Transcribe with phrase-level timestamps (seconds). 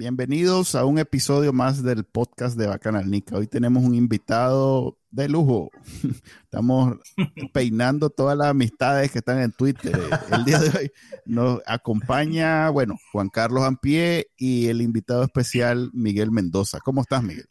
[0.00, 3.36] Bienvenidos a un episodio más del podcast de Bacanal Nica.
[3.36, 5.70] Hoy tenemos un invitado de lujo.
[6.44, 6.96] Estamos
[7.52, 10.00] peinando todas las amistades que están en Twitter.
[10.32, 10.92] El día de hoy
[11.26, 16.80] nos acompaña, bueno, Juan Carlos Ampie y el invitado especial Miguel Mendoza.
[16.80, 17.50] ¿Cómo estás, Miguel?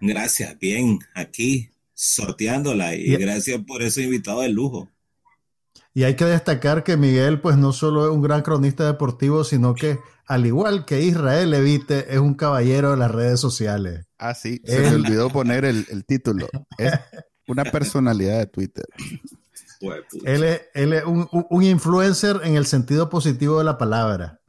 [0.00, 4.90] Gracias, bien, aquí sorteándola y gracias por ese invitado de lujo.
[5.92, 9.74] Y hay que destacar que Miguel, pues no solo es un gran cronista deportivo, sino
[9.74, 9.98] que,
[10.30, 14.06] al igual que Israel Levite, es un caballero de las redes sociales.
[14.16, 16.48] Ah, sí, se me olvidó poner el, título.
[16.78, 16.92] Es
[17.48, 18.84] una personalidad de Twitter.
[20.24, 24.40] Él es, él es un, influencer en el sentido positivo de la palabra.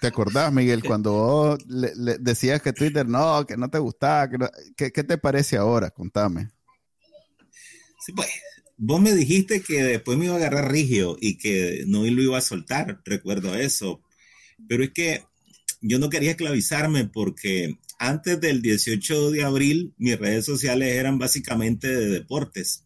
[0.00, 4.30] ¿Te acordás, Miguel, cuando vos le, decías que Twitter no, que no te gustaba?
[4.74, 5.90] ¿qué, ¿Qué te parece ahora?
[5.90, 6.48] Contame.
[8.00, 8.28] Sí, pues
[8.76, 12.38] Vos me dijiste que después me iba a agarrar rigio y que no lo iba
[12.38, 14.02] a soltar, recuerdo eso.
[14.68, 15.24] Pero es que
[15.80, 21.88] yo no quería esclavizarme porque antes del 18 de abril mis redes sociales eran básicamente
[21.88, 22.84] de deportes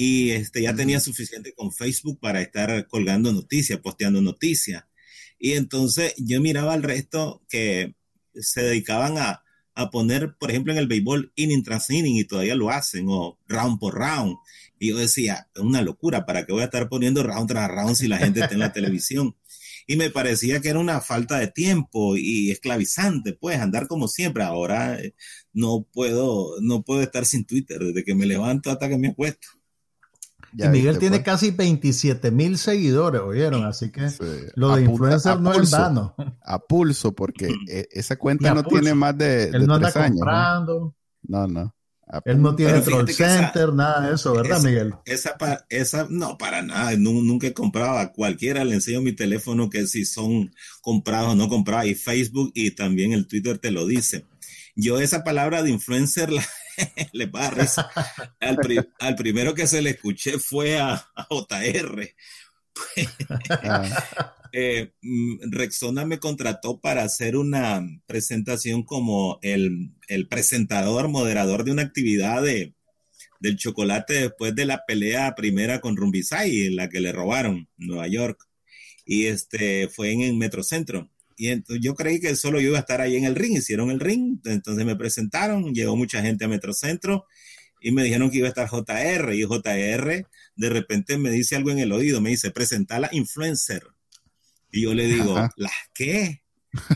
[0.00, 4.84] y este, ya tenía suficiente con Facebook para estar colgando noticias, posteando noticias.
[5.40, 7.96] Y entonces yo miraba al resto que
[8.32, 9.42] se dedicaban a,
[9.74, 13.38] a poner, por ejemplo, en el béisbol inning tras inning y todavía lo hacen, o
[13.48, 14.36] round por round.
[14.78, 17.96] Y yo decía, es una locura, ¿para qué voy a estar poniendo round tras round
[17.96, 19.34] si la gente está en la televisión?
[19.90, 24.44] Y me parecía que era una falta de tiempo y esclavizante, pues, andar como siempre.
[24.44, 25.14] Ahora eh,
[25.54, 29.48] no puedo, no puedo estar sin Twitter desde que me levanto hasta que me acuesto.
[30.52, 31.24] y Miguel tiene pues.
[31.24, 34.10] casi 27 mil seguidores, oyeron, así que
[34.56, 36.14] lo de influencer no es vano.
[36.42, 40.20] A pulso, porque e, esa cuenta no tiene más de, de no tres años.
[41.22, 41.74] no, no.
[42.24, 44.94] Él no tiene troll center, nada de eso, ¿verdad, Miguel?
[45.04, 45.36] Esa,
[45.68, 46.96] esa, no, para nada.
[46.96, 48.64] Nunca he comprado a cualquiera.
[48.64, 51.86] Le enseño mi teléfono que si son comprados o no comprados.
[51.86, 54.24] Y Facebook y también el Twitter te lo dice.
[54.74, 56.42] Yo esa palabra de influencer la,
[57.12, 57.50] le va
[58.98, 62.14] Al, primero que se le escuché fue a, a JR.
[64.52, 69.92] Eh, mm, Rexona me contrató para hacer una presentación como el,
[70.28, 72.74] presentador, moderador de una actividad de,
[73.40, 78.08] del chocolate después de la pelea primera con Rumbisay, en la que le robaron Nueva
[78.08, 78.44] York.
[79.04, 81.10] Y este fue en el Metrocentro.
[81.36, 83.56] Y entonces yo creí que solo yo iba a estar ahí en el ring.
[83.56, 87.26] Hicieron el ring, entonces me presentaron, llegó mucha gente a Metrocentro
[87.80, 89.34] y me dijeron que iba a estar JR.
[89.34, 90.26] Y JR
[90.56, 93.84] de repente me dice algo en el oído, me dice, presenta la influencer.
[94.70, 96.42] Y yo le digo, ¿las qué?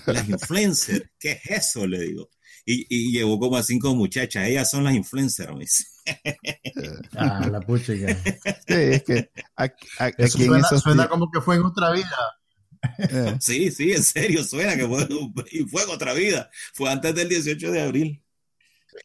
[0.07, 1.87] Las influencers, ¿qué es eso?
[1.87, 2.31] Le digo.
[2.65, 5.85] Y, y llevó como a cinco muchachas, ellas son las influencers, me dice.
[7.17, 7.93] Ah, la pucha.
[7.95, 8.03] Sí,
[8.69, 9.31] es que
[10.81, 12.17] suena, como que fue en otra vida.
[12.99, 13.37] Eh.
[13.41, 15.09] Sí, sí, en serio, suena que fue,
[15.53, 16.51] y fue en otra vida.
[16.75, 18.25] Fue antes del 18 de abril.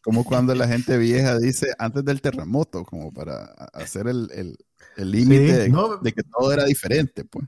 [0.01, 4.57] Como cuando la gente vieja dice antes del terremoto, como para hacer el
[4.97, 7.47] límite de, que todo era diferente, pues.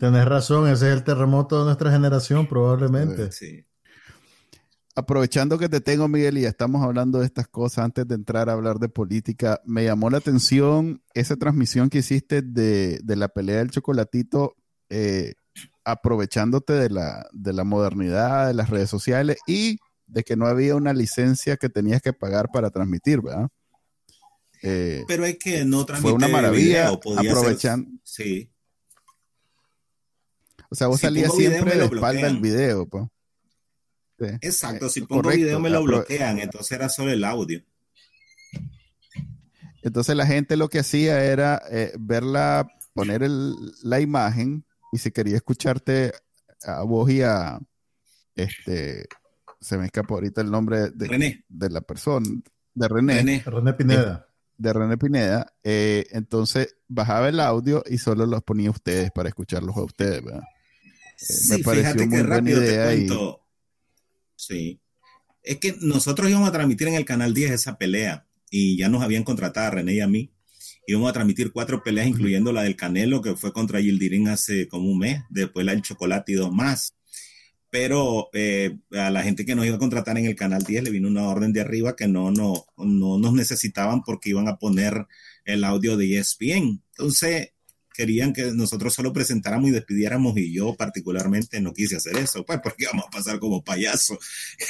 [0.00, 3.30] Tenés razón, ese es el terremoto de nuestra generación, probablemente.
[3.32, 3.66] Sí.
[4.94, 8.48] Aprovechando que te tengo, Miguel, y ya estamos hablando de estas cosas antes de entrar
[8.48, 13.58] a hablar de política, me llamó la atención esa transmisión que hiciste de, la pelea
[13.58, 14.56] del chocolatito,
[14.88, 15.34] eh,
[15.84, 20.76] aprovechándote de la, de la modernidad, de las redes sociales y de que no había
[20.76, 23.48] una licencia que tenías que pagar para transmitir, ¿verdad?
[24.62, 27.90] Eh, Pero es que no transmitir Fue una maravilla, aprovechando.
[28.02, 28.49] Sí.
[30.70, 33.04] O sea, vos salías siempre de espalda el video, pues.
[34.40, 37.62] Exacto, si pongo video me lo bloquean, entonces era solo el audio.
[39.82, 43.22] Entonces la gente lo que hacía era eh, verla, poner
[43.82, 46.12] la imagen y si quería escucharte
[46.62, 47.58] a vos y a
[48.34, 49.06] este,
[49.58, 52.28] se me escapó ahorita el nombre de, de la persona,
[52.74, 53.42] de René.
[53.44, 54.26] René, Pineda.
[54.56, 55.52] De, René Pineda.
[55.62, 60.42] Eh, entonces bajaba el audio y solo los ponía ustedes para escucharlos a ustedes, ¿verdad?
[61.48, 62.94] Me pareció muy buena idea.
[62.94, 63.08] Y...
[64.36, 64.80] Sí.
[65.42, 69.02] Es que nosotros íbamos a transmitir en el Canal 10 esa pelea y ya nos
[69.02, 70.32] habían contratado a René y a mí.
[70.86, 74.90] Íbamos a transmitir cuatro peleas, incluyendo la del Canelo, que fue contra Gildirín hace como
[74.90, 76.94] un mes, después la del Chocolate y dos más.
[77.70, 80.90] pero eh, a la gente que nos iba a contratar en el canal 10 le
[80.90, 85.06] vino una orden de arriba que no, no, no nos necesitaban porque iban a poner
[85.44, 86.82] el audio de ESPN.
[86.96, 87.50] Entonces,
[88.00, 92.58] querían que nosotros solo presentáramos y despidiéramos y yo particularmente no quise hacer eso, pues
[92.62, 94.18] porque íbamos a pasar como payaso.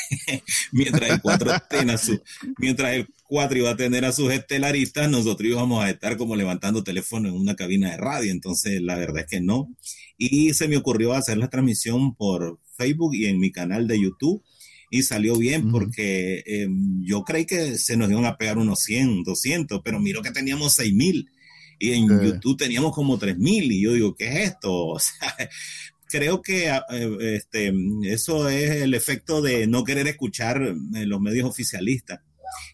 [0.73, 1.53] mientras el 4
[2.03, 2.21] su,
[2.59, 6.83] mientras el 4 iba a tener a sus estelaristas, nosotros íbamos a estar como levantando
[6.83, 9.73] teléfono en una cabina de radio, entonces la verdad es que no.
[10.19, 14.43] Y se me ocurrió hacer la transmisión por Facebook y en mi canal de YouTube
[14.91, 19.23] y salió bien porque em, yo creí que se nos iban a pegar unos 100,
[19.23, 21.31] 200, pero miro que teníamos 6 mil
[21.81, 24.71] y en YouTube teníamos como 3000 y yo digo, ¿qué es esto?
[24.91, 25.35] O sea,
[26.07, 27.73] creo que eh, este,
[28.05, 32.21] eso es el efecto de no querer escuchar eh, los medios oficialistas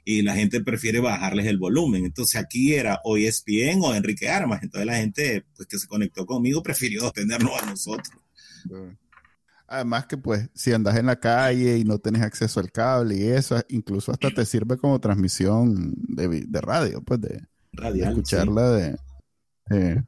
[0.04, 2.04] y la gente prefiere bajarles el volumen.
[2.04, 4.62] Entonces aquí era o ESPN o Enrique Armas.
[4.62, 8.18] Entonces la gente pues, que se conectó conmigo prefirió tenernos a nosotros.
[9.68, 13.22] Además que pues si andas en la calle y no tienes acceso al cable y
[13.28, 17.42] eso, incluso hasta te sirve como transmisión de, de radio, pues de,
[17.76, 18.96] Radial, escucharla de...
[19.70, 20.02] Eh,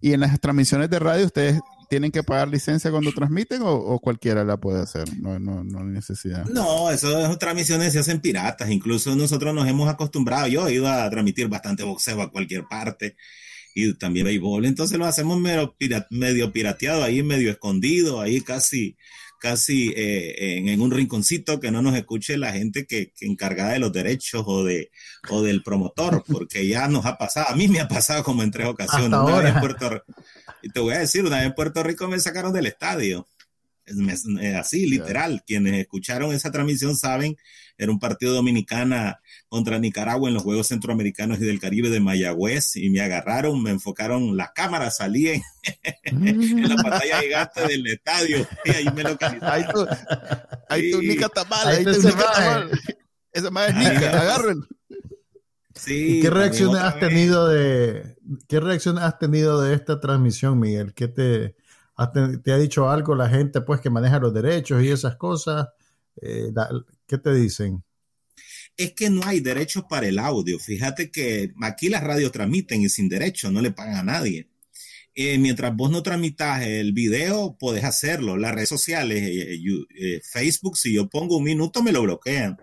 [0.00, 4.44] y en las transmisiones de radio, ¿ustedes tienen que pagar licencia cuando transmiten o, cualquiera
[4.44, 5.04] la puede hacer?
[5.20, 6.44] No, no, no hay necesidad.
[6.46, 8.70] No, esas transmisiones se hacen piratas.
[8.70, 10.48] Incluso nosotros nos hemos acostumbrado.
[10.48, 13.16] Yo he ido a transmitir bastante boxeo a cualquier parte
[13.74, 14.64] y también béisbol.
[14.66, 18.96] Entonces lo hacemos medio pirateado ahí, medio escondido, ahí casi
[19.46, 23.92] casi eh, en, un rinconcito que no nos escuche la gente que, encargada de los
[23.92, 24.90] derechos o de
[25.30, 28.50] o del promotor, porque ya nos ha pasado, a mí me ha pasado como en
[28.50, 29.06] tres ocasiones.
[29.06, 30.04] Una vez en Puerto,
[30.62, 33.28] y te voy a decir, una vez en Puerto Rico me sacaron del estadio.
[34.56, 35.42] Así, literal.
[35.46, 37.36] Quienes escucharon esa transmisión saben
[37.78, 42.76] era un partido dominicana contra Nicaragua en los Juegos Centroamericanos y del Caribe de Mayagüez
[42.76, 45.28] y me agarraron, me enfocaron las cámaras, salí
[46.04, 49.52] en, la pantalla gigante del estadio y ahí me localizaron.
[49.52, 49.86] Ahí tú,
[50.68, 52.70] ahí tú Nica Tamal, ahí, tú Nica Tamal.
[53.32, 54.62] Esa madre es Nica, agarren.
[55.74, 58.16] Sí, ¿Qué reacciones has tenido de
[58.48, 60.94] qué reacciones has tenido de esta transmisión, Miguel?
[60.94, 61.54] ¿Qué te,
[62.42, 65.68] te ha dicho algo la gente pues que maneja los derechos y esas cosas?
[66.20, 66.52] Eh,
[67.06, 67.82] ¿Qué te dicen?
[68.76, 70.58] Es que no hay derechos para el audio.
[70.58, 74.48] Fíjate que aquí las radios transmiten y sin derecho, no le pagan a nadie.
[75.14, 78.36] Eh, mientras vos no tramitas el video, podés hacerlo.
[78.36, 82.58] Las redes sociales, eh, Facebook, si yo pongo un minuto, me lo bloquean.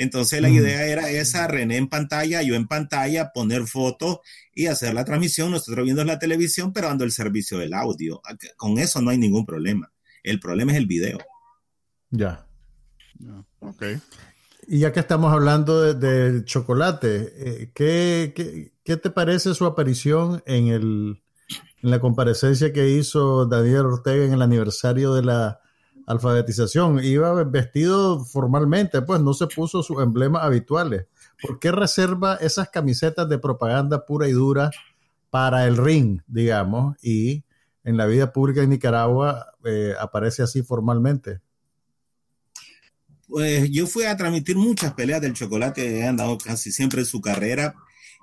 [0.00, 0.54] Entonces la mm.
[0.54, 4.20] idea era esa, René en pantalla, yo en pantalla, poner fotos
[4.54, 8.22] y hacer la transmisión, nosotros viendo la televisión, pero dando el servicio del audio.
[8.56, 9.92] Con eso no hay ningún problema.
[10.22, 11.18] El problema es el video.
[12.08, 12.46] Ya.
[13.58, 13.84] Ok.
[14.68, 21.22] Y ya que estamos hablando de, chocolate, eh, ¿qué, te parece su aparición en, el,
[21.82, 25.60] en la comparecencia que hizo Daniel Ortega en el aniversario de la
[26.06, 27.02] alfabetización?
[27.04, 31.06] Iba vestido formalmente, pues no se puso sus emblemas habituales.
[31.40, 34.70] ¿Por qué reserva esas camisetas de propaganda pura y dura
[35.30, 37.44] para el ring, digamos, y
[37.84, 41.40] en la vida pública en Nicaragua eh, aparece así formalmente?
[43.28, 47.06] Pues yo fui a transmitir muchas peleas del chocolate que han dado casi siempre en
[47.06, 47.74] su carrera.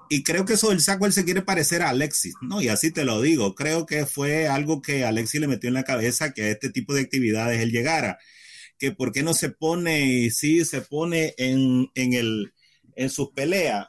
[0.10, 2.62] Y creo que eso del saco él se quiere parecer a Alexis, ¿no?
[2.62, 3.56] Y así te lo digo.
[3.56, 6.94] Creo que fue algo que Alexis le metió en la cabeza que a este tipo
[6.94, 8.18] de actividades él llegara.
[8.78, 12.54] Que por qué no se pone, y sí se pone en, en, el,
[12.96, 13.88] en sus peleas.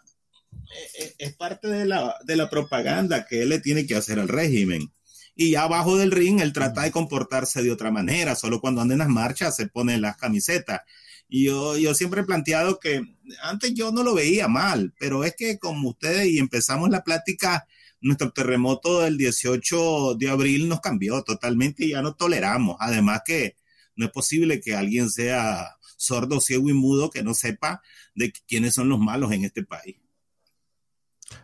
[0.99, 4.19] Es, e, es parte de la, de la propaganda que él le tiene que hacer
[4.19, 4.93] al régimen
[5.41, 8.95] y ya abajo del ring él trata de comportarse de otra manera, solo cuando anda
[8.95, 10.81] en las marchas se pone las camisetas
[11.29, 13.03] y yo, yo siempre he planteado que
[13.43, 17.67] antes yo no lo veía mal, pero es que como ustedes y empezamos la plática,
[18.01, 22.77] nuestro terremoto del 18 de abril nos cambió totalmente y ya no toleramos.
[22.81, 23.57] Además que
[23.97, 27.83] no es posible que alguien sea sordo, ciego y mudo que no sepa
[28.15, 29.97] de quiénes son los malos en este país.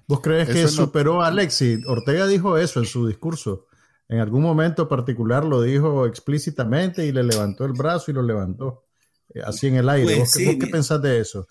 [0.07, 1.83] ¿Vos crees que superó a Alexi?
[1.87, 3.67] Ortega dijo eso en su discurso.
[4.09, 8.84] En algún momento particular lo dijo explícitamente y le levantó el brazo y lo levantó.
[9.35, 10.17] Eh, así en el aire.
[10.17, 11.47] Pues ¿Vos, qué pensás de eso?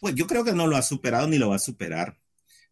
[0.00, 2.18] Pues yo creo que no lo ha superado ni lo va a superar.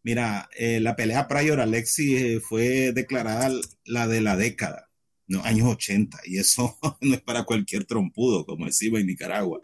[0.03, 3.49] Mira, eh, la pelea Prior Alexi eh, fue declarada
[3.85, 4.89] la de la década,
[5.27, 9.61] no, años 80, y eso no es para cualquier trompudo, como decimos en Nicaragua.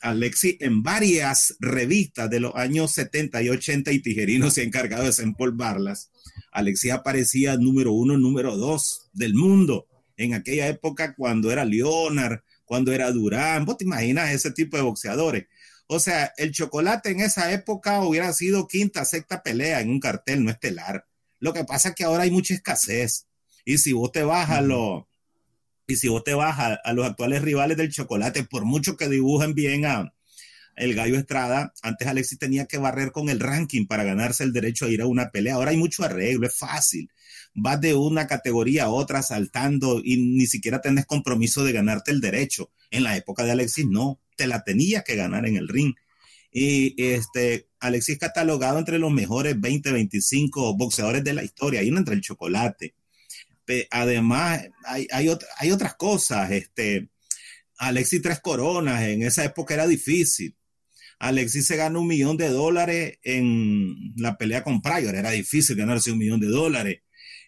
[0.00, 5.02] Alexi en varias revistas de los años 70 y 80 y Tijerino se ha encargado
[5.02, 6.10] de desempolvarlas.
[6.50, 9.86] Alexi aparecía número uno, número dos del mundo
[10.16, 12.40] en aquella época cuando era Leonard,
[12.74, 15.46] cuando era Durán, vos te imaginas ese tipo de boxeadores.
[15.86, 20.42] O sea, el chocolate en esa época hubiera sido quinta, sexta pelea en un cartel
[20.42, 21.06] no estelar.
[21.38, 23.28] Lo que pasa es que ahora hay mucha escasez.
[23.64, 24.60] Y si vos te vas a,
[25.86, 29.54] Y si vos te vas a, los actuales rivales del chocolate, por mucho que dibujen
[29.54, 30.12] bien a
[30.76, 34.86] el Gallo Estrada, antes Alexis tenía que barrer con el ranking para ganarse el derecho
[34.86, 35.54] a ir a una pelea.
[35.54, 37.10] Ahora hay mucho arreglo, es fácil.
[37.54, 42.20] Vas de una categoría a otra saltando y ni siquiera tenés compromiso de ganarte el
[42.20, 42.70] derecho.
[42.90, 45.94] En la época de Alexis no, te la tenías que ganar en el ring.
[46.50, 51.98] Y este, Alexis catalogado entre los mejores 20, 25 boxeadores de la historia, ahí no
[51.98, 52.94] entra el chocolate
[53.90, 56.50] además, hay, hay, otras cosas.
[56.50, 57.08] Este,
[57.78, 60.56] Alexis tres coronas, en esa época era difícil.
[61.18, 66.12] Alexis se ganó un millón de dólares en la pelea con Pryor, era difícil ganarse
[66.12, 67.02] un millón de dólares.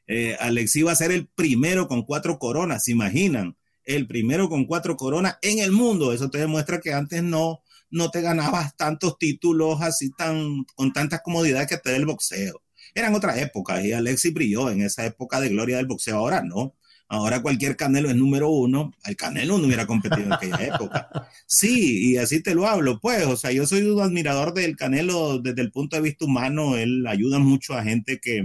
[0.07, 3.57] Eh, Alexis iba a ser el primero con cuatro coronas, ¿se imaginan?
[3.85, 6.13] El primero con cuatro coronas en el mundo.
[6.13, 11.23] Eso te demuestra que antes no, no te ganabas tantos títulos así tan, con tantas
[11.23, 12.63] comodidades que te da el boxeo
[12.97, 16.17] eran otras épocas y Alexis brilló en esa época de gloria del boxeo.
[16.17, 16.75] Ahora no.
[17.09, 18.93] Ahora cualquier Canelo es número uno.
[19.05, 21.09] El Canelo no hubiera competido en aquella época.
[21.47, 23.25] Sí, y así te lo hablo, pues.
[23.27, 26.77] O sea, yo soy un admirador del Canelo desde el punto de vista humano.
[26.77, 28.43] Él ayuda mucho a gente que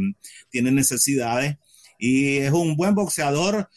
[0.49, 1.57] tiene necesidades
[1.97, 3.69] y es un buen boxeador,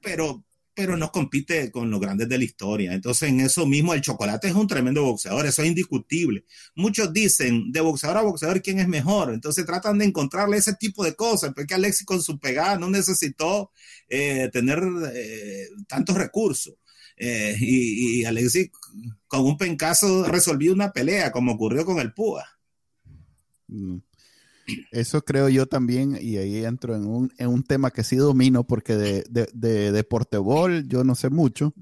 [0.00, 0.44] pero
[0.80, 2.94] pero no compite con los grandes de la historia.
[2.94, 6.46] Entonces, en eso mismo, el chocolate es un tremendo boxeador, eso es indiscutible.
[6.74, 9.34] Muchos dicen, de boxeador a boxeador, ¿quién es mejor?
[9.34, 13.72] Entonces tratan de encontrarle ese tipo de cosas, porque Alexis con su pegada no necesitó
[14.08, 14.82] eh, tener
[15.12, 16.72] eh, tantos recursos.
[17.18, 18.70] Eh, y, y, Alexis
[19.26, 22.46] con un pencazo resolvió una pelea, como ocurrió con el Púa.
[23.68, 23.98] Mm.
[24.90, 28.66] Eso creo yo también, y ahí entro en un, en un tema que sí domino,
[28.66, 31.74] porque de, de, de deportebol yo no sé mucho,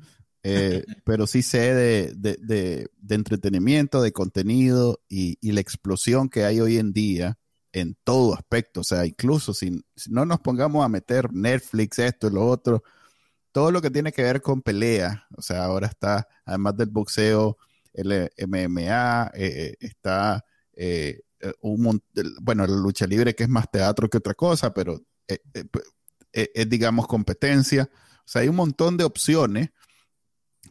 [0.43, 6.61] eh, pero sí sé de, de, entretenimiento, de contenido y, y, la explosión que hay
[6.61, 7.39] hoy en día
[7.73, 8.81] en todo aspecto.
[8.81, 12.83] O sea, incluso si, no nos pongamos a meter Netflix, esto y lo otro,
[13.53, 17.57] todo lo que tiene que ver con pelea, o sea, ahora está, además del boxeo,
[17.93, 21.21] el MMA, eh, eh, está eh,
[21.61, 22.03] un
[22.41, 25.41] bueno, la lucha libre que es más teatro que otra cosa, pero eh,
[26.33, 27.89] eh, es, digamos, competencia.
[27.93, 29.71] O sea, hay un montón de opciones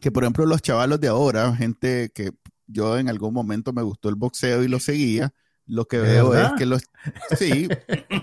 [0.00, 2.32] que, por ejemplo, los chavalos de ahora, gente que
[2.66, 5.32] yo en algún momento me gustó el boxeo y lo seguía,
[5.66, 6.82] lo que veo es que los...
[7.38, 7.68] Sí,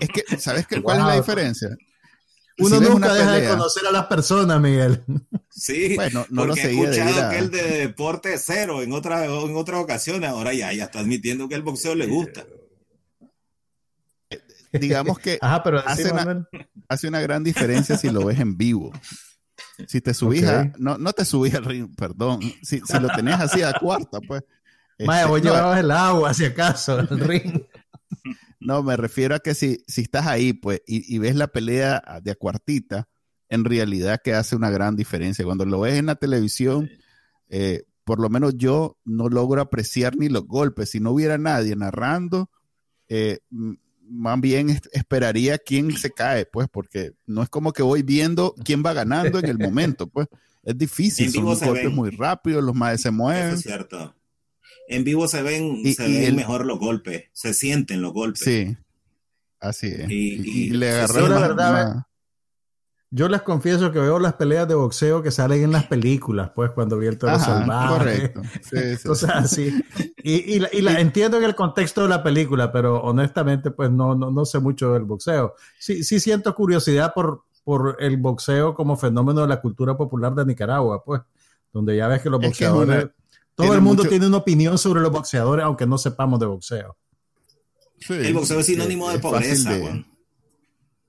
[0.00, 1.76] es que, ¿sabes cuál es la diferencia?
[2.58, 5.02] Uno nunca deja de conocer a las personas, Miguel.
[5.58, 9.80] Sí, bueno, no lo he escuchado que el de deporte cero en otra en otras
[9.80, 12.44] ocasiones, ahora ya, ya está admitiendo que el boxeo le gusta.
[14.28, 14.42] Eh,
[14.78, 18.92] digamos que pero hace, una, gran diferencia si lo ves en vivo.
[19.86, 20.44] Si te subís
[20.76, 22.40] no, no te subís al ring, perdón.
[22.62, 24.42] Si, lo tenés así a cuarta, pues.
[24.98, 27.62] Vaya, este, voy a el agua, si acaso, el ring.
[28.66, 32.32] No, me refiero a que si, si estás ahí, pues, y, ves la pelea de
[32.32, 33.08] a cuartita,
[33.48, 35.44] en realidad que hace una gran diferencia.
[35.44, 36.90] Cuando lo ves en la televisión,
[37.48, 40.90] eh, por lo menos yo no logro apreciar ni los golpes.
[40.90, 42.50] Si no hubiera nadie narrando,
[43.08, 43.38] eh,
[44.02, 48.82] más bien esperaría quién se cae, pues, porque no es como que voy viendo quién
[48.84, 50.26] va ganando en el momento, pues.
[50.64, 53.54] Es difícil, son golpes muy rápidos, los más se mueven.
[53.54, 54.12] es cierto
[54.88, 58.42] en vivo se ven, se ven mejor los golpes, se sienten los golpes.
[58.42, 58.76] Sí,
[59.60, 60.10] así es.
[60.10, 62.06] Y, le agarró la verdad.
[63.10, 66.72] Yo les confieso que veo las peleas de boxeo que salen en las películas, pues
[66.72, 68.32] cuando vi el toro salvaje.
[68.32, 68.42] Correcto.
[69.14, 69.84] Sí, así.
[70.22, 74.32] Y, y, la, entiendo en el contexto de la película, pero honestamente, pues no, no,
[74.32, 75.54] no sé mucho del boxeo.
[75.78, 80.44] Sí, sí siento curiosidad por, por el boxeo como fenómeno de la cultura popular de
[80.44, 81.22] Nicaragua, pues,
[81.72, 83.06] donde ya ves que los boxeadores
[83.56, 86.96] todo el mundo tiene una opinión sobre los boxeadores, aunque no sepamos de boxeo.
[88.08, 89.72] el boxeo es sinónimo de pobreza,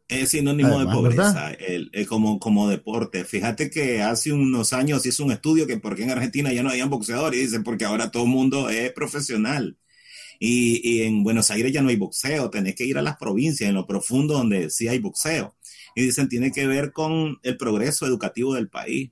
[0.08, 1.51] Es sinónimo de pobreza,
[2.08, 3.25] como, como deporte.
[3.25, 6.89] Fíjate que hace unos años hizo un estudio que porque en Argentina ya no habían
[6.89, 9.77] boxeadores, y dicen porque ahora todo el mundo es profesional.
[10.39, 13.68] Y, y, en Buenos Aires ya no hay boxeo, tenés que ir a las provincias,
[13.68, 15.56] en lo profundo donde sí hay boxeo.
[15.96, 19.10] Y dicen, tiene que ver con el progreso educativo del país.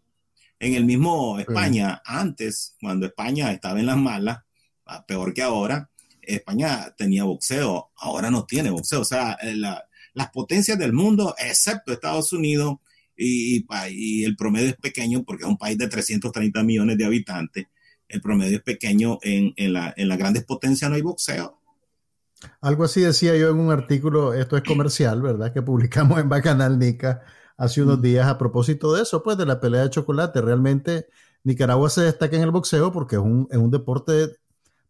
[0.59, 4.39] En el mismo España, antes, cuando España estaba en las malas,
[4.85, 5.89] ah, peor que ahora,
[6.21, 9.01] España tenía boxeo, ahora no tiene boxeo.
[9.01, 12.77] O sea, eh, las potencias del mundo, excepto Estados Unidos,
[13.17, 13.65] y,
[14.23, 17.67] el promedio es pequeño porque es un país de 330 millones de habitantes,
[18.07, 21.59] el promedio es pequeño, en, en, la, en las grandes potencias no hay boxeo.
[22.61, 25.53] Algo así decía yo en un artículo, esto es comercial, ¿verdad?
[25.53, 27.21] Que publicamos en Bacanal Nica
[27.57, 30.41] hace unos días a propósito de eso, pues de la pelea de chocolate.
[30.41, 31.07] Realmente
[31.43, 34.35] Nicaragua se destaca en el boxeo porque es un, es un deporte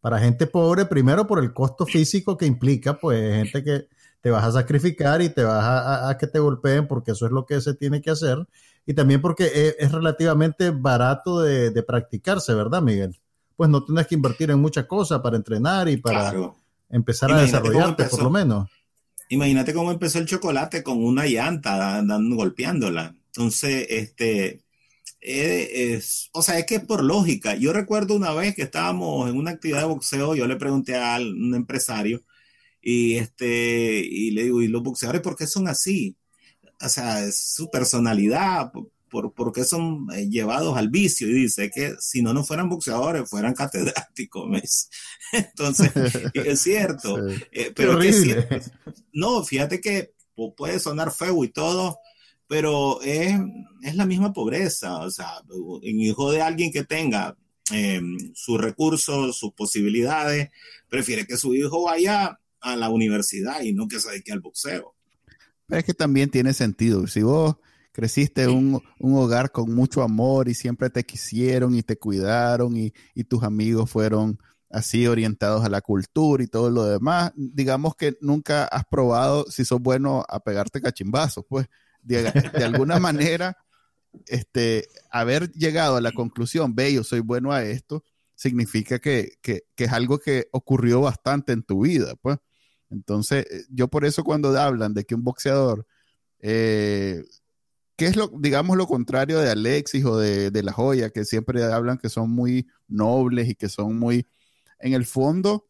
[0.01, 3.87] para gente pobre, primero por el costo físico que implica, pues gente que
[4.21, 7.45] te vas a sacrificar y te vas a, que te golpeen porque eso es lo
[7.45, 8.37] que se tiene que hacer.
[8.85, 13.19] Y también porque es, relativamente barato de, practicarse, ¿verdad, Miguel?
[13.55, 16.33] Pues no tienes que invertir en muchas cosas para entrenar y para
[16.89, 18.69] empezar a desarrollarte, por lo menos.
[19.29, 23.15] Imagínate cómo empezó el chocolate con una llanta, dando, golpeándola.
[23.27, 24.63] Entonces, este,
[25.21, 27.55] eh, es, o sea, es que es por lógica.
[27.55, 31.17] Yo recuerdo una vez que estábamos en una actividad de boxeo, yo le pregunté a
[31.17, 32.23] un empresario
[32.81, 36.17] y este, y le digo, ¿y los boxeadores por qué son así?
[36.81, 38.71] O sea, es su personalidad,
[39.15, 41.29] por, por, qué son eh, llevados al vicio.
[41.29, 44.89] Y dice que si no, no fueran boxeadores, fueran catedráticos.
[45.31, 45.91] Entonces,
[46.33, 47.15] es cierto.
[47.51, 48.25] Eh, pero es
[49.13, 50.13] no, fíjate que
[50.57, 51.99] puede sonar feo y todo,
[52.47, 53.33] pero es,
[53.81, 55.29] es la misma pobreza, o sea,
[55.81, 57.37] en hijo de alguien que tenga
[57.71, 58.01] eh,
[58.33, 60.49] sus recursos, sus posibilidades,
[60.89, 64.93] prefiere que su hijo vaya a la universidad y no que se dedique al boxeo.
[65.67, 67.07] Pero es que también tiene sentido.
[67.07, 67.55] Si vos
[67.95, 72.75] creciste en un, un, hogar con mucho amor y siempre te quisieron y te cuidaron
[72.75, 74.37] y, y, tus amigos fueron
[74.69, 79.63] así orientados a la cultura y todo lo demás, digamos que nunca has probado si
[79.63, 81.67] sos bueno a pegarte cachimbazos, pues.
[82.01, 82.27] De,
[82.61, 83.57] alguna manera,
[84.27, 88.03] este, haber llegado a la conclusión, ve, yo soy bueno a esto,
[88.35, 92.37] significa que, es algo que ocurrió bastante en tu vida, pues.
[92.89, 95.87] Entonces, eh, yo por eso cuando hablan de que un boxeador,
[96.39, 97.23] eh,
[97.95, 101.63] ¿qué es lo, digamos, lo contrario de Alexis o de, de La Joya, que siempre
[101.63, 104.27] hablan que son muy nobles y que son muy,
[104.79, 105.67] en el fondo,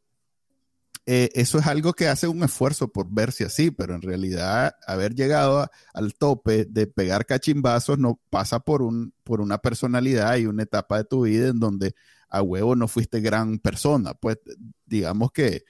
[1.08, 5.14] eh, eso es algo que hace un esfuerzo por verse así, pero en realidad haber
[5.14, 10.64] llegado al tope de pegar cachimbazos no pasa por, un, por una personalidad y una
[10.64, 11.94] etapa de tu vida en donde
[12.28, 14.16] a huevo no fuiste gran persona.
[14.16, 14.40] Pues
[14.86, 15.64] digamos que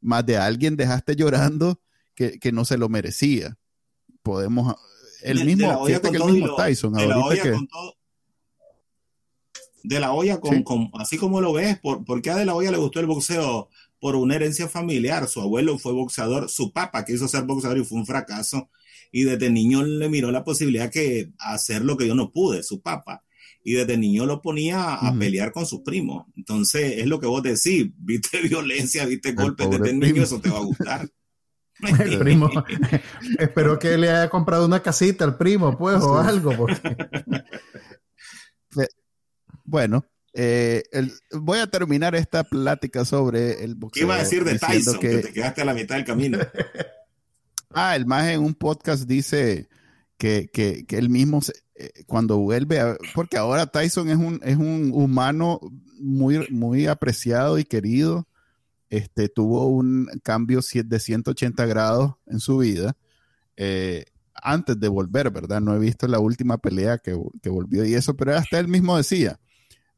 [0.00, 1.80] más de alguien dejaste llorando
[2.14, 3.58] que, no se lo merecía.
[4.22, 4.76] Podemos,
[5.22, 6.92] el mismo, fíjate que el mismo Tyson,
[9.84, 12.54] de la olla con, con, así como lo ves, ¿por, ¿por qué a De la
[12.54, 13.70] olla le gustó el boxeo?
[14.00, 15.28] por una herencia familiar.
[15.28, 18.70] Su abuelo fue boxeador, su papá quiso ser boxeador y fue un fracaso.
[19.10, 22.80] Y desde niño le miró la posibilidad que hacer lo que yo no pude, su
[22.80, 23.24] papá.
[23.64, 26.26] Y desde niño lo ponía a pelear con sus primos.
[26.36, 30.58] Entonces, es lo que vos decís, viste violencia, viste golpes desde niño, eso te va
[30.58, 31.08] a gustar.
[32.00, 32.50] El primo,
[33.38, 36.56] espero que le haya comprado una casita al primo, pues, o algo.
[36.56, 36.96] Porque...
[39.70, 40.82] Bueno, eh,
[41.30, 44.00] voy a terminar esta plática sobre el boxeo.
[44.00, 44.98] ¿Qué iba a decir de Tyson?
[44.98, 46.38] Que, te quedaste a la mitad del camino.
[47.74, 49.68] ah, el más en un podcast dice
[50.16, 51.40] que, que, que él mismo,
[51.74, 52.80] eh, cuando vuelve,
[53.14, 55.60] porque ahora Tyson es un, es un humano
[56.00, 58.26] muy, muy apreciado y querido.
[58.90, 62.96] Este, tuvo un cambio de 180 grados en su vida.
[63.56, 65.60] Eh, antes de volver, ¿verdad?
[65.60, 68.96] No he visto la última pelea que, que volvió y eso, pero hasta él mismo
[68.96, 69.38] decía,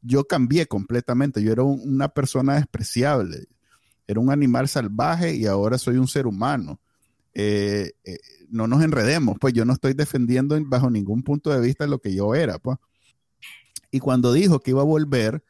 [0.01, 1.41] yo cambié completamente.
[1.43, 3.47] Yo era una persona despreciable.
[4.07, 6.79] Era un animal salvaje y ahora soy un ser humano.
[7.33, 8.17] Eh, eh,
[8.49, 12.13] no nos enredemos, pues yo no estoy defendiendo bajo ningún punto de vista lo que
[12.13, 12.77] yo era, pues.
[13.89, 15.43] Y cuando dijo que iba a volver,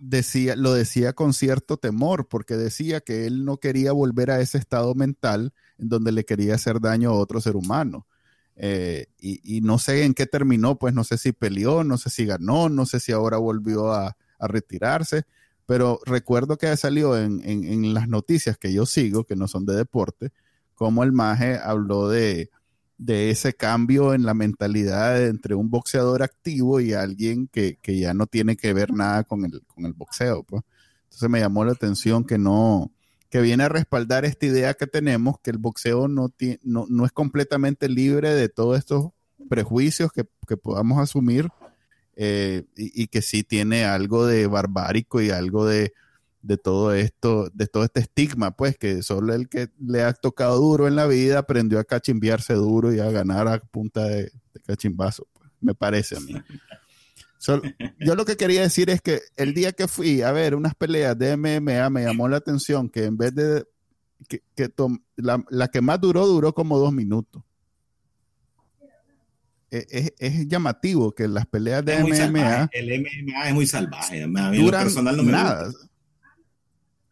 [0.00, 4.58] decía, lo decía con cierto temor, porque decía que él no quería volver a ese
[4.58, 8.06] estado mental en donde le quería hacer daño a otro ser humano.
[8.56, 12.26] Eh, y, no sé en qué terminó, pues no sé si peleó, no sé si
[12.26, 15.24] ganó, no sé si ahora volvió a, retirarse,
[15.66, 19.76] pero recuerdo que salió en, en, las noticias que yo sigo, que no son de
[19.76, 20.32] deporte,
[20.74, 22.48] como el Maje habló de,
[23.00, 28.12] de ese cambio en la mentalidad entre un boxeador activo y alguien que, que, ya
[28.12, 30.42] no tiene que ver nada con el, con el boxeo.
[30.44, 30.62] Pues.
[31.04, 32.92] Entonces me llamó la atención que no,
[33.30, 36.28] que viene a respaldar esta idea que tenemos, que el boxeo no,
[36.62, 39.12] no, no es completamente libre de todos estos
[39.48, 41.48] prejuicios que, que podamos asumir
[42.16, 45.94] eh, y, que sí tiene algo de barbárico y algo de,
[46.42, 50.58] de, todo esto, de todo este estigma, pues que solo el que le ha tocado
[50.58, 54.30] duro en la vida aprendió a cachimbiarse duro y a ganar a punta de,
[54.66, 56.34] cachimbazo, pues, me parece a mí
[57.98, 61.18] yo lo que quería decir es que el día que fui a ver unas peleas
[61.18, 63.64] de MMA me llamó la atención que en vez de
[64.28, 64.42] que,
[65.16, 67.42] la, que más duró, duró como dos minutos.
[69.70, 72.68] E, es, llamativo que las peleas de MMA.
[72.72, 74.24] El MMA es muy salvaje.
[74.24, 75.70] A mí personal no me nada.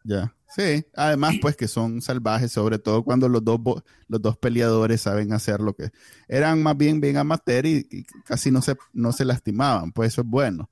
[0.03, 0.33] Ya.
[0.55, 3.59] Sí, además pues que son salvajes, sobre todo cuando los dos,
[4.07, 5.91] los dos peleadores saben hacer lo que
[6.27, 10.27] eran más bien bien amateur y, casi no se, no se lastimaban, pues eso es
[10.27, 10.69] bueno.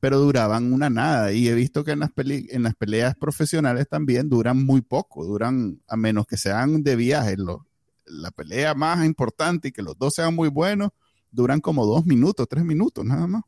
[0.00, 4.28] Pero duraban una nada y he visto que en las, en las peleas profesionales también
[4.28, 7.36] duran muy poco, duran a menos que sean de viaje,
[8.04, 10.90] la pelea más importante y que los dos sean muy buenos,
[11.30, 13.42] duran como dos minutos, tres minutos, nada más.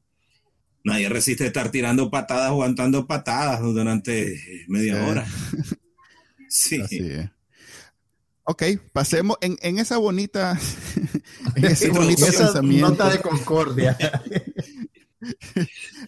[0.89, 5.27] Nadie resiste estar tirando patadas, aguantando patadas durante media hora.
[6.49, 6.81] sí.
[6.81, 7.31] Así es.
[8.45, 8.63] Ok,
[8.95, 10.59] pasemos en, en esa bonita,
[11.55, 12.89] en ese bonito pensamiento.
[12.89, 13.97] Nota de concordia.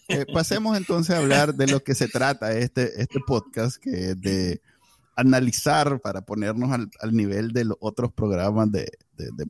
[0.07, 4.21] Eh, pasemos entonces a hablar de lo que se trata este, este podcast, que es
[4.21, 4.62] de
[5.16, 8.90] analizar para ponernos al, nivel de los otros programas de,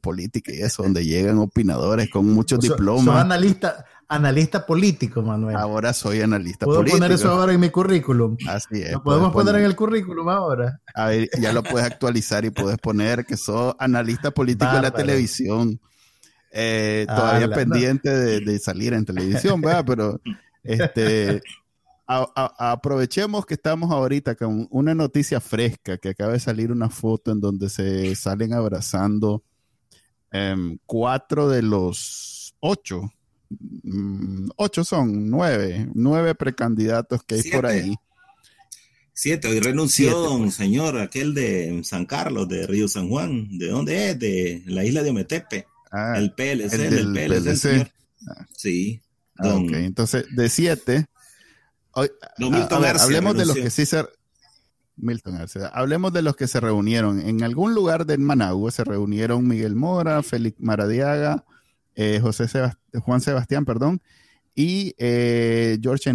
[0.01, 3.05] política y eso, donde llegan opinadores con muchos diplomas.
[3.05, 5.55] Soy analista, analista político, Manuel.
[5.55, 6.83] Ahora soy analista político.
[6.83, 8.37] ¿Puedo poner eso ahora en mi currículum?
[8.49, 8.92] Así es.
[8.92, 10.81] ¿Lo podemos poner en el currículum ahora?
[10.94, 14.90] A ver, ya lo puedes actualizar y puedes poner que soy analista político de la
[14.90, 15.81] televisión.
[16.53, 19.85] Eh, todavía pendiente de, salir en televisión, ¿verdad?
[19.87, 20.20] Pero
[20.64, 21.42] este,
[22.11, 27.40] aprovechemos que estamos ahorita con una noticia fresca, que acaba de salir una foto en
[27.40, 29.44] donde se salen abrazando
[30.33, 33.12] em, cuatro de los ocho,
[33.51, 37.94] mm, ocho son nueve, nueve precandidatos que hay por ahí.
[39.12, 40.55] Siete, hoy renunció don pues.
[40.55, 44.18] señor, aquel de San Carlos, de Río San Juan, ¿de dónde es?
[44.18, 45.66] De la isla de Ometepe.
[45.92, 47.92] Ah, el PLC, el, PLC.
[48.27, 48.46] Ah.
[48.57, 49.01] Sí.
[49.37, 51.07] Ah, ok, entonces de siete.
[51.94, 54.05] Hablemos de los que sí se.
[54.96, 55.38] Milton
[55.72, 57.20] Hablemos de los que se reunieron.
[57.20, 61.44] En algún lugar de Managua se reunieron Miguel Mora, Félix Maradiaga,
[61.94, 62.46] eh, José
[63.00, 64.03] Juan Sebastián, perdón,
[64.55, 66.12] y eh, George,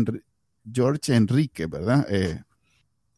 [0.71, 2.05] George Enrique, ¿verdad?
[2.09, 2.43] Eh,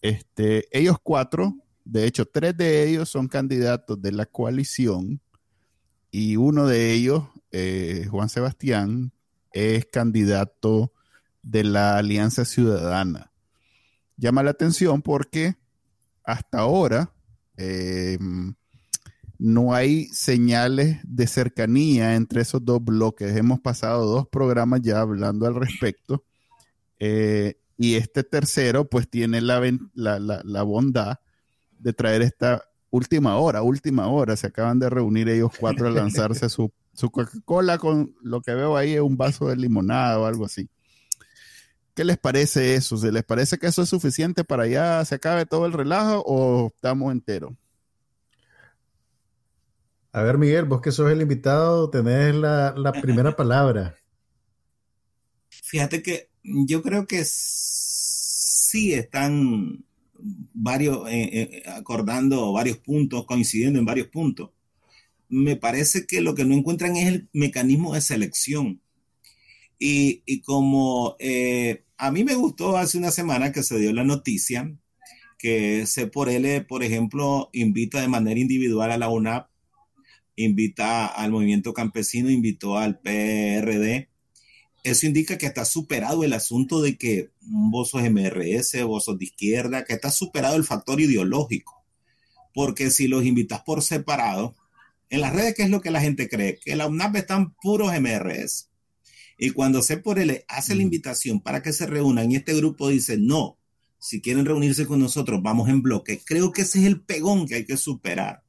[0.01, 5.19] este, ellos cuatro, de hecho, tres de ellos son candidatos de la coalición
[6.11, 7.23] y uno de ellos,
[8.09, 9.11] Juan Sebastián,
[9.51, 10.93] es candidato
[11.49, 13.31] de la Alianza Ciudadana.
[14.17, 15.55] Llama la atención porque
[16.23, 17.13] hasta ahora
[17.55, 18.17] eh,
[19.39, 23.35] no hay señales de cercanía entre esos dos bloques.
[23.35, 26.23] Hemos pasado dos programas ya hablando al respecto.
[26.99, 29.61] Eh, y este tercero, pues tiene la,
[29.93, 31.19] la, bondad
[31.77, 36.49] de traer esta última hora, última hora, se acaban de reunir ellos cuatro a lanzarse
[36.49, 40.67] su, Coca-Cola con lo que veo ahí es un vaso de limonada o algo así.
[41.97, 42.95] ¿Qué les parece eso?
[42.95, 46.67] ¿Se les parece que eso es suficiente para ya se acabe todo el relajo o
[46.67, 47.53] estamos enteros?
[50.11, 53.95] A ver, Miguel, vos que sos el invitado, tenés la, la primera palabra.
[55.49, 59.83] Fíjate que yo creo que sí están
[60.53, 64.51] varios, eh, eh, acordando varios puntos, coincidiendo en varios puntos.
[65.29, 68.81] Me parece que lo que no encuentran es el mecanismo de selección.
[69.79, 74.71] Y, como eh, a mí me gustó hace una semana que se dio la noticia
[75.37, 79.49] que C por L, por ejemplo, invita de manera individual a la UNAP,
[80.35, 84.09] invita al movimiento campesino, invitó al PRD,
[84.83, 89.25] eso indica que está superado el asunto de que vos sos MRS, vos sos de
[89.25, 91.83] izquierda, que está superado el factor ideológico.
[92.53, 94.55] Porque si los invitas por separado,
[95.09, 96.59] en las redes, ¿qué es lo que la gente cree?
[96.63, 98.69] Que la UNAP están puros MRS.
[99.37, 102.89] Y cuando se por él hace la invitación para que se reúnan y este grupo
[102.89, 103.57] dice, no,
[103.99, 106.21] si quieren reunirse con nosotros, vamos en bloque.
[106.25, 108.43] Creo que ese es el pegón que hay que superar.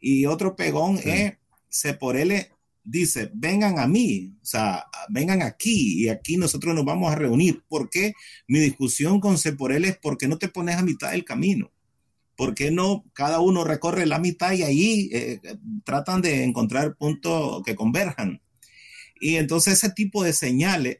[0.00, 1.34] Y otro pegón es,
[1.68, 2.46] se por él
[2.82, 7.62] dice, vengan a mí, o sea, vengan aquí y aquí nosotros nos vamos a reunir.
[7.68, 8.14] ¿Por qué?
[8.48, 11.70] Mi discusión con Ceporel es porque no te pones a mitad del camino.
[12.36, 15.40] ¿Por qué no cada uno recorre la mitad y ahí eh,
[15.84, 18.40] tratan de encontrar puntos que converjan?
[19.20, 20.98] Y entonces ese tipo de señales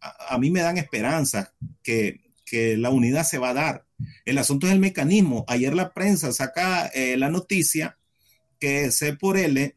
[0.00, 3.86] a, mí me dan esperanza que, que, la unidad se va a dar.
[4.24, 5.44] El asunto es el mecanismo.
[5.48, 7.98] Ayer la prensa saca eh, la noticia
[8.58, 9.74] que C por L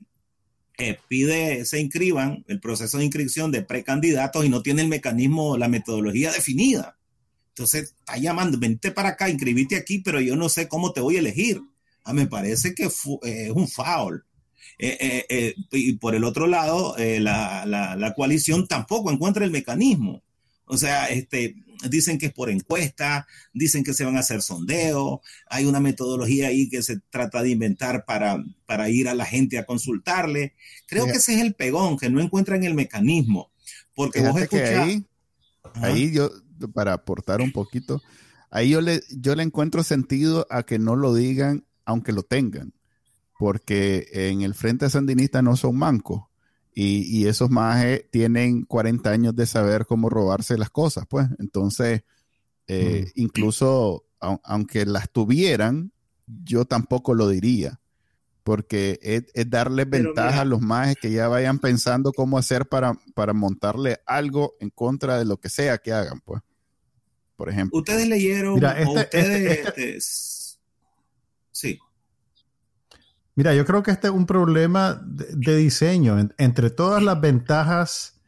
[0.78, 5.58] eh, pide se inscriban el proceso de inscripción de precandidatos y no tiene el mecanismo,
[5.58, 6.98] la metodología definida.
[7.50, 11.16] Entonces está llamando, vente para acá, inscribite aquí, pero yo no sé cómo te voy
[11.16, 11.62] a elegir.
[12.04, 14.26] Ah, me parece que eh, es un foul.
[14.78, 20.24] Eh, y por el otro lado, la, la, la, coalición tampoco encuentra el mecanismo.
[20.66, 21.56] O sea, este,
[21.90, 26.48] dicen que es por encuesta, dicen que se van a hacer sondeos, hay una metodología
[26.48, 30.54] ahí que se trata de inventar para, para ir a la gente a consultarle.
[30.88, 33.52] Creo que ese es el pegón, que no encuentran el mecanismo.
[33.94, 35.02] Porque vos escuchás...
[35.76, 36.32] Ahí, yo,
[36.74, 38.02] para aportar un poquito,
[38.52, 42.74] ahí yo le, yo le encuentro sentido a que no lo digan aunque lo tengan,
[43.38, 46.24] porque en el Frente Sandinista no son mancos
[46.78, 51.28] y, esos majes tienen 40 años de saber cómo robarse las cosas, pues.
[51.40, 52.04] Entonces,
[52.68, 55.94] eh, incluso aunque las tuvieran,
[56.28, 57.80] yo tampoco lo diría.
[58.44, 63.34] porque es, darle ventaja a los majes que ya vayan pensando cómo hacer para, para
[63.34, 66.42] montarle algo en contra de lo que sea que hagan, pues.
[67.38, 67.80] Por ejemplo.
[67.80, 70.60] Ustedes leyeron, Mira, este, ustedes, este, este
[71.52, 71.80] sí.
[73.36, 76.18] Mira, yo creo que este es un problema de, diseño.
[76.38, 78.22] entre todas las ventajas,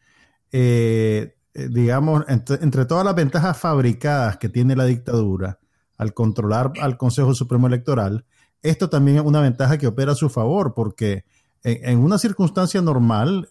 [0.51, 5.59] eh, eh, digamos, entre, todas las ventajas fabricadas que tiene la dictadura
[5.97, 8.25] al controlar al Consejo Supremo Electoral,
[8.61, 11.23] esto también es una ventaja que opera a su favor, porque
[11.63, 13.47] en, una circunstancia normal,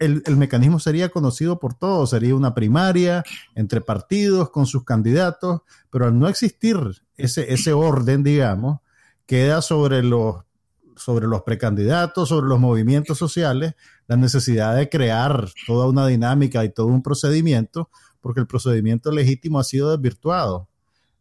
[0.00, 3.22] el, mecanismo sería conocido por todos, sería una primaria
[3.54, 6.78] entre partidos con sus candidatos, pero al no existir
[7.18, 8.80] ese, ese orden, digamos,
[9.26, 10.44] queda sobre los,
[10.96, 13.74] sobre los precandidatos, sobre los movimientos sociales,
[14.06, 19.58] la necesidad de crear toda una dinámica y todo un procedimiento, porque el procedimiento legítimo
[19.58, 20.68] ha sido desvirtuado.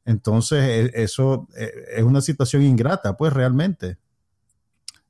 [0.06, 3.98] Entonces, e, eso e, es una situación ingrata, pues realmente.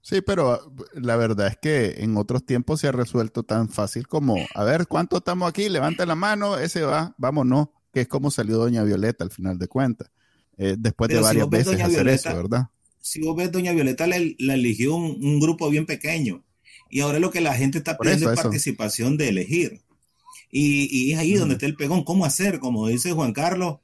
[0.02, 0.60] Sí, pero ah,
[0.93, 4.88] la verdad es que en otros tiempos se ha resuelto tan fácil como, a ver,
[4.88, 5.69] ¿cuánto estamos aquí?
[5.69, 9.67] Levanta la mano, ese va, vámonos, que es como salió Doña Violeta al final de
[9.67, 10.12] cuentas,
[10.58, 12.67] eh, después de varias veces hacer eso, ¿verdad?
[13.05, 16.41] Si vos ves, Doña Violeta la, eligió un, grupo bien pequeño
[16.89, 19.81] y ahora lo que la gente está pidiendo es participación de elegir.
[20.49, 22.59] Y, y es ahí donde está el pegón, ¿cómo hacer?
[22.59, 23.79] Como dice Juan Carlos,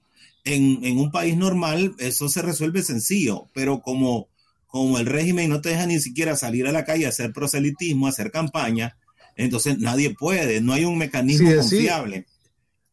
[0.45, 4.29] en, un país normal eso se resuelve sencillo, pero como,
[4.67, 8.07] como el régimen no te deja ni siquiera salir a la calle a hacer proselitismo,
[8.07, 8.97] a hacer campaña,
[9.35, 12.25] entonces nadie puede, no hay un mecanismo confiable.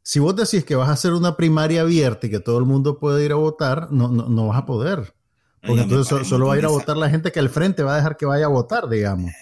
[0.03, 2.99] Si vos decís que vas a hacer una primaria abierta y que todo el mundo
[2.99, 5.15] puede ir a votar, no, no, vas a poder.
[5.67, 7.97] Porque entonces solo va a ir a votar la gente que al frente va a
[7.97, 9.33] dejar que vaya a votar, digamos.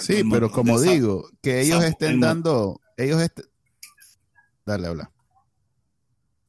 [0.00, 3.20] sí, pero como digo, que ellos estén dando, ellos
[4.64, 5.10] Dale, habla.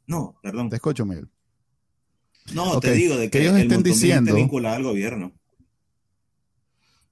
[0.07, 0.69] No, perdón.
[0.69, 1.29] Te escucho, Miguel.
[2.53, 5.31] No, te digo de que, ellos estén diciendo vinculado al gobierno.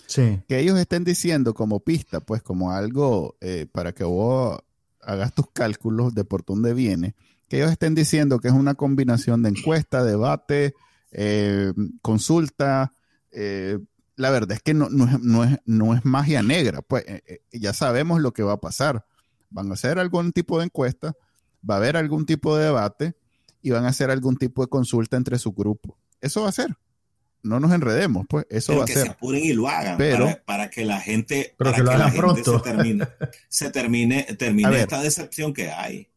[0.07, 0.41] Sí.
[0.47, 4.59] Que ellos estén diciendo como pista, pues como algo eh, para que vos
[5.01, 7.15] hagas tus cálculos de por dónde viene,
[7.47, 10.73] que ellos estén diciendo que es una combinación de encuesta, debate,
[11.11, 12.93] eh, consulta.
[13.31, 13.79] Eh,
[14.15, 17.05] la verdad es que no, no, es, no, es, no es magia negra, pues
[17.51, 19.05] ya sabemos lo que va a pasar.
[19.49, 21.15] Van a hacer algún tipo de encuesta,
[21.67, 23.15] va a haber algún tipo de debate
[23.61, 25.97] y van a hacer algún tipo de consulta entre su grupo.
[26.19, 26.75] Eso va a ser.
[27.43, 29.03] No nos enredemos, pues eso va a que ser.
[29.03, 32.59] se apuren y lo hagan pero, para, que la gente, para que, la gente se
[32.59, 33.07] termine,
[33.49, 36.07] se termine, termine esta decepción que hay.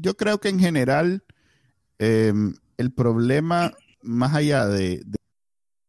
[0.00, 1.24] Yo creo que en general
[2.00, 5.04] em, el problema, más allá de,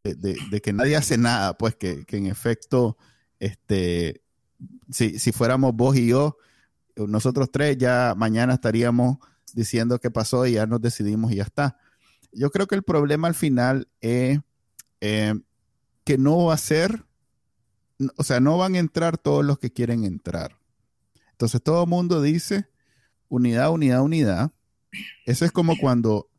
[0.04, 2.98] de, que nadie hace nada, pues que, que en efecto,
[3.40, 4.22] este,
[4.90, 6.38] si, si fuéramos vos y yo,
[6.96, 9.18] nosotros tres ya mañana estaríamos
[9.54, 11.78] diciendo qué pasó y ya nos decidimos y ya está.
[12.32, 14.40] Yo creo que el problema al final es
[15.02, 15.34] eh,
[16.04, 17.06] que no va a ser,
[18.18, 20.58] o sea, no van a entrar todos los que quieren entrar.
[21.32, 22.68] Entonces todo el mundo dice
[23.30, 24.52] unidad, unidad, unidad.
[25.26, 26.30] Eso es como cuando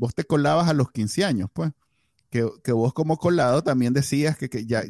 [0.00, 1.72] vos te colabas a los 15 años, pues
[2.30, 4.82] que, vos como colado también decías que, ya,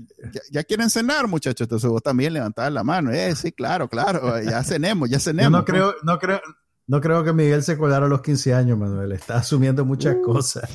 [0.51, 1.65] ya, quieren cenar, muchachos.
[1.65, 3.11] Entonces vos también levantabas la mano.
[3.11, 5.51] Eh, sí, claro, claro, ya cenemos, ya cenemos.
[5.51, 6.41] no creo, no creo,
[6.87, 9.13] no creo que Miguel se colara a los 15 años, Manuel.
[9.13, 10.23] Está asumiendo muchas uh.
[10.23, 10.71] cosas.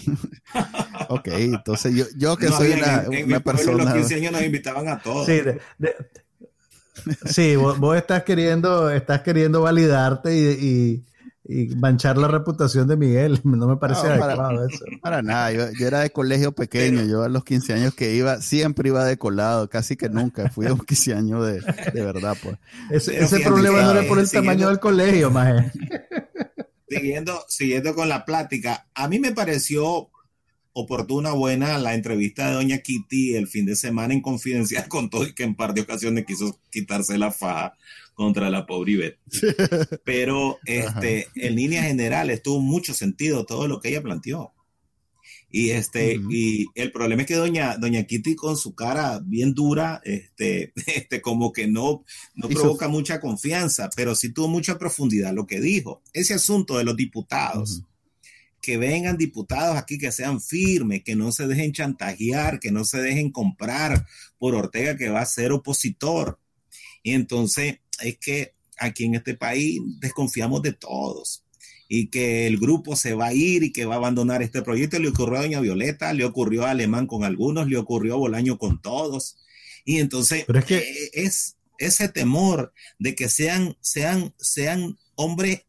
[1.10, 3.86] ok, entonces yo, yo que soy una, persona.
[3.86, 5.28] los 15 años nos invitaban a todos.
[7.26, 11.06] Sí, vos, estás queriendo, estás queriendo validarte y y
[11.76, 13.42] manchar la reputación de Miguel.
[13.56, 14.84] No me parece adecuado eso.
[15.02, 18.90] Para nada, yo, era de colegio pequeño, yo a los 15 años que iba, siempre
[18.90, 21.62] iba de colado, casi que nunca fui a un 15 años de,
[21.94, 22.38] verdad.
[22.42, 22.58] Pues.
[22.92, 25.72] Ese, problema no era por el tamaño del colegio, más
[26.90, 30.10] Siguiendo, siguiendo con la plática, a mí me pareció
[30.74, 35.26] oportuna, buena la entrevista de Doña Kitty el fin de semana en confidencial con todo
[35.26, 37.74] y que en par de ocasiones quiso quitarse la faja
[38.16, 39.20] contra la pobre Ivette.
[40.04, 44.54] Pero este, en línea general estuvo mucho sentido todo lo que ella planteó.
[45.52, 50.02] Y este, y el problema es que doña, doña Kitty con su cara bien dura,
[50.04, 55.46] este, este, como que no, no provoca mucha confianza, pero sí tuvo mucha profundidad lo
[55.46, 56.02] que dijo.
[56.14, 57.84] Ese asunto de los diputados,
[58.62, 63.00] que vengan diputados aquí que sean firmes, que no se dejen chantajear, que no se
[63.00, 64.08] dejen comprar
[64.40, 66.40] por Ortega que va a ser opositor.
[67.04, 71.44] Y entonces, es que aquí en este país desconfiamos de todos
[71.88, 75.00] y que el grupo se va a ir y que va a abandonar este proyecto.
[75.00, 78.58] Le ocurrió a Doña Violeta, le ocurrió a Alemán con algunos, le ocurrió a Bolaño
[78.58, 79.38] con todos.
[79.86, 80.78] Y entonces es, que...
[80.78, 85.64] Eh, es ese temor de que sean, sean, sean hombres,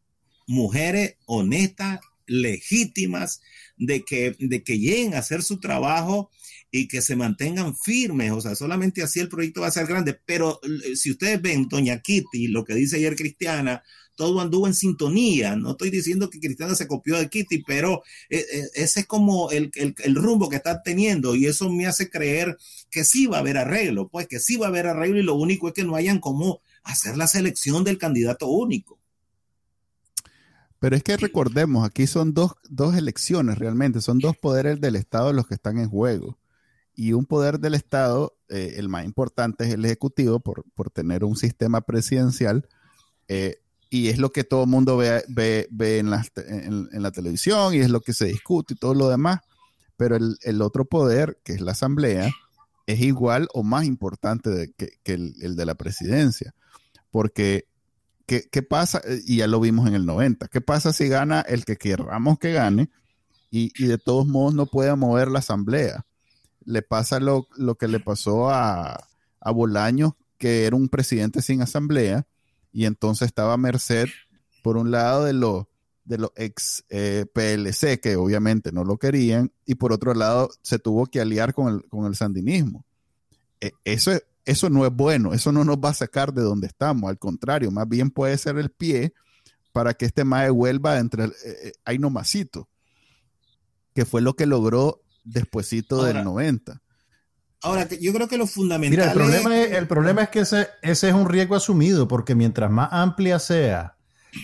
[0.47, 3.41] mujeres honestas, legítimas,
[3.77, 6.31] de que, de que lleguen a hacer su trabajo
[6.77, 10.19] y que se mantengan firmes, o sea, solamente así el proyecto va a ser grande,
[10.25, 13.83] pero eh, si ustedes ven, Doña Kitty, lo que dice ayer Cristiana,
[14.15, 18.45] todo anduvo en sintonía, no estoy diciendo que Cristiana se copió de Kitty, pero eh,
[18.51, 22.09] eh, ese es como el, el, el, rumbo que está teniendo y eso me hace
[22.09, 22.57] creer
[22.89, 25.35] que sí va a haber arreglo, pues que sí va a haber arreglo y lo
[25.35, 28.99] único es que no hayan como hacer la selección del candidato único.
[30.79, 35.33] Pero es que recordemos, aquí son dos, dos, elecciones realmente, son dos poderes del Estado
[35.33, 36.37] los que están en juego.
[36.99, 41.23] Y un poder del Estado, eh, el más importante es el Ejecutivo por, por tener
[41.23, 42.67] un sistema presidencial.
[43.27, 47.11] Eh, y es lo que todo el mundo ve, ve, ve en, la, en, la,
[47.11, 49.41] televisión y es lo que se discute y todo lo demás.
[49.95, 52.31] Pero el, el otro poder, que es la Asamblea,
[52.87, 56.55] es igual o más importante de, que, que el, el de la presidencia.
[57.11, 57.67] Porque
[58.25, 59.01] ¿Qué, ¿qué, pasa?
[59.25, 60.47] Y ya lo vimos en el 90.
[60.47, 62.89] ¿Qué pasa si gana el que querramos que gane
[63.51, 66.06] y, y de todos modos no pueda mover la asamblea?
[66.67, 69.07] Le pasa lo, lo que le pasó a,
[69.39, 72.27] a Bolaños, que era un presidente sin asamblea
[72.71, 74.07] y entonces estaba merced,
[74.61, 75.65] por un lado, de los
[76.05, 80.79] de los ex eh, PLC, que obviamente no lo querían, y por otro lado se
[80.79, 82.85] tuvo que aliar con el, con el sandinismo.
[83.59, 86.67] Eh, eso es, eso no es bueno, eso no nos va a sacar de donde
[86.67, 89.13] estamos, al contrario, más bien puede ser el pie
[89.73, 92.69] para que este mae vuelva entre el, eh, ahí nomasito,
[93.93, 96.81] que fue lo que logró despuesito ahora, del 90.
[97.61, 100.67] Ahora, yo creo que lo fundamental Mira, el problema es, el problema es que ese,
[100.81, 103.95] ese, es un riesgo asumido, porque mientras más amplia sea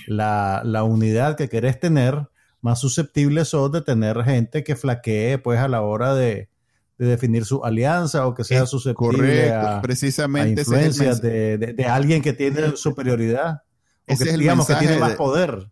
[0.07, 2.27] la, la unidad que querés tener,
[2.61, 6.49] más susceptible sos de tener gente que flaquee pues a la hora de,
[6.97, 11.73] de definir su alianza o que sea susceptible Correcto, a, precisamente a influencias de, de,
[11.73, 13.63] de, alguien que tiene superioridad
[14.07, 15.69] o que, es digamos que tiene más poder.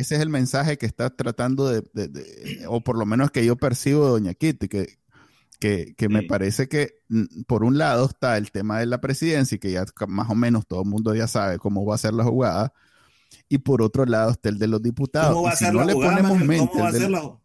[0.00, 3.56] Ese es el mensaje que está tratando de, de, o por lo menos que yo
[3.56, 4.98] percibo de Doña Kitty, que,
[5.58, 6.12] que, que sí.
[6.12, 7.00] me parece que
[7.46, 10.66] por un lado está el tema de la presidencia y que ya más o menos
[10.66, 12.72] todo el mundo ya sabe cómo va a ser la jugada,
[13.48, 15.34] y por otro lado está el de los diputados.
[15.34, 16.46] ¿Cómo va a ser si no la le jugada, ponemos man?
[16.46, 17.40] mente, ¿Cómo va a ser la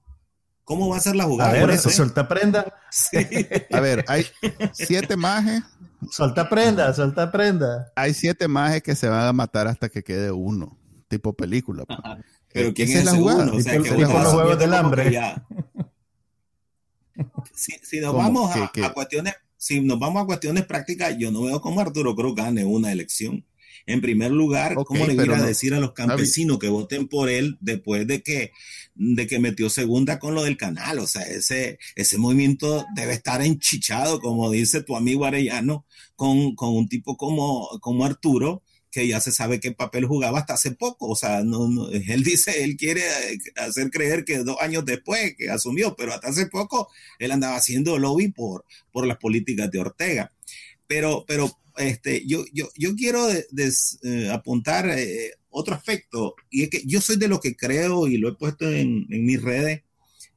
[0.65, 1.51] ¿Cómo va a ser la jugada?
[1.51, 2.65] A ver, eso, suelta prenda.
[2.91, 3.17] Sí.
[3.71, 4.25] A ver, hay
[4.73, 5.63] siete majes.
[6.09, 7.91] Suelta prenda, suelta prenda.
[7.95, 11.83] Hay siete majes que se van a matar hasta que quede uno, tipo película.
[12.55, 13.43] Pero ¿quién Esa es jugada.
[13.43, 13.55] uno?
[13.57, 15.11] O sea, que uno los va juegos del hambre.
[15.11, 15.45] ya-
[17.53, 18.23] Si, si nos ¿Cómo?
[18.23, 18.85] vamos a, ¿Qué- qué?
[18.85, 22.65] a cuestiones, si nos vamos a cuestiones prácticas, yo no veo cómo Arturo Cruz gane
[22.65, 23.45] una elección.
[23.87, 27.29] En primer lugar, ¿cómo le voy a no- decir a los campesinos que voten por
[27.29, 28.51] él después de que,
[28.95, 30.99] de que metió segunda con lo del canal?
[30.99, 36.75] O sea, ese, ese movimiento debe estar enchichado, como dice tu amigo Arellano, con, con
[36.75, 38.63] un tipo como, como Arturo,
[38.95, 41.09] que ya se sabe qué papel jugaba hasta hace poco.
[41.09, 43.03] O sea, no, él dice, él quiere
[43.57, 47.99] hacer creer que dos años después que asumió, pero hasta hace poco él andaba haciendo
[47.99, 50.31] lobby por, por las políticas de Ortega.
[50.87, 56.69] Pero, pero este, yo, yo, yo quiero des, eh, apuntar eh, otro aspecto, y es
[56.69, 59.81] que yo soy de los que creo, y lo he puesto en mis redes,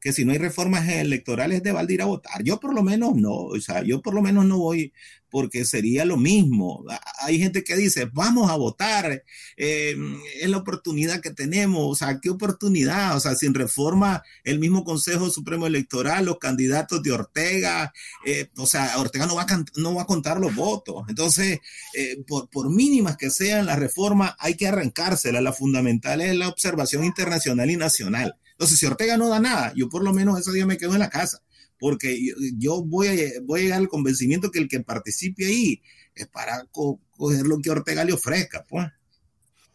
[0.01, 2.43] que si no hay reformas electorales de Valdir a votar.
[2.43, 4.93] Yo por lo menos no, o sea, yo por lo menos no voy
[5.31, 6.85] porque sería lo mismo.
[7.21, 9.25] Hay gente que dice, vamos a votar,
[9.57, 9.97] eh,
[10.41, 13.17] es la oportunidad que tenemos, o sea, ¿qué oportunidad?
[13.17, 17.93] O sea, sin reforma, el mismo Consejo Supremo Electoral, los candidatos de Ortega,
[18.25, 21.05] eh, o sea, Ortega no va, a, no va a contar los votos.
[21.09, 21.61] Entonces,
[21.95, 25.41] eh, por, por, mínimas que sean las reformas, hay que arrancársela.
[25.41, 28.37] La fundamental es la observación internacional y nacional.
[28.59, 30.99] Entonces, si Ortega no da nada, yo por lo menos ese día me quedo en
[30.99, 31.40] la casa,
[31.79, 33.12] porque yo, yo voy, a,
[33.44, 35.81] voy a llegar al convencimiento que el que participe ahí
[36.16, 38.88] es para co coger lo que Ortega le ofrezca, pues.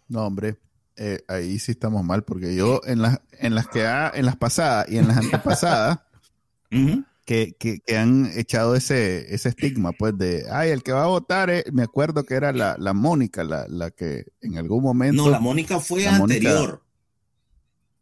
[0.10, 0.58] No, hombre,
[0.98, 4.36] eh, ahí sí estamos mal, porque yo en las, en las que ha, en las
[4.36, 6.00] pasadas y en las antepasadas,
[6.72, 7.06] uh -huh.
[7.24, 11.08] que, que, que, han echado ese, ese estigma, pues, de, ay, el que va a
[11.08, 15.24] votar, eh, me acuerdo que era la, la Mónica, la, la, que en algún momento...
[15.24, 16.70] No, la Mónica fue la anterior.
[16.70, 16.84] Mónica,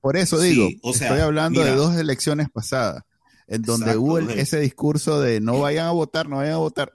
[0.02, 3.04] por eso digo, sí, o sea, estoy hablando mira, de dos elecciones pasadas,
[3.48, 6.58] en donde exacto, hubo el, ese discurso de no vayan a votar, no vayan a
[6.58, 6.94] votar.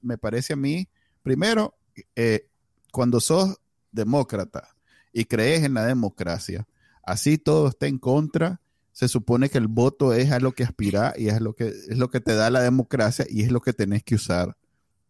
[0.00, 0.88] Me parece a mí,
[1.22, 1.76] primero,
[2.16, 2.48] eh,
[2.90, 3.56] cuando sos
[3.92, 4.68] demócrata
[5.12, 6.66] y crees en la democracia,
[7.02, 8.60] así todo está en contra,
[8.92, 11.98] se supone que el voto es a lo que aspira y es lo que, es
[11.98, 14.56] lo que te da la democracia y es lo que tenés que usar.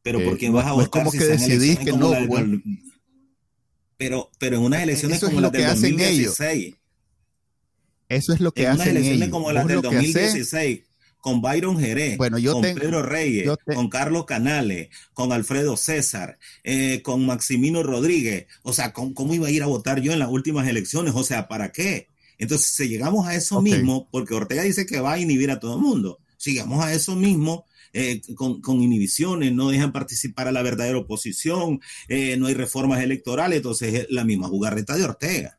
[0.02, 0.90] Pero ¿por quién eh, vas a no votar?
[0.90, 2.12] como si que decidís que no.
[2.26, 2.60] Bueno,
[3.96, 6.64] pero, pero en unas elecciones eso como es lo las que del hacen 2016.
[6.66, 6.78] Ellos.
[8.08, 9.30] Eso es lo que en hacen unas elecciones ellos.
[9.30, 10.84] como las del 2016, hace...
[11.18, 13.74] con Byron Jerez, bueno, yo con tengo, Pedro Reyes, te...
[13.74, 18.46] con Carlos Canales, con Alfredo César, eh, con Maximino Rodríguez.
[18.62, 21.14] O sea, ¿cómo, ¿cómo, iba a ir a votar yo en las últimas elecciones?
[21.14, 22.08] O sea, ¿para qué?
[22.38, 23.72] Entonces, si llegamos a eso okay.
[23.72, 26.92] mismo, porque Ortega dice que va a inhibir a todo el mundo, si llegamos a
[26.94, 32.54] eso mismo, eh, con, inhibiciones, no dejan participar a la verdadera oposición, eh, no hay
[32.54, 35.57] reformas electorales, entonces es la misma jugarreta de Ortega.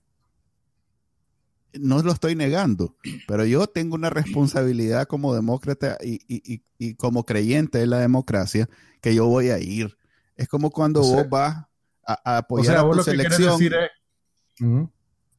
[1.73, 2.95] No lo estoy negando,
[3.27, 6.61] pero yo tengo una responsabilidad como demócrata y,
[6.95, 8.69] como creyente de la democracia
[9.01, 9.97] que yo voy a ir.
[10.35, 11.65] Es como cuando vos vas
[12.05, 13.59] a, apoyar a tu selección.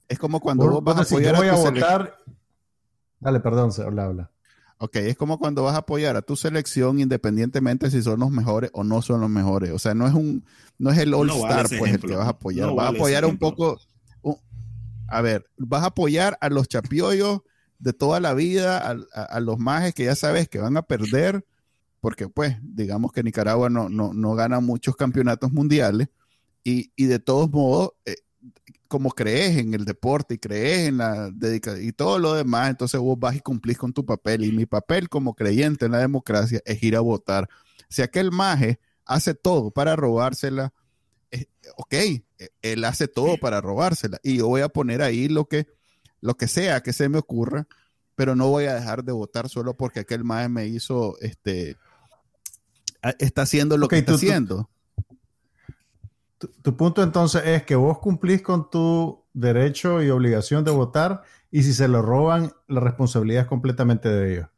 [0.09, 2.17] Es, como cuando vos, vas a apoyar a tu votar.
[3.19, 4.31] Dale, perdón, se habla, habla.
[4.83, 8.71] Ok, es como cuando vas a apoyar a tu selección independientemente si son los mejores
[8.73, 9.73] o no son los mejores.
[9.73, 10.43] O sea, no es un,
[10.79, 12.75] no es el All Star pues el que vas a apoyar.
[12.75, 13.79] vas a apoyar un poco.
[15.11, 17.41] A ver, vas a apoyar a los chapiollos
[17.79, 18.79] de toda la vida,
[19.13, 21.45] a, los majes que ya sabes que van a perder,
[22.01, 26.09] porque pues, digamos que Nicaragua no, no, no gana muchos campeonatos mundiales,
[26.63, 28.17] y, y de todos modos, eh,
[28.91, 33.01] como crees en el deporte y crees en la dedicación y todo lo demás, entonces
[33.01, 34.45] vos vas y cumplís con tu papel.
[34.45, 37.49] Y mi papel como creyente en la democracia es ir a votar.
[37.89, 40.75] Si aquel maje hace todo para robársela,
[41.31, 42.23] eh, ok, e,
[42.63, 44.19] él hace todo para robársela.
[44.23, 45.67] Y yo voy a poner ahí lo que,
[46.21, 47.67] lo que sea que se me ocurra,
[48.15, 51.77] pero no voy a dejar de votar solo porque aquel maje me hizo, este,
[53.19, 54.69] está haciendo lo que está haciendo.
[56.63, 61.63] Tu, punto entonces es que vos cumplís con tu derecho y obligación de votar y
[61.65, 64.49] si se lo roban, la responsabilidad es completamente de ellos.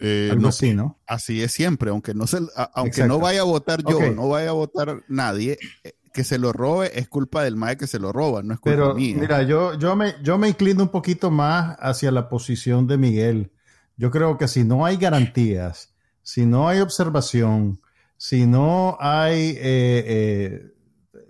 [0.00, 0.98] Eh, Algo así, ¿no?
[1.06, 2.40] Así es siempre, aunque no se,
[2.74, 6.52] aunque no vaya a votar yo, no vaya a votar nadie, eh, que se lo
[6.52, 9.16] robe es culpa del MAE que se lo roba, no es culpa Pero, mía.
[9.18, 13.50] Mira, yo, yo, me, yo me inclino un poquito más hacia la posición de Miguel.
[13.96, 17.80] Yo creo que si no hay garantías, si no hay observación,
[18.16, 20.72] si no hay eh, eh,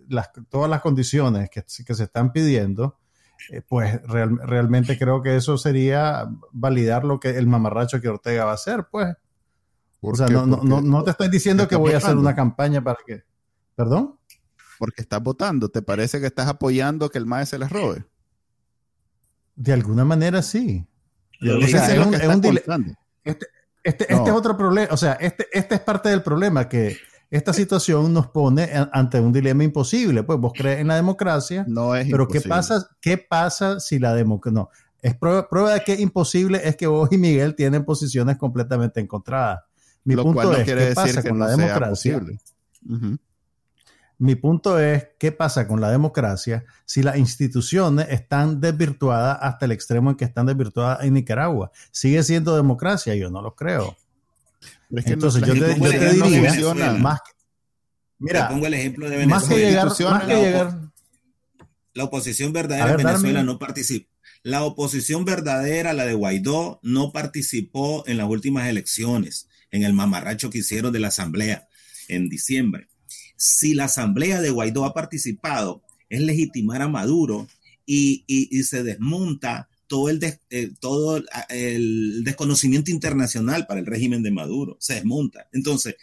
[0.09, 2.99] las, todas las condiciones que, que se están pidiendo,
[3.51, 8.53] eh, pues realmente creo que eso sería validar lo que el mamarracho que Ortega va
[8.53, 9.15] a hacer, pues.
[10.01, 12.99] O sea, no, no, no, te estoy diciendo que voy a hacer una campaña para
[13.07, 13.25] que...
[13.75, 14.19] ¿Perdón?
[14.79, 15.71] Porque estás votando.
[15.71, 18.05] ¿Te parece que estás apoyando que el MAE se les robe?
[19.57, 20.87] De alguna manera sí.
[21.41, 23.47] O sea, es, un, es un este,
[23.83, 26.97] este, este, es otro problema, o sea, este, este es parte del problema, que
[27.37, 30.23] esta situación nos pone ante un dilema imposible.
[30.23, 34.15] Pues vos crees en la democracia, no es pero ¿qué pasa, ¿qué pasa si la
[34.15, 34.55] democracia...
[34.55, 34.71] No,
[35.03, 39.61] es prueba, de que es imposible es que vos y Miguel tienen posiciones completamente encontradas.
[40.05, 42.23] Mi punto es, ¿qué pasa con la democracia?
[44.17, 49.73] Mi punto es, ¿qué pasa con la democracia si las instituciones están desvirtuadas hasta el
[49.73, 51.73] extremo en que están desvirtuadas en Nicaragua?
[51.91, 53.15] ¿Sigue siendo democracia?
[53.17, 53.97] Yo no lo creo.
[54.91, 57.33] Entonces, yo, te, diría, más que,
[58.19, 59.41] mira, pongo el ejemplo de Venezuela.
[59.41, 60.81] Más que llegar, más que llegar
[61.95, 64.11] la oposición verdadera en Venezuela no participa.
[64.43, 70.51] La oposición verdadera, la de Guaidó, no participó en las últimas elecciones, en el mamarracho
[70.51, 71.69] que hicieron de la Asamblea
[72.09, 72.89] en diciembre
[73.37, 77.47] si la asamblea de Guaidó ha participado, es legitimar a Maduro
[77.87, 78.25] y,
[78.65, 80.21] se desmonta todo el,
[80.51, 85.49] eh, todo el desconocimiento internacional para el régimen de Maduro, se desmonta.
[85.53, 85.97] Entonces,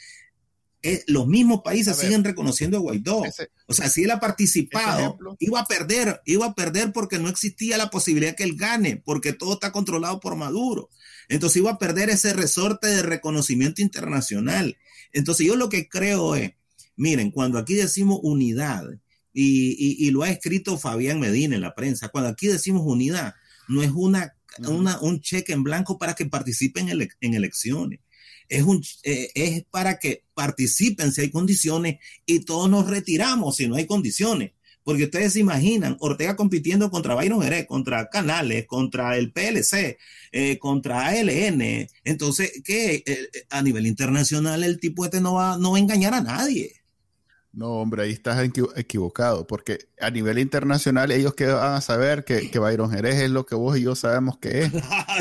[0.84, 3.24] eh, los mismos países siguen reconociendo a Guaidó.
[3.68, 7.78] o sea, si él ha participado, iba a perder, iba a perder porque no existía
[7.78, 10.90] la posibilidad que él gane, porque todo está controlado por Maduro.
[11.30, 14.78] Entonces iba a perder ese resorte de reconocimiento internacional.
[15.14, 16.54] Entonces yo lo que creo es
[17.02, 18.86] Miren, cuando aquí decimos unidad,
[19.34, 23.34] y, lo ha escrito Fabián Medina en la prensa, cuando aquí decimos unidad,
[23.72, 24.36] no es una,
[25.02, 28.00] un cheque en blanco para que participen en, elecciones.
[28.50, 33.68] Es, un, eh, es para que participen si hay condiciones y todos nos retiramos si
[33.68, 34.52] no hay condiciones.
[34.84, 40.00] Porque ustedes se imaginan Ortega compitiendo contra Byron Jerez, contra Canales, contra el PLC,
[40.32, 41.88] eh, contra ALN.
[42.04, 46.16] Entonces, que eh, a nivel internacional el tipo este no va, no va a engañar
[46.16, 46.81] a nadie.
[47.54, 48.42] No, hombre, ahí estás
[48.78, 53.30] equivocado, porque a nivel internacional ellos que van a saber que, que Byron Jerez es
[53.30, 54.72] lo que vos y yo sabemos que es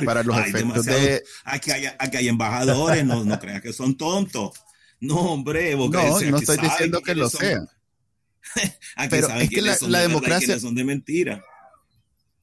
[0.05, 1.25] para los efectos de...
[1.45, 4.53] Aquí hay, aquí hay embajadores, no, no creas que son tontos.
[5.01, 7.69] No, hombre, no, no estoy diciendo que lo sean.
[9.11, 11.45] pero es que la, democracia son de mentira.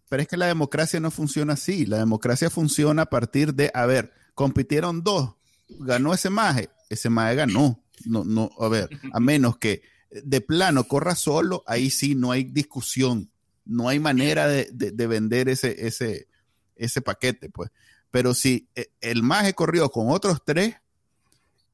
[0.09, 1.85] Pero es que la democracia no funciona así.
[1.85, 5.35] La democracia funciona a partir de, a ver, compitieron dos,
[5.69, 10.85] ganó ese maje, ese maje ganó no, no, a ver, a menos que de plano
[10.85, 13.29] corra solo, ahí sí no hay discusión,
[13.65, 16.27] no hay manera de, vender ese, ese,
[16.75, 17.69] ese paquete, pues.
[18.11, 20.75] Pero si eh, el maje corrió con otros tres,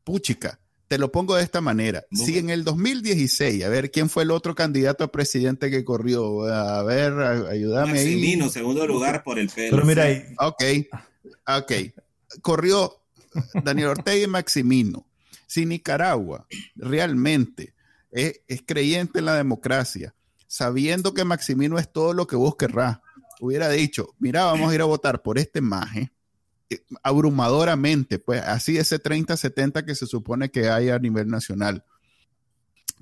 [0.04, 2.04] puchica, te lo pongo de esta manera.
[2.12, 6.44] Si en el 2016, a ver, ¿quién fue el otro candidato a presidente que corrió?
[6.44, 8.50] A ver, ayúdame ahí.
[8.50, 9.72] segundo lugar por el pelo.
[9.72, 10.24] Pero mira ahí.
[10.38, 10.64] Ok,
[11.48, 11.72] ok.
[12.42, 13.02] Corrió
[13.64, 15.08] Daniel Ortega y Maximino,
[15.48, 17.74] si Nicaragua realmente
[18.12, 20.14] es, creyente en la democracia,
[20.48, 23.00] sabiendo que Maximino es todo lo que vos querrás,
[23.40, 26.12] hubiera dicho, mira, vamos a ir a votar por este maje,
[26.70, 31.84] eh, abrumadoramente, pues así ese 30-70 que se supone que hay a nivel nacional.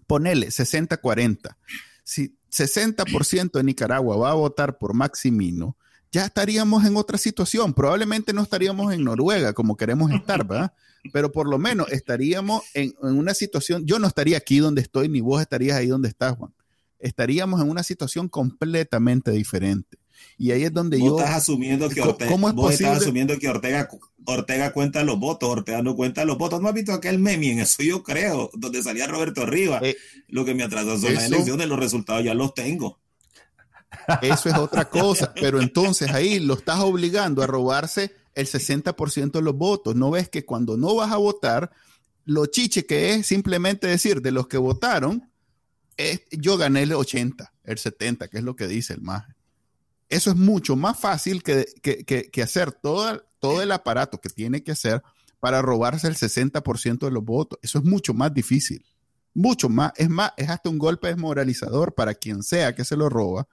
[0.08, 1.58] Ponele 60-40.
[2.04, 5.78] Si 60% de Nicaragua va a votar por Maximino,
[6.12, 7.74] ya estaríamos en otra situación.
[7.74, 10.74] Probablemente no estaríamos en Noruega como queremos estar, ¿verdad?
[11.14, 15.22] Pero por lo menos estaríamos en, una situación, yo no estaría aquí donde estoy, ni
[15.22, 16.54] vos estarías ahí donde estás, Juan.
[17.00, 19.98] Estaríamos en una situación completamente diferente.
[20.38, 21.18] Y ahí es donde yo.
[21.18, 23.90] Estás asumiendo que Ortega, ¿cómo es vos estás asumiendo que Ortega,
[24.26, 26.62] Ortega cuenta los votos, Ortega no cuenta los votos.
[26.62, 27.54] ¿No has visto aquel meme?
[27.54, 29.82] En eso yo creo, donde salía Roberto Rivas.
[29.82, 29.98] Eh,
[30.28, 33.01] lo que me atrasó son las elecciones, los resultados ya los tengo.
[34.22, 39.42] Eso es otra cosa, pero entonces ahí lo estás obligando a robarse el 60% de
[39.42, 39.96] los votos.
[39.96, 41.72] ¿No ves que cuando no vas a votar,
[42.26, 45.30] lo chiche que es simplemente decir de los que votaron,
[45.98, 49.34] es, yo gané el 80, el 70, que es lo que dice el MAGE.
[50.10, 54.74] Eso es mucho más fácil que, que, hacer todo, todo el aparato que tiene que
[54.74, 55.02] hacer
[55.40, 57.60] para robarse el 60% de los votos.
[57.62, 58.86] Eso es mucho más difícil.
[59.34, 59.94] Mucho más.
[59.96, 63.48] Es más, es hasta un golpe desmoralizador para quien sea que se lo roba.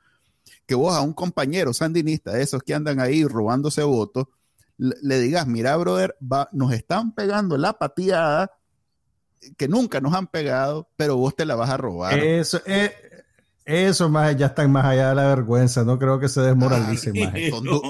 [0.68, 4.26] Que vos a un compañero sandinista de esos que andan ahí robándose votos,
[4.76, 8.52] le, digas, mira, brother, va, nos están pegando la pateada
[9.56, 12.16] que nunca nos han pegado, pero vos te la vas a robar.
[12.18, 12.92] Eso, es
[13.64, 15.84] eso más, ya están más allá de la vergüenza.
[15.84, 17.34] No creo que se desmoralicen más.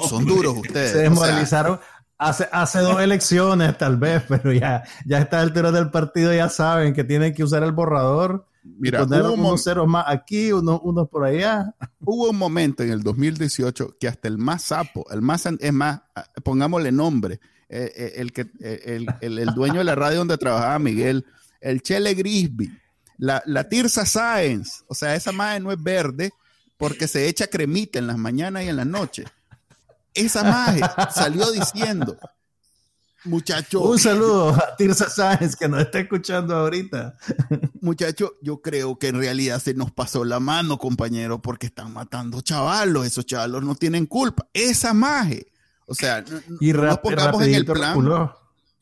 [0.08, 0.92] Son, duros ustedes.
[0.92, 1.78] Se desmoralizaron
[2.18, 6.48] hace, hace dos elecciones, tal vez, pero ya, ya está el tiro del partido, ya
[6.48, 8.46] saben que tienen que usar el borrador.
[8.78, 11.74] Mira, poner unos ceros más aquí, unos, unos por allá.
[12.00, 16.02] Hubo un momento en el 2018 que hasta el más sapo, el más, es más,
[16.44, 20.78] pongámosle nombre, eh, eh, el, que, eh, el, el, dueño de la radio donde trabajaba
[20.78, 21.26] Miguel,
[21.60, 22.70] el Chele Grisby
[23.18, 26.30] la, la Tirsa Science, o sea, esa madre no es verde
[26.76, 29.26] porque se echa cremita en las mañanas y en las noches.
[30.14, 30.80] Esa madre
[31.12, 32.16] salió diciendo,
[33.24, 33.80] muchacho.
[33.82, 37.16] Un saludo a Tirsa Sáenz que nos está escuchando ahorita.
[37.80, 42.40] Muchacho, yo creo que en realidad se nos pasó la mano, compañero, porque están matando
[42.40, 43.06] chavalos.
[43.06, 44.48] Esos chavalos no tienen culpa.
[44.52, 45.46] Esa maje.
[45.86, 46.24] O sea,
[46.60, 48.30] y nos pongamos en el plan.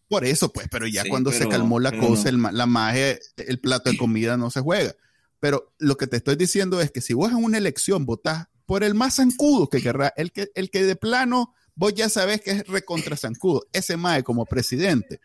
[0.09, 3.97] Por eso, pues, pero ya cuando se calmó la cosa, la magia, el plato de
[3.97, 4.95] comida no se juega.
[5.41, 8.82] Pero lo que te estoy diciendo es que si vos en una elección votás por
[8.82, 12.50] el más zancudo que querrá, el que, el que de plano vos ya sabés que
[12.50, 15.20] es recontra zancudo, ese mae como presidente,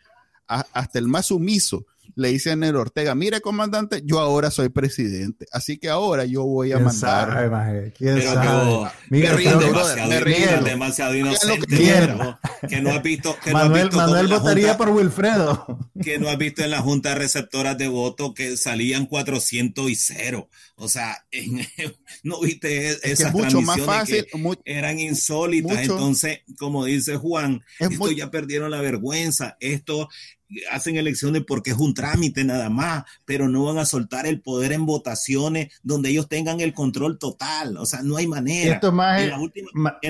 [0.47, 1.85] hasta el más sumiso,
[2.15, 6.43] le dice a Nero Ortega, mire comandante, yo ahora soy presidente, así que ahora yo
[6.43, 7.49] voy a mandar.
[7.49, 8.89] Sabe, ¿Quién sabe?
[9.09, 11.67] me río, demasiado, demasiado inocente.
[12.67, 13.35] Que, no has visto.
[13.43, 15.79] Que Manuel, no Manuel votaría por Wilfredo.
[16.01, 19.95] Que no has visto en la Junta de Receptoras de Voto que salían 400 y
[19.95, 20.49] cero.
[20.75, 21.25] O sea,
[22.23, 24.25] no viste e-, esas mucho más fácil,
[24.65, 25.79] eran insólitas.
[25.79, 29.57] Entonces, como dice Juan, esto ya perdieron la vergüenza.
[29.59, 30.09] Esto
[30.71, 34.71] hacen elecciones porque es un trámite nada más, pero no van a soltar el poder
[34.71, 37.77] en votaciones donde ellos tengan el control total.
[37.77, 38.79] O sea, no hay manera.
[38.81, 39.29] en,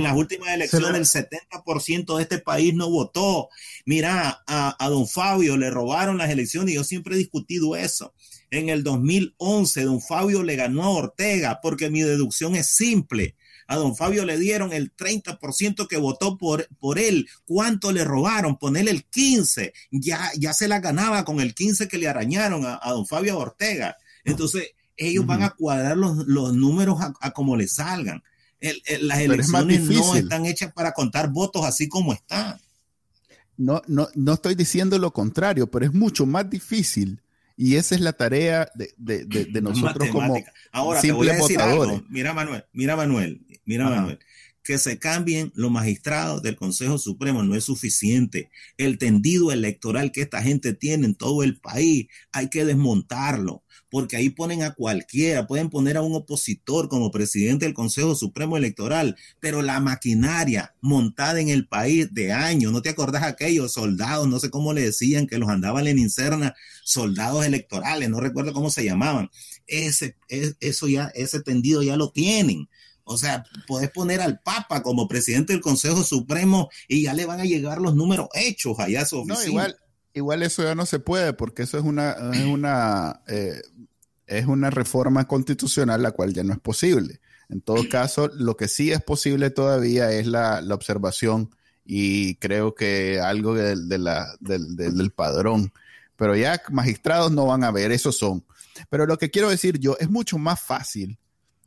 [0.03, 3.49] las últimas, elecciones el 70% de este país no votó.
[3.85, 8.13] Mira, a, a don Fabio le robaron las elecciones y yo siempre he discutido eso.
[8.49, 13.35] En el 2011, don Fabio le ganó a Ortega porque mi deducción es simple
[13.72, 17.30] a don Fabio le dieron el 30% que votó por, por él.
[17.45, 18.57] ¿Cuánto le robaron?
[18.57, 19.74] Ponerle el 15.
[19.91, 23.95] Ya, ya se la ganaba con el 15 que le arañaron a, don Fabio Ortega.
[24.26, 28.22] Entonces, ellos van a cuadrar los, números a, como le salgan.
[28.59, 32.59] las elecciones no están hechas para contar votos así como están.
[33.55, 37.22] No, no, no estoy diciendo lo contrario, pero es mucho más difícil
[37.58, 40.38] y esa es la tarea de, de, de, nosotros como
[40.72, 42.02] Ahora, simples votadores.
[42.10, 44.20] Mira, Manuel, mira, Manuel, mira, Manuel.
[44.64, 48.52] Que se cambien los magistrados del Consejo Supremo no es suficiente.
[48.78, 54.15] El tendido electoral que esta gente tiene en todo el país hay que desmontarlo porque
[54.15, 59.17] ahí ponen a cualquiera, pueden poner a un opositor como presidente del Consejo Supremo Electoral,
[59.41, 64.39] pero la maquinaria montada en el país de años, ¿no te acordás aquellos soldados, no
[64.39, 68.85] sé cómo le decían, que los andaban en incerna, soldados electorales, no recuerdo cómo se
[68.85, 69.29] llamaban,
[69.67, 72.69] ese, eso ya, ese tendido ya lo tienen.
[73.03, 77.41] O sea, puedes poner al Papa como presidente del Consejo Supremo y ya le van
[77.41, 79.43] a llegar los números hechos allá a su oficina.
[79.43, 79.77] No, igual,
[80.14, 83.62] igual eso ya no se puede porque eso es una, es una, eh,
[84.28, 87.20] es una reforma constitucional la cual ya no es posible.
[87.49, 91.53] En todo caso, lo que sí es posible todavía es la, observación
[91.84, 95.74] y creo que algo del, del, padrón.
[96.16, 98.45] Pero ya magistrados no van a ver, esos son.
[98.89, 101.20] Pero lo que quiero decir yo, es mucho más fácil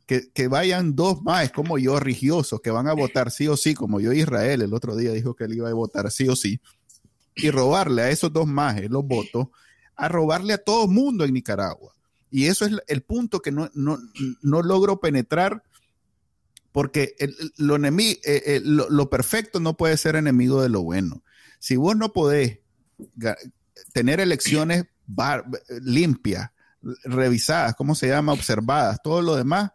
[0.07, 3.75] que, que, vayan dos más como yo, religiosos, que van a votar sí o sí,
[3.75, 6.59] como yo Israel el otro día dijo que él iba a votar sí o sí,
[7.35, 9.47] y robarle a esos dos más los votos,
[9.95, 11.93] a robarle a todo mundo en Nicaragua.
[12.31, 13.97] Y eso es el punto que no, no,
[14.41, 15.63] no logro penetrar
[16.71, 17.15] porque
[17.55, 21.23] lo, eh, eh, lo, lo, perfecto no puede ser enemigo de lo bueno.
[21.59, 22.59] Si vos no podés
[23.93, 24.85] tener elecciones
[25.81, 26.51] limpias,
[27.03, 28.33] revisadas, ¿cómo se llama?
[28.33, 29.71] Observadas, todo lo demás,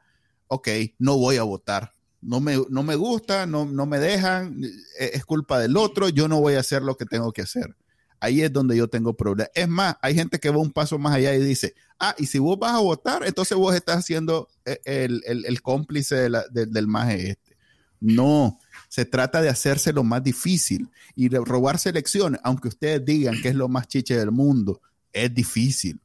[0.48, 1.94] ok, no voy a votar.
[2.22, 4.62] No me, no me gusta, no, no me dejan,
[4.98, 7.76] e, es culpa del otro, yo no voy a hacer lo que tengo que hacer.
[8.20, 9.50] Ahí es donde yo tengo problemas.
[9.54, 12.38] Es más, hay gente que va un paso más allá y dice, ah, y si
[12.38, 17.56] vos vas a votar, entonces vos estás siendo eh, el, cómplice del maje este.
[18.00, 18.58] No,
[18.88, 23.48] se trata de hacerse lo más difícil y de robarse elecciones, aunque ustedes digan que
[23.48, 24.80] es lo más chiche del mundo,
[25.12, 26.00] es difícil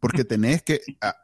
[0.00, 0.80] porque tenés que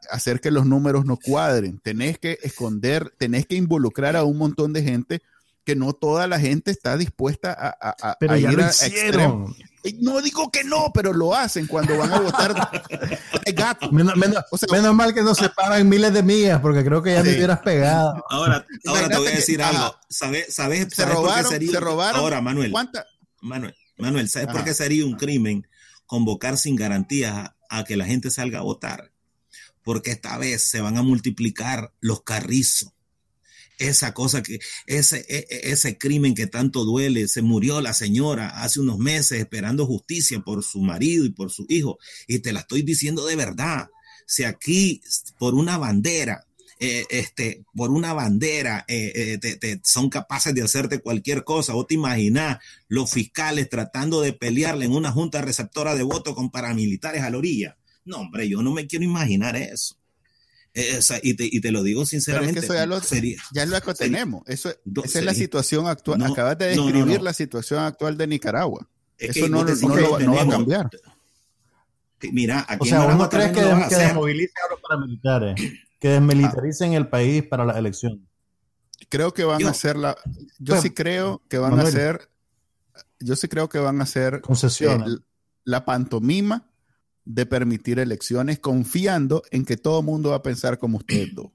[0.09, 4.71] hacer que los números no cuadren, tenés que esconder, tenés que involucrar a un montón
[4.73, 5.21] de gente
[5.65, 9.55] que no toda la gente está dispuesta a, a, pero ya ir lo hicieron.
[9.99, 12.53] No digo que no, pero lo hacen cuando van a votar.
[13.53, 13.91] gato.
[13.91, 17.59] Menos, mal que no se paran miles de millas, porque creo que ya me hubieras
[17.59, 18.23] pegado.
[18.29, 19.93] Ahora, ahora te voy a decir algo.
[20.09, 22.21] ¿Sabes, sabes, se robaron, sería, se robaron.
[22.21, 22.73] Ahora, Manuel.
[23.41, 25.67] Manuel, Manuel, ¿sabes por qué sería un crimen
[26.05, 29.11] convocar sin garantías a que la gente salga a votar?
[29.83, 32.93] Porque esta vez se van a multiplicar los carrizos
[33.77, 38.49] esa cosa que, ese, e, e, ese crimen que tanto duele, se murió la señora
[38.61, 42.61] hace unos meses esperando justicia por su marido y por su hijo, y te la
[42.61, 43.89] estoy diciendo de verdad.
[44.25, 45.01] Si aquí
[45.37, 46.46] por una bandera,
[46.79, 51.95] eh, este, por una bandera eh, eh, son capaces de hacerte cualquier cosa, o te
[51.95, 57.29] imaginas los fiscales tratando de pelearle en una junta receptora de votos con paramilitares a
[57.29, 57.77] la orilla.
[58.05, 59.95] No, hombre, yo no me quiero imaginar eso.
[60.73, 62.59] Eh, y, te, y, te, lo digo sinceramente.
[62.59, 63.01] eso ya lo,
[63.51, 64.43] ya lo tenemos.
[64.45, 64.69] Eso,
[65.03, 66.21] esa es la situación actual.
[66.21, 68.87] Acabas de describir la situación actual de Nicaragua.
[69.17, 70.89] eso no, no, va a cambiar.
[72.31, 75.55] Mira, aquí o sea, uno crees que, que desmovilicen a los paramilitares,
[75.99, 78.27] que desmilitaricen el país para la elección.
[79.09, 80.17] Creo que van a hacer la.
[80.59, 82.29] Yo pues, sí creo que van a hacer.
[83.19, 84.41] Yo sí creo que van a hacer.
[84.41, 85.23] Concesión.
[85.63, 86.69] la pantomima
[87.25, 91.51] de permitir elecciones confiando en que todo el mundo va a pensar como ustedes dos.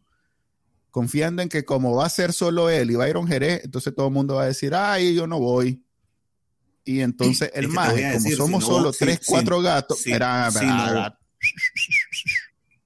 [0.91, 4.13] Confiando en que como va a ser solo él y Byron Jerez, entonces todo el
[4.13, 5.83] mundo va a decir, ay, yo no voy.
[6.85, 10.03] Y entonces el más, como somos solo tres, cuatro gatos,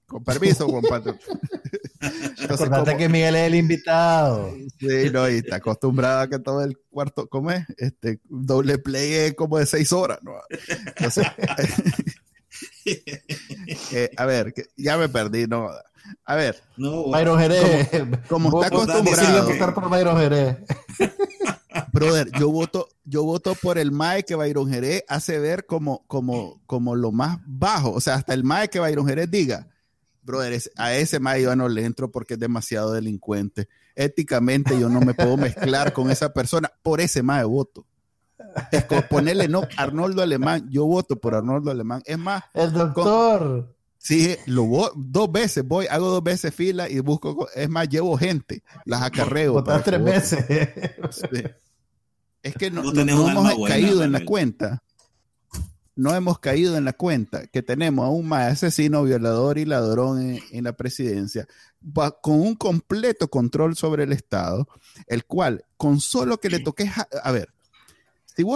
[0.07, 1.15] con permiso, compadre.
[2.49, 4.55] Acordate que Miguel es el invitado.
[4.79, 7.65] Sí, no, y está acostumbrado a que todo el cuarto, ¿cómo es?
[7.77, 10.33] Este doble play es como de seis horas, ¿no?
[10.87, 11.27] Entonces,
[13.93, 15.69] Eh, a ver, ya me perdí, no.
[16.25, 16.63] A ver.
[16.77, 17.91] No, Byron Jerez.
[18.29, 19.49] Como, está acostumbrado.
[19.49, 20.57] votar por Byron Jerez.
[21.93, 26.63] Brother, yo voto, yo voto por el MAE que Byron Jerez hace ver como, como,
[26.67, 27.93] como lo más bajo.
[27.93, 29.69] O sea, hasta el MAE que Byron Jerez diga,
[30.27, 33.68] brother, a ese MAE yo no le entro porque es demasiado delincuente.
[33.95, 36.70] Éticamente yo no me puedo mezclar con esa persona.
[36.83, 37.87] Por ese MAE voto
[39.09, 42.03] ponerle no, Arnoldo Alemán, yo voto por Arnoldo Alemán.
[42.05, 43.74] Es más, el doctor.
[43.99, 48.62] sí, lo dos veces voy, hago dos veces fila y busco, es más, llevo gente,
[48.85, 49.62] las acarreo.
[49.85, 50.45] tres veces.
[52.43, 54.83] Es que no, hemos caído en la cuenta.
[55.97, 60.39] No hemos caído en la cuenta que tenemos a un más asesino, violador y ladrón
[60.53, 61.47] en, la presidencia,
[62.21, 64.69] con un completo control sobre el Estado,
[65.07, 66.91] el cual, con solo que le toque,
[67.23, 67.49] a ver,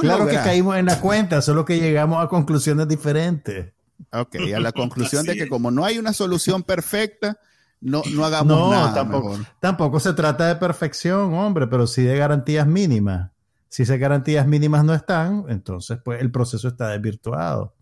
[0.00, 3.72] claro que caímos en la cuenta, solo que llegamos a conclusiones diferentes.
[4.12, 7.38] Ok, a la conclusión de que como no hay una solución perfecta,
[7.80, 8.94] no, no hagamos nada.
[8.94, 13.29] Tampoco, tampoco se trata de perfección, hombre, pero sí de garantías mínimas.
[13.70, 17.74] Si esas garantías mínimas no están, entonces pues el proceso está desvirtuado.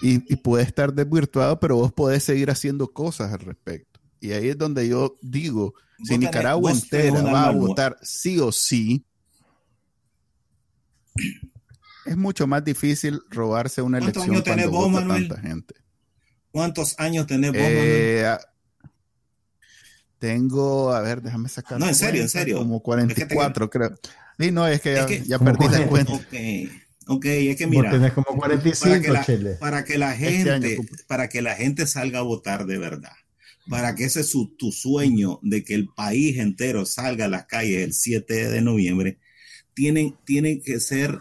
[0.00, 4.00] Y, puede estar desvirtuado, pero vos podés seguir haciendo cosas al respecto.
[4.18, 9.04] Y ahí es donde yo digo, si Nicaragua entera va a votar sí o sí,
[12.06, 15.74] es mucho más difícil robarse una elección cuando vota tanta gente.
[16.50, 18.36] ¿Cuántos años tenés vos, eh,
[20.22, 21.80] Tengo, a ver, déjame sacar.
[21.80, 22.58] No, en serio, en serio.
[22.58, 23.98] Como 44, creo.
[24.38, 26.12] Sí, no, es que ya, perdí la cuenta.
[27.08, 27.90] Ok, es que mira.
[27.90, 31.88] Tenés como 45, para que la, para que la este gente, para que la gente
[31.88, 33.10] salga a votar de verdad
[33.68, 37.82] para que ese es tu sueño de que el país entero salga a las calles
[37.84, 39.18] el 7 de noviembre,
[39.74, 41.18] tienen, tienen, que ser,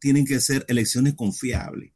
[0.00, 1.92] tienen que ser elecciones confiables,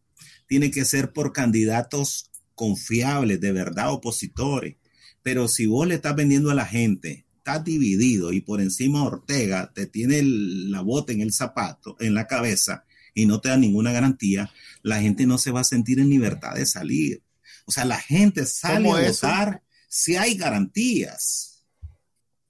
[0.46, 4.76] tienen que ser por candidatos confiables, de verdad, opositores.
[5.24, 9.72] Pero si vos le estás vendiendo a la gente, estás dividido y por encima Ortega
[9.74, 13.90] te tiene la bota en el zapato, en la cabeza, y no te da ninguna
[13.90, 14.52] garantía,
[14.82, 17.22] la gente no se va a sentir en libertad de salir.
[17.64, 21.64] O sea, la gente sale a votar si hay garantías.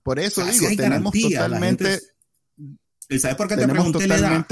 [0.02, 2.00] Por eso digo, tenemos totalmente...
[3.18, 4.46] ¿Sabes por qué te pregunté la edad?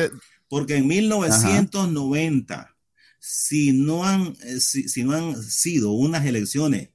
[0.47, 2.77] Porque en 1990,
[3.19, 6.91] si no, han, eh, si, no han sido unas elecciones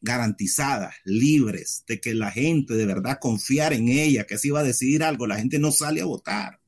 [0.00, 4.64] garantizadas, libres, de que la gente de verdad confiara en ella, que se iba a
[4.64, 6.60] decidir algo, la gente no sale a votar.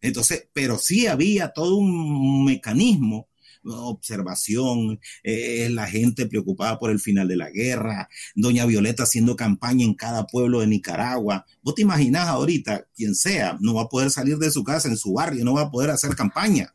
[0.00, 3.28] Entonces, pero sí había todo un mecanismo
[3.64, 9.84] observación, eh, la gente preocupada por el final de la guerra, doña Violeta haciendo campaña
[9.84, 11.46] en cada pueblo de Nicaragua.
[11.62, 14.96] Vos te imaginás ahorita, quien sea, no va a poder salir de su casa, en
[14.96, 16.74] su barrio, no va a poder hacer campaña.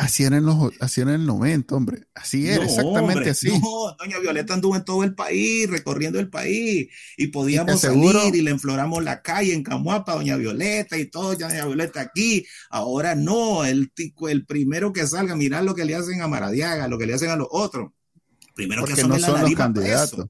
[0.00, 2.06] Así era en, los, así en el 90, hombre.
[2.14, 3.50] Así era, exactamente así.
[3.50, 6.88] No, doña Violeta anduvo en todo el país, recorriendo el país,
[7.18, 11.66] y podíamos salir y le enfloramos la calle en Camuapa, doña Violeta, y todo, doña
[11.66, 12.46] Violeta aquí.
[12.70, 16.88] Ahora no, el, tico, el primero que salga, mirar lo que le hacen a Maradiaga,
[16.88, 17.90] lo que le hacen a los otros.
[18.54, 20.26] Primero Porque que no son los candidatos.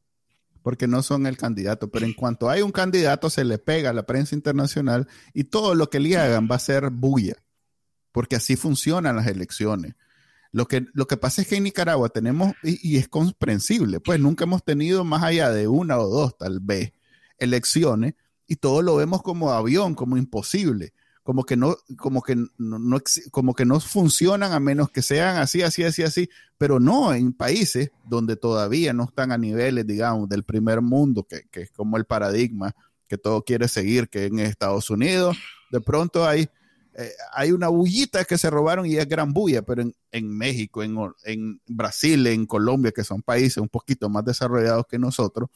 [0.62, 1.88] Porque no son el candidato.
[1.90, 5.76] Pero en cuanto hay un candidato, se le pega a la prensa internacional y todo
[5.76, 7.36] lo que le hagan va a ser bulla
[8.12, 9.94] porque así funcionan las elecciones.
[10.52, 14.44] Lo que, lo que pasa es que en Nicaragua tenemos, y, es comprensible, pues nunca
[14.44, 16.92] hemos tenido más allá de una o dos, tal vez,
[17.38, 18.14] elecciones,
[18.48, 20.92] y todo lo vemos como avión, como imposible,
[21.22, 23.00] como que no, como que no,
[23.30, 27.32] como que no funcionan a menos que sean así, así, así, así, pero no en
[27.32, 31.96] países donde todavía no están a niveles, digamos, del primer mundo, que, que es como
[31.96, 32.74] el paradigma
[33.06, 35.36] que todo quiere seguir, que en Estados Unidos,
[35.70, 36.48] de pronto hay
[37.00, 39.82] eh, hay una bullita que se robaron y es gran bulla, pero
[40.12, 45.48] en, México, en, Brasil, en Colombia, que son países un poquito más desarrollados que nosotros,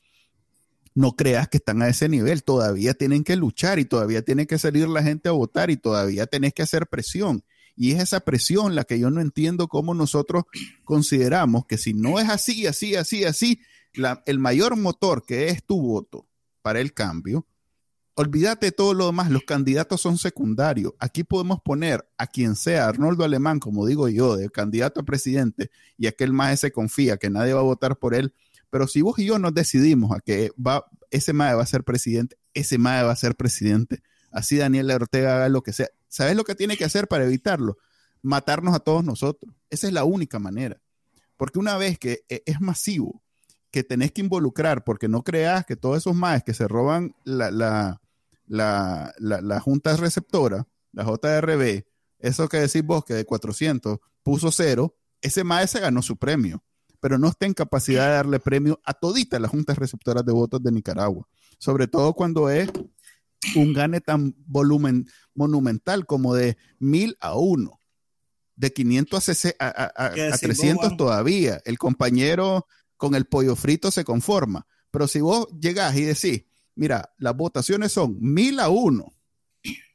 [0.95, 4.59] no creas que están a ese nivel, todavía tienen que luchar y todavía tiene que
[4.59, 7.45] salir la gente a votar y todavía tenés que hacer presión.
[7.77, 10.45] Y es esa presión la que yo no entiendo cómo nosotros
[10.85, 13.61] consideramos que si no es así, así, así, así,
[14.25, 16.27] el mayor motor que es tu voto
[16.63, 17.47] para el cambio,
[18.15, 20.93] olvídate de todo lo demás, los candidatos son secundarios.
[20.99, 25.71] Aquí podemos poner a quien sea, Arnoldo Alemán, como digo yo, de candidato a presidente,
[25.97, 28.35] y aquel más se confía que nadie va a votar por él.
[28.71, 31.85] Pero si vos y yo nos decidimos a que va, ese MAE va a ser
[31.85, 34.03] presidente, ese MAE va a ser presidente.
[34.33, 35.89] Así Daniel Ortega haga lo que sea.
[36.09, 37.79] ¿Sabes lo que tiene que hacer para evitarlo?
[38.23, 39.55] Matarnos a todos nosotros.
[39.71, 40.81] Esa es la única manera.
[41.37, 43.23] Porque una vez que e, es masivo,
[43.71, 48.01] que tenés que involucrar, porque no creas que todos esos MAES que se roban la,
[48.47, 51.85] la, junta receptora, la JRB,
[52.19, 56.65] eso que decís vos que de 400 puso cero, ese maestro ganó su premio,
[57.01, 60.63] pero no está en capacidad de darle premio a toditas las juntas receptoras de votos
[60.63, 61.27] de Nicaragua,
[61.59, 62.71] sobre todo cuando es
[63.57, 67.81] un gane tan volumen monumental como de mil a uno,
[68.57, 69.29] de 500
[69.59, 71.61] a, a, a 300 todavía.
[71.65, 72.67] El compañero
[72.97, 77.93] con el pollo frito se conforma, pero si vos llegás y decís, mira, las votaciones
[77.93, 79.13] son mil a uno,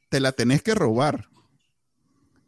[0.08, 1.28] te la tenés que robar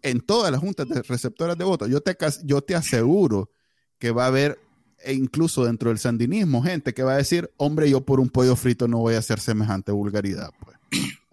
[0.02, 1.88] en todas las juntas de receptoras de votos.
[1.88, 3.50] Yo te, yo te aseguro
[3.98, 4.58] que va a haber,
[4.98, 8.56] e incluso dentro del sandinismo, gente que va a decir, hombre, yo por un pollo
[8.56, 10.50] frito no voy a hacer semejante vulgaridad.
[10.60, 10.76] Pues.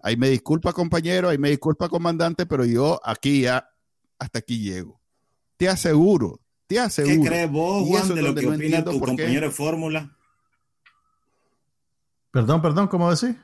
[0.02, 3.68] Ahí me disculpa, compañero, ahí me disculpa, comandante, pero yo aquí ya,
[4.18, 5.00] hasta aquí llego.
[5.56, 7.22] Te aseguro, te aseguro.
[7.22, 10.16] ¿Qué crees vos, Juan, de lo que opina tu compañero de fórmula?
[12.30, 13.36] Perdón, perdón, ¿cómo decís?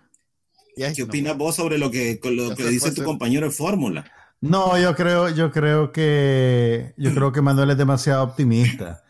[0.76, 4.04] ¿Qué opinas vos sobre lo que, lo que dice tu compañero de fórmula?
[4.40, 9.02] No, yo creo, yo creo que yo creo que Manuel es demasiado optimista.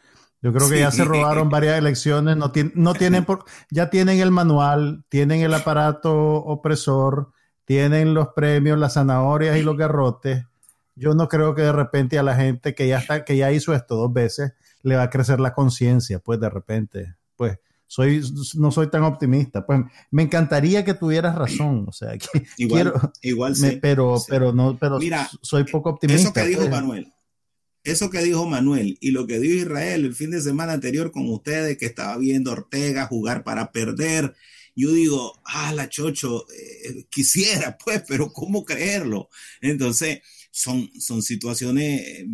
[0.43, 4.31] Yo creo que ya se robaron varias elecciones, no, no tienen por, ya tienen el
[4.31, 7.33] manual, tienen el aparato opresor,
[7.65, 10.45] tienen los premios, las zanahorias y los garrotes.
[10.95, 13.75] Yo no creo que de repente a la gente que ya está, que ya hizo
[13.75, 14.53] esto dos veces,
[14.83, 18.23] le va a crecer la conciencia, pues de repente, pues soy,
[18.55, 19.65] no soy tan optimista.
[19.65, 19.81] Pues
[20.11, 21.87] me encantaría que tuvieras razón.
[21.89, 22.27] O sea, que
[22.59, 26.23] igual, igual sí, pero, pero no, pero Mira, soy poco optimista.
[26.23, 26.71] Eso que dijo pues.
[26.71, 27.13] Manuel,
[27.85, 31.29] eso que dijo Manuel y lo que dijo Israel el fin de semana anterior con
[31.31, 34.35] ustedes, que estaba viendo Ortega jugar para perder.
[34.75, 39.31] Yo digo, ah, la chocho, eh, quisiera, pues, pero ¿cómo creerlo?
[39.61, 40.21] Entonces,
[40.51, 42.27] son, son situaciones, eh,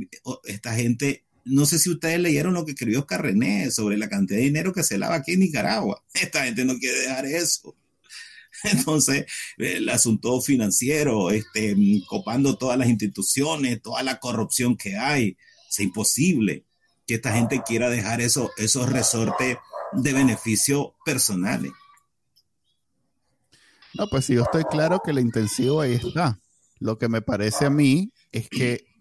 [0.44, 4.38] esta gente no sé si ustedes leyeron lo que escribió Oscar René sobre la cantidad
[4.38, 6.03] de dinero que se lava aquí en Nicaragua.
[6.14, 7.76] Esta gente no quiere dejar eso.
[8.64, 9.26] Entonces,
[9.59, 11.76] el asunto financiero, este,
[12.07, 15.36] copando todas las instituciones, toda la corrupción que hay,
[15.68, 16.64] es imposible
[17.07, 19.57] que esta gente quiera dejar eso, esos resortes
[19.93, 21.72] de beneficio personales.
[23.95, 26.40] No, pues sí, yo estoy claro que la intención ahí está.
[26.78, 28.91] Lo que me parece a mí es que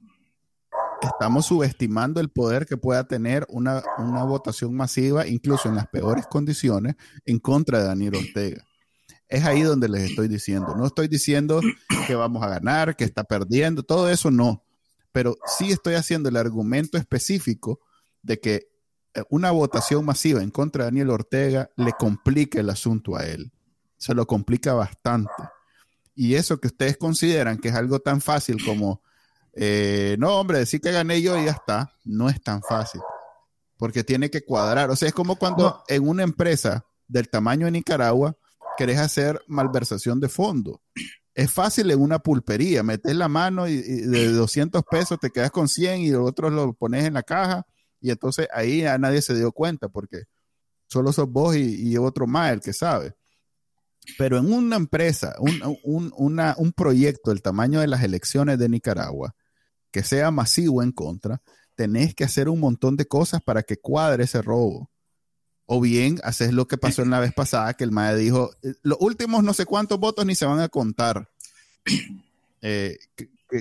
[1.08, 6.28] estamos subestimando el poder que pueda tener una, una votación masiva, incluso en las peores
[6.28, 6.96] condiciones,
[7.26, 8.66] en contra de Daniel Ortega.
[9.28, 10.76] Es ahí donde les estoy diciendo.
[10.76, 11.62] No estoy diciendo
[12.08, 14.66] que vamos a ganar, que está perdiendo, todo eso no.
[15.12, 17.80] Pero sí estoy haciendo el argumento específico
[18.22, 18.72] de que
[19.14, 23.52] eh, una votación masiva en contra de Daniel Ortega le complica el asunto a él.
[23.98, 25.32] Se lo complica bastante.
[26.16, 29.02] Y eso que ustedes consideran que es algo tan fácil como,
[29.54, 33.02] eh, no, hombre, decir que gané yo y ya está, no es tan fácil.
[33.78, 34.90] Porque tiene que cuadrar.
[34.90, 38.36] O sea, es como cuando en una empresa del tamaño de Nicaragua
[38.78, 40.82] querés hacer malversación de fondo.
[41.34, 45.52] Es fácil en una pulpería, metes la mano y, y de 200 pesos te quedas
[45.52, 47.66] con 100 y los otros lo pones en la caja
[48.02, 50.24] y entonces ahí a nadie se dio cuenta porque
[50.88, 53.14] solo sos vos y, otro más el que sabe.
[54.18, 59.36] Pero en una empresa, un, un proyecto del tamaño de las elecciones de Nicaragua,
[59.92, 61.42] que sea masivo en contra,
[61.76, 64.90] tenés que hacer un montón de cosas para que cuadre ese robo.
[65.66, 68.74] O bien haces lo que pasó en la vez pasada, que el MAE dijo, eh,
[68.82, 71.30] los últimos no sé cuántos votos ni se van a contar.
[72.64, 73.00] Eh,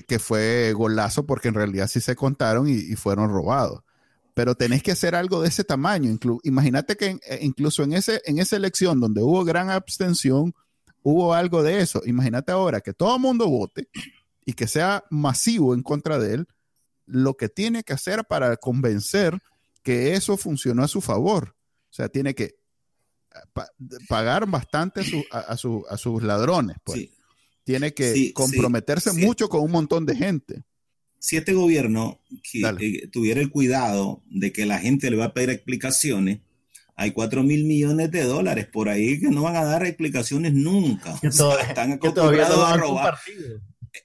[0.07, 3.81] que, fue golazo porque en realidad sí se contaron y fueron robados
[4.41, 6.16] pero tenés que hacer algo de ese tamaño.
[6.45, 10.55] Imagínate que eh, incluso en, ese, en esa elección donde hubo gran abstención,
[11.03, 12.01] hubo algo de eso.
[12.07, 13.89] Imagínate ahora que todo el mundo vote
[14.51, 16.48] y que sea masivo en contra de él,
[17.07, 19.38] lo que tiene que hacer para convencer
[19.84, 21.55] que eso funcionó a su favor.
[21.88, 23.62] O sea, tiene que eh,
[24.09, 26.78] pagar bastante a, sus ladrones.
[26.82, 27.11] Pues.
[27.62, 30.64] Tiene que comprometerse mucho con un montón de gente
[31.20, 32.18] si este gobierno
[32.55, 36.40] eh, tuviera el cuidado de que la gente le va a pedir explicaciones,
[36.96, 41.20] hay 4 mil millones de dólares por ahí que no van a dar explicaciones nunca.
[41.22, 43.18] están acostumbrados a robar.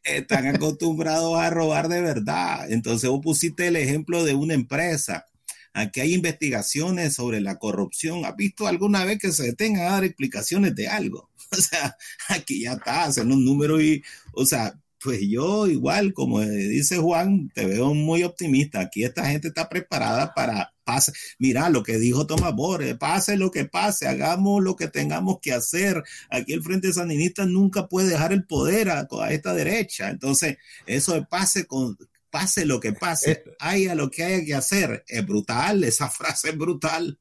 [0.03, 2.71] Están acostumbrados a robar de verdad.
[2.71, 5.25] Entonces vos pusiste el ejemplo de una empresa.
[5.73, 8.23] Aquí hay investigaciones sobre la corrupción.
[8.25, 11.29] ¿Has visto alguna vez que se detengan a dar explicaciones de algo?
[11.51, 11.95] O sea,
[12.29, 17.49] aquí ya está, hacen un número y, o sea, pues yo igual, como dice Juan,
[17.53, 18.81] te veo muy optimista.
[18.81, 21.11] Aquí esta gente está preparada para pase.
[21.39, 25.51] Mira lo que dijo Tomás Borges, pase lo que pase, hagamos lo que tengamos que
[25.51, 26.01] hacer.
[26.29, 30.09] Aquí el Frente Sandinista nunca puede dejar el poder a, esta derecha.
[30.09, 31.97] Entonces, eso de pase con
[32.29, 35.03] pase lo que pase, eh, haya lo que haya que hacer.
[35.07, 37.19] Es brutal, esa frase es brutal.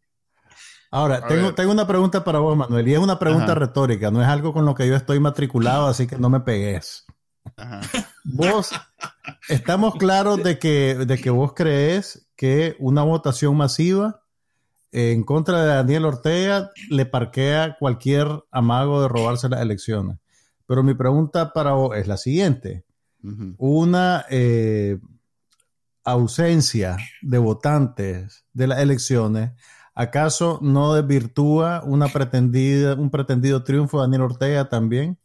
[0.91, 4.29] Ahora, tengo, tengo, una pregunta para vos, Manuel, y es una pregunta retórica, no es
[4.29, 7.05] algo con lo que yo estoy matriculado, así que no me pegues.
[8.25, 8.71] Vos,
[9.49, 14.23] estamos claros de que, de que vos crees que una votación masiva
[14.93, 20.19] en contra de Daniel Ortega le parquea cualquier amago de robarse las elecciones.
[20.67, 22.85] Pero mi pregunta para vos es la siguiente.
[23.57, 24.99] Una eh,
[26.05, 29.53] ausencia de votantes de las elecciones,
[29.95, 35.19] ¿acaso no desvirtúa una pretendida, un pretendido triunfo de Daniel Ortega también?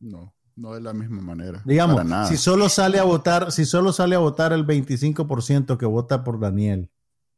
[0.00, 0.34] No.
[0.56, 1.62] No de la misma manera.
[1.64, 6.22] Digamos, si solo sale a votar, si solo sale a votar el 25% que vota
[6.24, 6.90] por Daniel.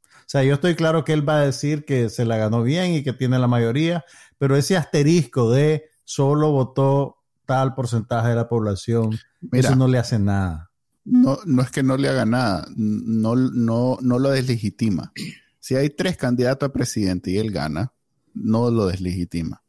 [0.05, 2.95] O sea, yo estoy claro que él va a decir que se la ganó bien
[2.95, 4.05] y que tiene la mayoría,
[4.39, 9.19] pero ese asterisco de solo votó tal porcentaje de la población,
[9.53, 10.71] eso no le hace nada.
[11.05, 15.13] No, no es que no le haga nada, no, no, no lo deslegitima.
[15.59, 17.93] Si hay tres candidatos a presidente y él gana,
[18.35, 19.62] no lo deslegitima.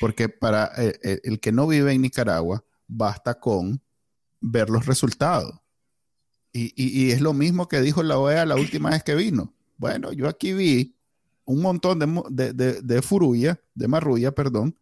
[0.00, 3.82] Porque para eh, eh, el, que no vive en Nicaragua, basta con
[4.40, 5.60] ver los resultados.
[6.56, 9.52] Y, es lo mismo que dijo la OEA la última vez que vino.
[9.76, 10.96] Bueno, yo aquí vi
[11.44, 14.78] un montón de, de, de, furulla, de marrulla, perdón,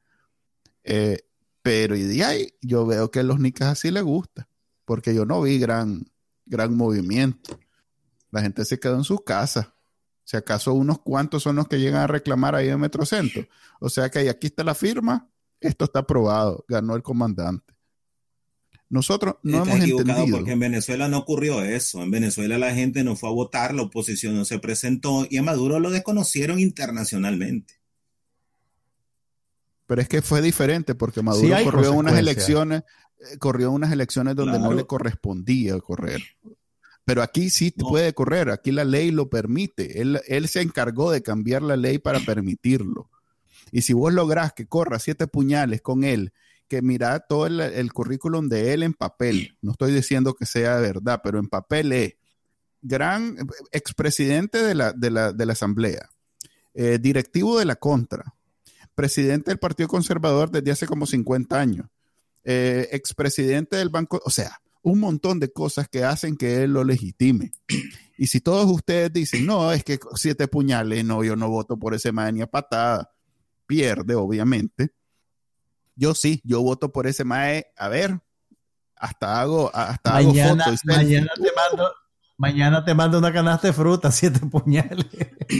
[0.85, 1.23] eh,
[1.63, 4.49] pero y de ahí yo veo que a los nicas así les gusta,
[4.85, 6.05] porque yo no vi gran,
[6.45, 7.59] gran movimiento.
[8.31, 9.72] La gente se quedó en sus casas.
[10.25, 13.47] Si acaso unos cuantos son los que llegan a reclamar ahí en Metrocentro.
[13.81, 15.29] O sea que aquí está la firma,
[15.61, 17.73] esto está aprobado, ganó el comandante.
[18.89, 20.37] Nosotros no hemos entendido.
[20.37, 22.03] Porque en Venezuela no ocurrió eso.
[22.03, 25.43] En Venezuela la gente no fue a votar, la oposición no se presentó y a
[25.43, 27.81] Maduro lo desconocieron internacionalmente.
[29.87, 32.83] Pero es que fue diferente porque Maduro corrió unas elecciones,
[33.19, 36.23] eh, corrió unas elecciones donde no le correspondía correr.
[37.05, 40.01] Pero aquí sí puede correr, aquí la ley lo permite.
[40.01, 43.11] Él, se encargó de cambiar la ley para permitirlo.
[43.73, 46.33] Y si vos lográs que corra siete puñales con él,
[46.69, 51.21] que mira todo el, currículum de él en papel, no estoy diciendo que sea verdad,
[51.23, 52.15] pero en papel es
[52.81, 53.37] gran
[53.73, 56.09] expresidente de la, de la, de la Asamblea,
[56.75, 58.35] eh, directivo de la Contra,
[58.95, 61.89] presidente del Partido Conservador desde hace como 50 años,
[62.45, 66.85] eh, expresidente del Banco, o sea, un montón de cosas que hacen que él lo
[66.85, 67.53] legitime.
[68.19, 71.95] Y si todos ustedes dicen, no, es que siete puñales, no, yo no voto por
[71.95, 73.13] ese mae ni a patada,
[73.67, 74.93] pierde, obviamente.
[75.95, 78.21] Yo sí, yo voto por ese mae, a ver,
[78.97, 81.93] hasta hago, hasta mañana, hago Mañana te mando,
[82.37, 85.07] mañana te mando una canasta de fruta, siete puñales.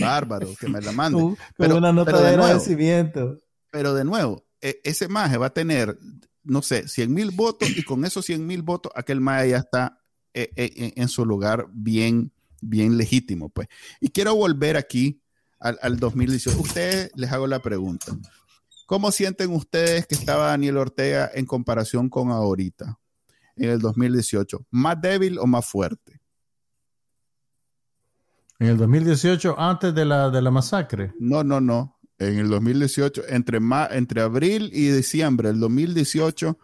[0.01, 1.37] Bárbaro, que me la mande.
[1.57, 3.39] pero, una nota de, agradecimiento.
[3.71, 5.99] pero de nuevo, e, ese maje va a tener
[6.45, 10.01] no sé, 100 mil votos y con esos 100 mil votos aquel MAE ya está
[10.35, 13.49] eh, eh, en, su lugar bien, bien legítimo.
[13.49, 13.69] Pues.
[14.01, 15.23] Y quiero volver aquí
[15.61, 16.59] al, al 2018.
[16.61, 18.17] Ustedes les hago la pregunta.
[18.87, 22.99] ¿Cómo sienten ustedes que estaba Daniel Ortega en comparación con ahorita,
[23.57, 24.67] en el 2018?
[24.71, 26.21] ¿Más débil o más fuerte?
[28.59, 31.15] En el 2018, antes de la, de la masacre.
[31.19, 33.59] No, no, no en el 2018, entre,
[33.91, 36.59] entre abril y diciembre del 2018,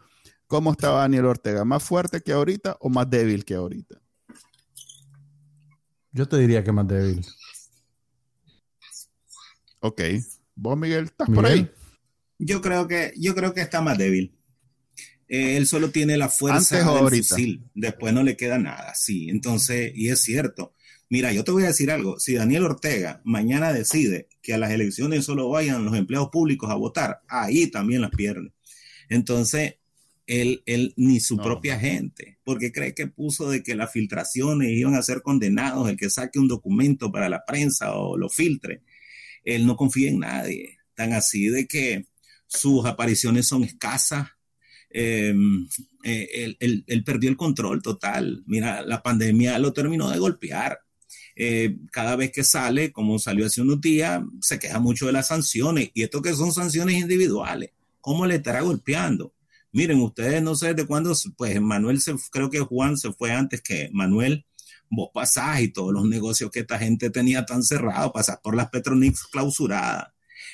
[0.47, 1.65] ¿cómo estaba Daniel Ortega?
[1.65, 4.01] ¿Más fuerte que ahorita o más débil que ahorita?
[6.13, 7.25] Yo te diría que más débil.
[9.81, 10.03] Ok.
[10.55, 11.71] ¿Vos, Miguel, estás por ahí?
[12.39, 14.35] Yo creo que, yo creo que está más débil.
[15.29, 17.37] Eh, él solo tiene la fuerza del ahorita?
[17.75, 18.95] Después no le queda nada.
[18.95, 20.75] Sí, entonces, y es cierto.
[21.11, 22.19] Mira, yo te voy a decir algo.
[22.19, 26.75] Si Daniel Ortega mañana decide que a las elecciones solo vayan los empleados públicos a
[26.75, 28.53] votar, ahí también las pierde.
[29.09, 29.77] Entonces,
[30.27, 34.95] él, él ni su propia gente, porque cree que puso de que las filtraciones iban
[34.95, 38.83] a ser condenados, el que saque un documento para la prensa o lo filtre.
[39.45, 40.77] Él no confía en nadie.
[40.95, 42.07] Tan así de que
[42.47, 44.29] sus apariciones son escasas.
[44.91, 45.67] Em,
[46.05, 48.43] eh, él perdió el control total.
[48.47, 50.81] Mira, la pandemia lo terminó de golpear
[51.37, 55.29] eh, cada vez que sale, como salió hace unos días, se queja mucho de las
[55.29, 55.91] sanciones.
[55.95, 59.35] Y esto que son sanciones individuales, ¿cómo le estará golpeando?
[59.73, 63.63] Miren, ustedes no sé de cuándo, pues Manuel, se, creo que Juan se fue antes
[63.63, 64.47] que Manuel,
[64.91, 68.71] vos pasás y todos los negocios que esta gente tenía tan cerrados, pasás por las
[68.71, 70.09] Petronix clausuradas,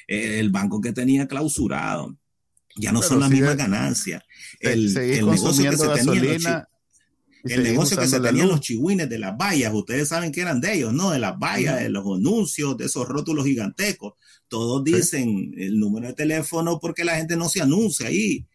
[0.09, 2.19] eh, el banco que tenía clausurado,
[2.77, 4.23] ya no son las mismas ganancias.
[4.59, 6.69] El, negocio que se tenía,
[7.45, 10.75] el negocio que se tenían los chihuines de las vallas, ustedes saben que eran de
[10.75, 11.11] ellos, ¿no?
[11.11, 14.15] De las vallas, de los anuncios, de esos rótulos gigantescos.
[14.49, 18.47] Todos dicen el número de teléfono porque la gente no se anuncia ahí.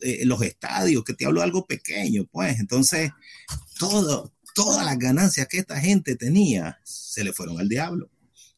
[0.00, 2.60] Eh, los estadios, que te hablo de algo pequeño, pues.
[2.60, 3.10] Entonces,
[3.78, 8.10] todo, todas las ganancias que esta gente tenía se le fueron al diablo.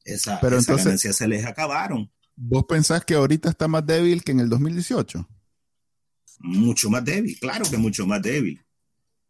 [0.04, 2.10] Esa, Pero esas ganancias se les acabaron.
[2.36, 5.26] ¿Vos pensás que ahorita está más débil que en el 2018?
[6.40, 8.65] Mucho más débil, claro que mucho más débil.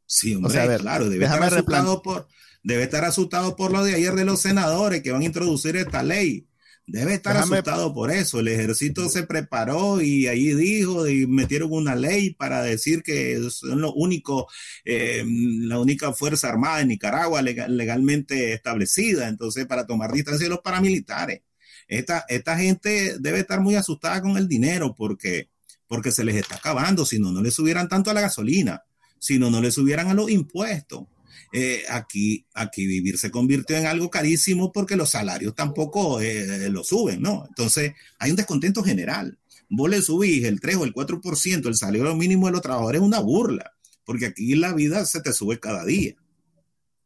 [0.06, 2.28] Sí, hombre, claro, debe estar, asustado por,
[2.62, 6.02] debe estar asustado por lo de ayer de los senadores que van a introducir esta
[6.02, 6.46] ley.
[6.88, 8.38] Debe estar asustado por eso.
[8.38, 13.80] El ejército se preparó y ahí dijo y metieron una ley para decir que son
[13.80, 14.46] lo único,
[14.84, 19.26] eh, la única fuerza armada de Nicaragua legalmente establecida.
[19.26, 21.42] Entonces, para tomar distancia de los paramilitares.
[21.88, 25.50] Esta, esta gente debe estar muy asustada con el dinero porque,
[25.88, 27.04] porque se les está acabando.
[27.04, 28.84] Si no, no le subieran tanto a la gasolina
[29.18, 31.04] si no, no le subieran a los impuestos.
[31.52, 36.84] Eh, aquí, aquí vivir se convirtió en algo carísimo porque los salarios tampoco eh, lo
[36.84, 37.44] suben, ¿no?
[37.48, 39.38] Entonces hay un descontento general.
[39.68, 43.06] Vos le subís el 3 o el 4%, el salario mínimo de los trabajadores es
[43.06, 43.72] una burla,
[44.04, 46.14] porque aquí la vida se te sube cada día.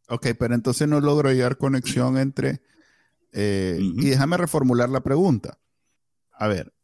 [0.08, 2.60] Ok, pero entonces no logro hallar conexión entre...
[3.32, 5.60] Eh, y déjame reformular la pregunta.
[6.32, 6.74] A ver,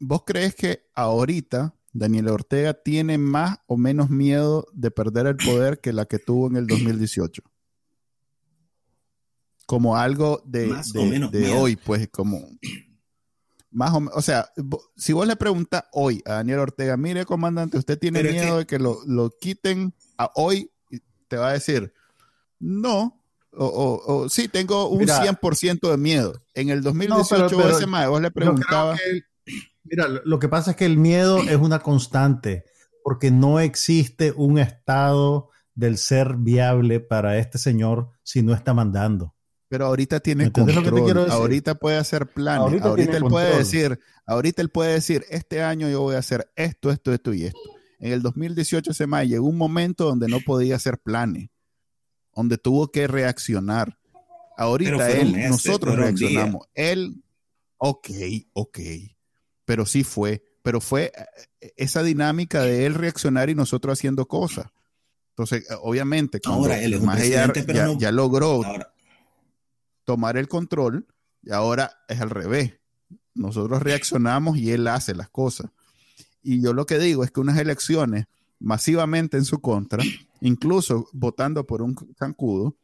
[0.00, 5.80] ¿vos crees que ahorita Daniel Ortega tiene más o menos miedo de perder el poder
[5.80, 7.42] que la que tuvo en el 2018.
[9.66, 10.72] Como algo de,
[11.54, 12.48] hoy, pues como
[13.70, 14.50] más o o sea,
[14.96, 18.78] si vos le preguntas hoy a Daniel Ortega, mire comandante, usted tiene miedo de que
[18.78, 20.70] lo, quiten a hoy,
[21.28, 21.92] te va a decir,
[22.58, 23.22] no,
[23.54, 26.32] o, sí, tengo un 100% de miedo.
[26.54, 29.00] En el 2018 ese más, vos le preguntabas...
[29.92, 32.64] Mira, lo que pasa es que el miedo es una constante,
[33.04, 39.34] porque no existe un estado del ser viable para este señor si no está mandando.
[39.68, 41.30] Pero ahorita tiene control.
[41.30, 42.82] Ahorita puede hacer planes.
[42.82, 46.90] Ahorita, él puede decir, ahorita él puede decir, este año yo voy a hacer esto,
[46.90, 47.60] esto, esto y esto.
[47.98, 51.50] En el 2018 se me llegó un momento donde no podía hacer planes,
[52.34, 53.98] donde tuvo que reaccionar.
[54.56, 56.66] Ahorita él, nosotros reaccionamos.
[56.72, 57.22] Él,
[57.76, 58.08] ok,
[58.54, 58.78] ok
[59.72, 60.44] pero sí fue.
[60.62, 61.12] Pero fue
[61.62, 64.66] eh, esa dinámica de él reaccionar y nosotros haciendo cosas.
[65.30, 68.92] Entonces, eh, obviamente, Ahora, él es un más ella pero ya, no- ya logró Ahora,
[70.04, 71.06] tomar el control
[71.42, 72.74] y ahora es al revés.
[73.34, 75.70] Nosotros reaccionamos y él hace las cosas.
[76.42, 78.26] Y yo lo que digo es que unas elecciones
[78.58, 80.04] masivamente en su contra,
[80.42, 82.76] incluso votando por un zancudo,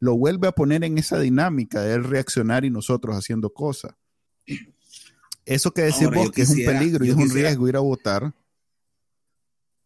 [0.00, 3.92] lo vuelve a poner en esa dinámica de él reaccionar y nosotros haciendo cosas.
[5.44, 8.34] Eso que Ahora, vos que es un peligro y es un riesgo ir a votar,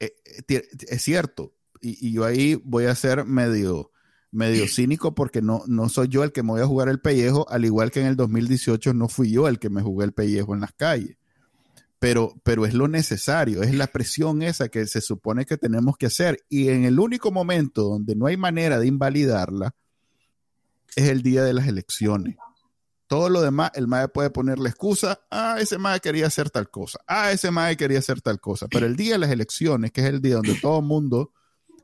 [0.01, 0.15] eh,
[0.49, 1.55] eh, es cierto.
[1.81, 3.91] Y, y yo ahí voy a ser medio,
[4.31, 7.49] medio cínico porque no, no soy yo el que me voy a jugar el pellejo,
[7.49, 10.55] al igual que en el 2018 no fui yo el que me jugué el pellejo
[10.55, 11.17] en las calles.
[11.99, 16.07] Pero, pero es lo necesario, es la presión esa que se supone que tenemos que
[16.07, 16.45] hacer.
[16.51, 19.75] Y en el único momento donde no hay manera de invalidarla
[20.95, 22.37] es el día de las elecciones.
[23.09, 25.21] Todo lo demás, el MAE puede ponerle excusa.
[25.31, 26.99] Ah, ese MAE quería hacer tal cosa.
[27.07, 28.67] Ah, ese MAE quería hacer tal cosa.
[28.69, 31.33] Pero el día de las elecciones, que es el día donde todo el mundo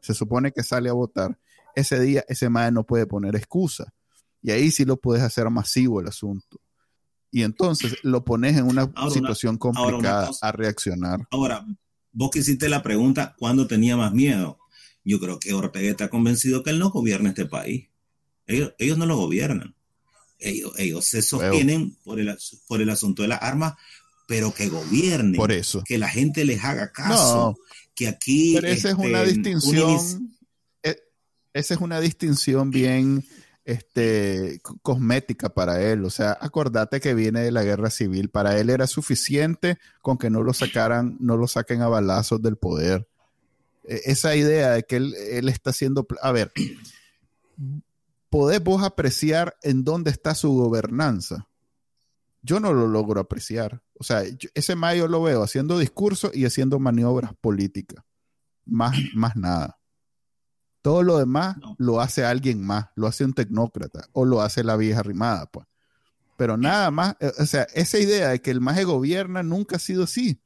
[0.00, 1.38] se supone que sale a votar,
[1.76, 3.92] ese día ese MAE no puede poner excusa.
[4.42, 6.58] Y ahí sí lo puedes hacer masivo el asunto.
[7.30, 11.20] Y entonces lo pones en una Ahora, situación una- ahora una complicada a reaccionar.
[11.30, 11.64] ahora,
[12.10, 14.58] vos que hiciste la pregunta, ¿cuándo tenía más miedo?
[15.04, 17.88] Yo creo que Ortega está convencido que él no gobierna este país.
[18.46, 19.74] Ellos, ellos no lo gobiernan.
[20.42, 22.36] Ellos, ellos se sostienen por el,
[22.66, 23.74] por el asunto de las armas,
[24.26, 25.34] pero que gobiernen.
[25.36, 25.82] Por eso.
[25.86, 27.54] Que la gente les haga caso.
[27.56, 27.56] No,
[27.94, 28.54] que aquí.
[28.54, 30.36] pero esa es este, una un distinción.
[30.82, 30.96] eh,
[31.52, 33.24] esa es una distinción bien
[33.64, 36.04] este, co- cosmética para él.
[36.04, 38.28] O sea, acordate que viene de la guerra civil.
[38.30, 42.56] Para él era suficiente con que no lo sacaran, no lo saquen a balazos del
[42.56, 43.06] poder.
[43.84, 46.06] E- Esa idea de que él, él está haciendo.
[46.22, 46.52] A ver,
[48.32, 51.46] ¿podés vos apreciar en dónde está su gobernanza?
[52.40, 53.82] Yo no lo logro apreciar.
[54.00, 58.02] O sea, yo- ese mayo lo veo haciendo discursos y haciendo maniobras políticas.
[58.64, 59.78] Más, más nada.
[60.80, 61.76] Todo lo demás No.
[61.78, 65.66] lo hace alguien más, lo hace un tecnócrata o lo hace la vieja rimada, pues.
[66.38, 69.78] Pero nada más, eh, o sea, esa idea de que el maje gobierna nunca ha
[69.78, 70.40] sido así.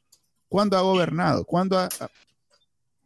[0.49, 1.45] ¿Cuándo ha gobernado?
[1.45, 2.11] ¿Cuándo ha, ha-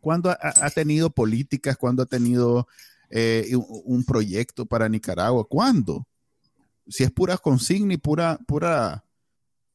[0.00, 1.76] cuándo ha, ha tenido políticas?
[1.76, 2.66] ¿Cuándo ha tenido
[3.10, 5.46] eh, un, proyecto para Nicaragua?
[5.48, 6.06] ¿Cuándo?
[6.88, 9.04] Si es pura consigna y pura, pura,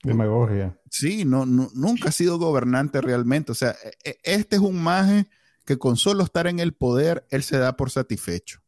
[0.04, 0.80] Demagogia.
[0.92, 3.52] Sí, no, no- nunca ha sido gobernante realmente.
[3.52, 3.72] O sea,
[4.04, 5.28] e- e- este es un maje
[5.66, 8.62] que con solo estar en el poder, él se da por satisfecho.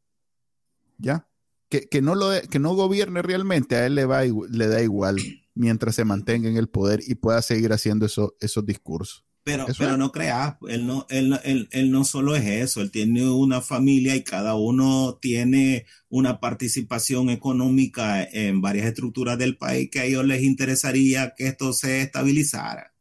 [0.97, 1.27] ¿Ya?
[1.69, 5.17] Que, que no, lo que no gobierne realmente, a él le, va, le da igual
[5.53, 9.26] mientras se mantenga en el poder y pueda seguir haciendo eso- esos discursos.
[9.47, 9.97] Pero, Eso pero es.
[9.97, 13.61] no creas, él no, él, no- él- él no solo es eso, él tiene una
[13.61, 20.03] familia y cada uno tiene una participación económica en varias estructuras del país que a
[20.03, 22.93] ellos les interesaría que esto se estabilizara.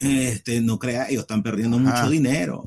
[0.00, 2.00] Este, no creas, ellos están perdiendo Ajá.
[2.02, 2.64] mucho dinero.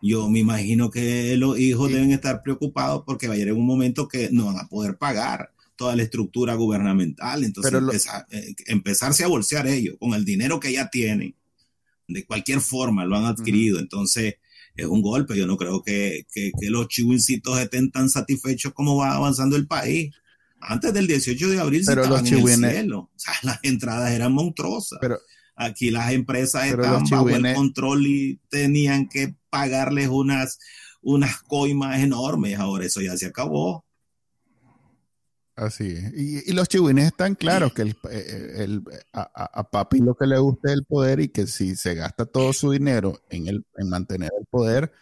[0.00, 1.94] Yo me imagino que los hijos Sí.
[1.94, 5.50] deben estar preocupados porque va a llegar un momento que no van a poder pagar
[5.76, 7.44] toda la estructura gubernamental.
[7.44, 11.34] Entonces, lo- empezar- eh, empezarse a bolsear ellos con el dinero que ya tienen
[12.08, 13.78] de cualquier forma lo han adquirido.
[13.78, 14.34] Entonces,
[14.76, 15.36] es un golpe.
[15.36, 19.66] Yo no creo que, que, que los chihuincitos estén tan satisfechos como va avanzando el
[19.66, 20.14] país.
[20.60, 22.98] Antes del 18 de abril, Pero los estaban en el chihuines- cielo.
[23.00, 24.98] O sea, las entradas eran monstruosas.
[25.00, 25.18] Pero,
[25.56, 30.58] Aquí las empresas estaban los bajo el chihuines- control y tenían que pagarles unas,
[31.00, 32.58] unas coimas enormes.
[32.58, 33.84] Ahora eso ya se acabó.
[35.56, 36.12] Así es.
[36.14, 38.82] Y, los chihuines están claros que el, eh, el-
[39.12, 39.22] a,
[39.60, 42.52] a- papi lo que le gusta es el poder y que si se gasta todo
[42.52, 44.92] su dinero en, el, en mantener el poder,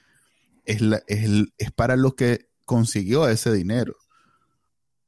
[0.65, 3.95] es, la- es, es para lo que consiguió ese dinero.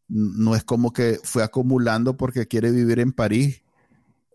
[0.08, 3.62] No es como que fue acumulando porque quiere vivir en París,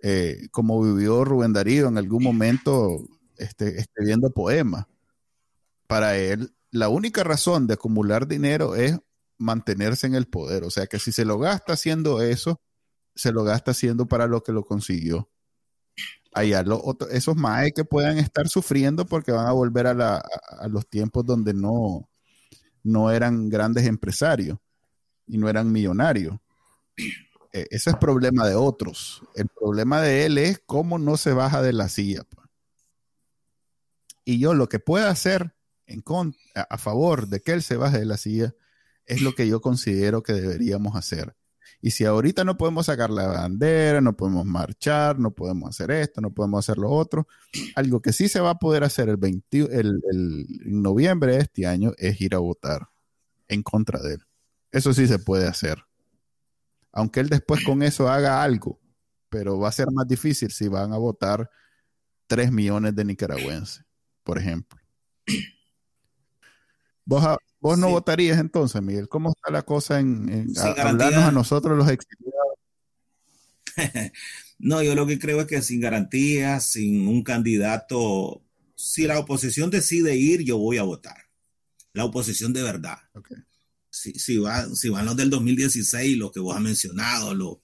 [0.02, 3.06] eh, como vivió Rubén Darío en algún momento
[3.38, 4.86] este, escribiendo poemas.
[5.88, 9.00] Para él, la única razón de acumular dinero es
[9.40, 10.64] mantenerse en el poder.
[10.64, 12.62] O sea que si se lo gasta haciendo eso,
[13.16, 15.32] se lo gasta haciendo para lo que lo consiguió.
[16.32, 16.64] Allá
[17.10, 20.24] esos maes que puedan estar sufriendo porque van a volver a,
[20.70, 22.08] los tiempos donde no,
[22.84, 24.60] no eran grandes empresarios
[25.26, 26.38] y no eran millonarios.
[27.52, 29.24] Eh, ese es problema de otros.
[29.34, 32.24] El problema de él es cómo no se baja de la silla.
[32.30, 32.48] pues.
[34.24, 35.56] Y yo lo que pueda hacer
[35.88, 36.04] en
[36.54, 38.54] a, a favor de que él se baje de la silla
[39.10, 41.36] es lo que yo considero que deberíamos hacer.
[41.82, 46.22] Y si ahorita no podemos sacar la bandera, no podemos marchar, no podemos hacer esto,
[46.22, 47.28] no podemos hacer lo otro,
[47.76, 50.00] algo que sí se va a poder hacer el, 20 el,
[50.66, 52.90] noviembre de este año es ir a votar
[53.48, 54.20] en contra de él.
[54.72, 55.84] Eso sí se puede hacer.
[56.92, 58.80] Aunque él después con eso haga algo,
[59.30, 61.50] pero va a ser más difícil si van a votar
[62.28, 63.86] 3 millones de nicaragüenses,
[64.24, 64.80] por ejemplo.
[67.10, 67.26] ¿Vos,
[67.60, 69.10] vos no votarías entonces, Miguel?
[69.10, 72.54] ¿Cómo está la cosa en, hablarnos a nosotros los exiliados?
[74.60, 78.44] no, yo lo que creo es que sin garantías, sin un candidato,
[78.76, 81.18] si la oposición decide ir, yo voy a votar.
[81.94, 83.00] La oposición de verdad.
[83.90, 87.58] Si, si, va, si van los del 2016, los que vos has mencionado, los,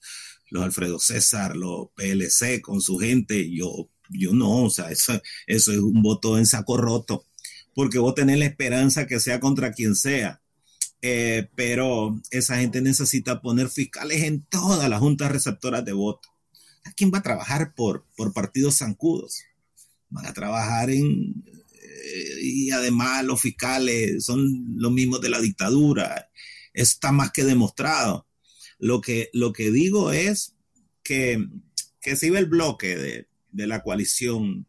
[0.50, 5.70] los Alfredo César, los PLC con su gente, yo, yo no, o sea, eso, eso
[5.70, 7.26] es un voto en saco roto,
[7.76, 10.40] porque vos tenés la esperanza que sea contra quien sea.
[11.02, 16.30] Eh, pero esa gente necesita poner fiscales en todas las juntas receptoras de voto.
[16.86, 19.42] ¿A quién va a trabajar por, por partidos zancudos?
[20.08, 21.44] Van a trabajar en...
[21.74, 26.30] Eh, y además los fiscales son los mismos de la dictadura.
[26.72, 28.26] Está más que demostrado.
[28.78, 30.54] Lo que, lo que digo es
[31.02, 31.46] que,
[32.00, 34.66] que si ve el bloque de, de la coalición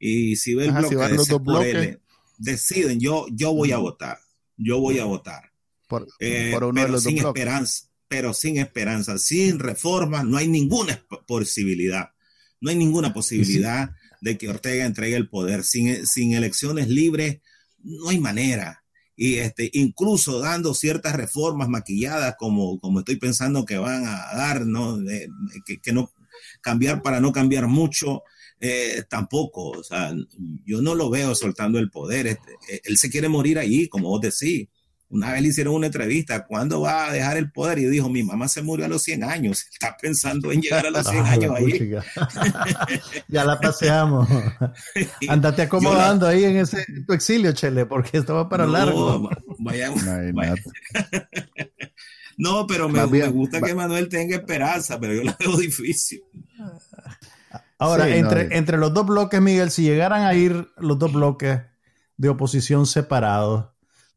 [0.00, 2.00] y si ve el bloque de
[2.38, 4.18] deciden, yo, yo voy a votar,
[4.56, 5.52] yo voy a votar.
[5.86, 10.48] Por, eh, uno pero de los sin esperanza, pero sin esperanza, sin reforma, no hay
[10.48, 12.10] ninguna posibilidad,
[12.60, 13.90] no hay ninguna posibilidad
[14.20, 15.64] de que Ortega entregue el poder.
[15.64, 17.40] Sin, sin elecciones libres,
[17.82, 18.84] no hay manera
[19.20, 24.64] y este, incluso dando ciertas reformas maquilladas como, como estoy pensando que van a dar,
[24.64, 24.96] ¿no?
[25.82, 26.12] que, no
[26.60, 28.22] cambiar para no cambiar mucho,
[28.60, 30.12] eh, tampoco, o sea,
[30.64, 34.08] yo no lo veo soltando el poder, este, eh, él se quiere morir allí, como
[34.08, 34.68] vos decís,
[35.10, 37.78] una vez le hicieron una entrevista, ¿cuándo va a dejar el poder?
[37.78, 40.90] Y dijo, mi mamá se murió a los 100 años, está pensando en llegar a
[40.90, 41.90] los 100 años ahí.
[43.28, 44.28] ya la paseamos.
[45.28, 49.30] Andate acomodando ahí en ese tu exilio, Chele, porque esto va para largo.
[49.58, 50.02] Vayamos,
[52.36, 56.22] no, pero me, gusta que Manuel tenga esperanza, pero yo lo veo difícil.
[57.78, 61.60] Ahora, entre, entre los dos bloques, Miguel, si llegaran a ir los dos bloques
[62.16, 63.66] de oposición separados,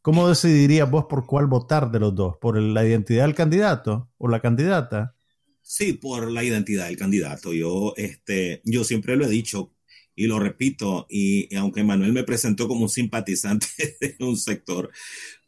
[0.02, 2.36] ¿Cómo decidirías vos por cuál votar de los dos?
[2.38, 5.16] ¿Por la identidad del candidato o la candidata?
[5.62, 7.54] Sí, por la identidad del candidato.
[7.54, 9.76] Yo, este, yo siempre lo he dicho
[10.16, 13.68] y lo repito, y, aunque Manuel me presentó como un simpatizante
[14.02, 14.90] de un sector,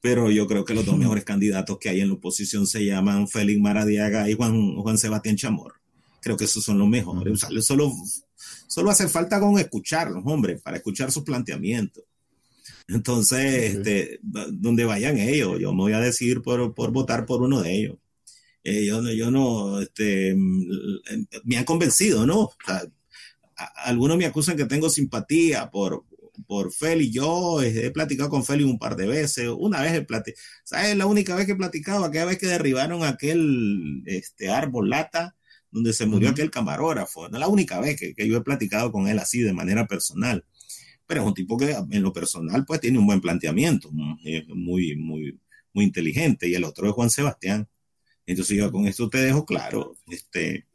[0.01, 3.27] pero yo creo que los dos mejores candidatos que hay en la oposición se llaman
[3.27, 5.81] Félix Maradiaga y Juan, Juan Sebastián Chamor.
[6.23, 7.41] Creo que esos son los mejores.
[7.59, 7.91] solo,
[8.67, 12.05] solo hace falta con escucharlos, hombre, para escuchar sus planteamientos.
[12.87, 17.61] Entonces, este, donde vayan ellos, yo me voy a decir por, por votar por uno
[17.61, 17.97] de ellos.
[18.63, 20.33] Eh, yo, yo no, este,
[21.43, 22.51] me han convencido, ¿no?
[23.85, 26.05] algunos me acusan que tengo simpatía por,
[26.47, 27.11] por Feli.
[27.11, 29.49] Yo he platicado con Feli un par de veces.
[29.57, 30.95] Una vez he platicado, ¿sabes?
[30.95, 35.35] La única vez que he platicado, aquella vez que derribaron aquel este, árbol lata
[35.73, 37.27] donde se murió aquel camarógrafo.
[37.27, 40.45] No la única vez que, que, yo he platicado con él así de manera personal
[41.05, 45.39] pero es un tipo que en lo personal pues tiene un buen planteamiento, muy, muy,
[45.73, 47.67] muy inteligente, y el otro es Juan Sebastián.
[48.25, 50.65] Entonces yo con esto te dejo claro, este,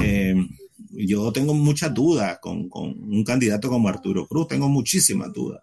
[0.00, 0.48] em,
[0.90, 5.62] yo tengo muchas dudas con, con, un candidato como Arturo Cruz, tengo muchísimas dudas.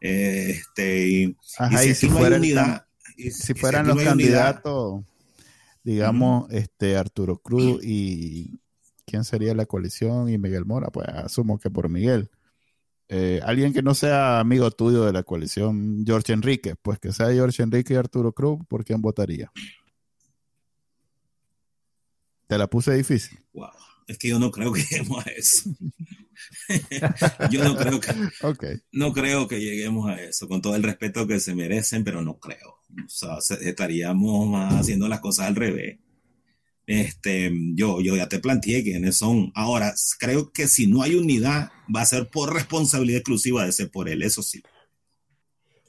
[0.00, 1.36] Este, y,
[1.94, 2.86] si, fuera
[3.30, 5.04] si, fueran los candidatos,
[5.84, 8.58] digamos, este Arturo Cruz y
[9.04, 12.30] quién sería la coalición y Miguel Mora, pues asumo que por Miguel.
[13.08, 17.30] Eh, alguien que no sea amigo tuyo de la coalición George Enrique, pues que sea
[17.30, 19.52] George Enrique y Arturo Cruz, ¿por quién votaría?
[22.46, 23.38] Te la puse difícil.
[23.52, 23.68] Wow,
[24.06, 25.70] es que yo no creo que lleguemos a eso.
[27.50, 31.40] yo no creo que no creo que lleguemos a eso, con todo el respeto que
[31.40, 32.78] se merecen, pero no creo.
[33.06, 35.98] O sea, estaríamos haciendo las cosas al revés.
[36.86, 39.52] Este, yo, yo ya te planteé quiénes son.
[39.54, 43.90] Ahora, creo que si no hay unidad, va a ser por responsabilidad exclusiva de ser
[43.90, 44.62] por él, eso sí.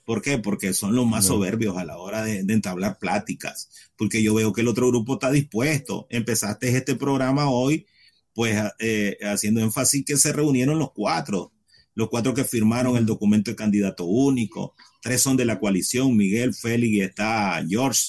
[0.05, 0.37] ¿Por qué?
[0.37, 3.69] Porque son los más soberbios a la hora de, entablar pláticas.
[3.97, 6.05] Porque yo veo que el otro grupo está dispuesto.
[6.11, 7.87] Empezaste este programa hoy,
[8.33, 11.51] pues eh, haciendo énfasis que se reunieron los cuatro.
[11.95, 14.75] Los cuatro que firmaron el documento de candidato único.
[15.01, 18.01] Tres son de la coalición, Miguel, Félix y está George.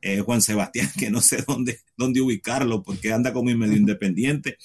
[0.00, 4.58] Eh, Juan Sebastián, que no sé dónde, dónde ubicarlo porque anda como medio independiente.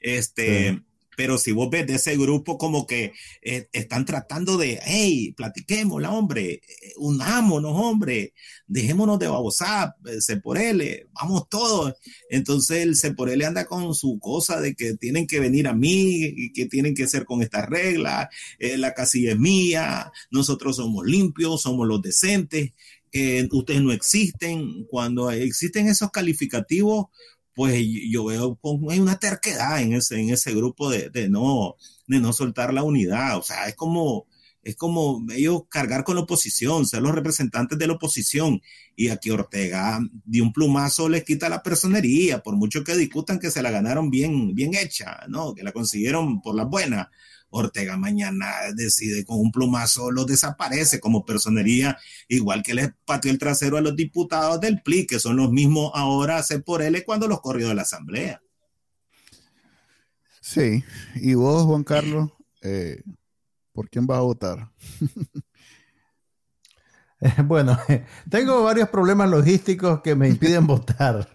[0.00, 0.80] Este,
[1.20, 6.10] pero si vos ves de ese grupo como que eh, están tratando de, hey, platiquémosla,
[6.10, 8.32] hombre, eh, unámonos, hombre,
[8.66, 11.92] dejémonos de babosar, se por él, vamos todos.
[12.30, 15.74] Entonces el se por él anda con su cosa de que tienen que venir a
[15.74, 18.28] mí y que tienen que ser con estas reglas,
[18.58, 22.72] la casilla es mía, nosotros somos limpios, somos los decentes
[23.52, 24.86] ustedes no existen.
[24.86, 27.08] Cuando existen esos calificativos,
[27.54, 28.58] pues yo veo
[28.90, 32.82] hay una terquedad en ese, en ese grupo de, de, no, de no soltar la
[32.82, 33.38] unidad.
[33.38, 34.26] O sea, es como,
[34.62, 38.60] es como ellos cargar con la oposición, ser los representantes de la oposición.
[38.96, 43.50] Y aquí Ortega de un plumazo les quita la personería, por mucho que discutan que
[43.50, 45.54] se la ganaron bien, bien hecha, ¿no?
[45.54, 47.08] Que la consiguieron por las buenas.
[47.50, 51.98] Ortega mañana decide con un plumazo los desaparece como personería,
[52.28, 55.92] igual que les pateó el trasero a los diputados del PLI, que son los mismos
[55.94, 58.42] ahora hace por él cuando los corrió de la Asamblea.
[60.40, 60.82] Sí,
[61.16, 62.30] y vos, Juan Carlos,
[62.62, 63.02] eh,
[63.72, 64.70] ¿Por quién vas a votar?
[67.44, 67.78] bueno,
[68.30, 71.28] tengo varios problemas logísticos que me impiden votar.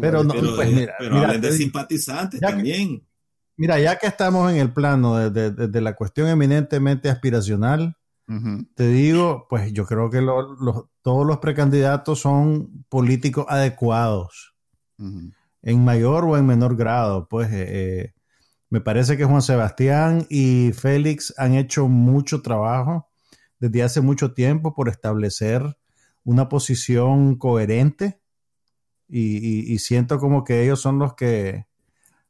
[0.00, 3.05] pero no, pues mira, mira, de simpatizantes también.
[3.56, 7.96] Mira, ya que estamos en el plano de, la cuestión eminentemente aspiracional,
[8.74, 10.20] te digo, pues yo creo que
[11.02, 14.54] todos los precandidatos son políticos adecuados,
[14.98, 17.28] en mayor o en menor grado.
[17.28, 18.12] Pues eh, eh
[18.68, 23.08] me parece que Juan Sebastián y Félix han hecho mucho trabajo
[23.60, 25.76] desde hace mucho tiempo por establecer
[26.24, 28.20] una posición coherente
[29.08, 31.66] y, siento como que ellos son los que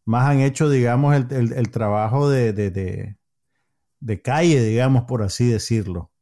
[0.06, 6.12] más han hecho, digamos, el, trabajo de, de, calle, digamos, por así decirlo.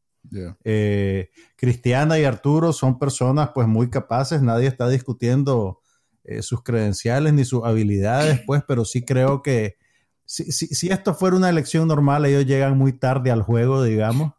[0.64, 5.80] Eh, Cristiana y Arturo son personas pues muy capaces, nadie está discutiendo
[6.24, 9.76] eh, sus credenciales ni sus habilidades, pues, pero sí creo que
[10.24, 14.32] si, esto fuera una elección normal, ellos llegan muy tarde al juego, digamos,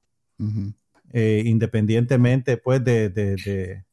[1.14, 3.85] eh, independientemente pues de,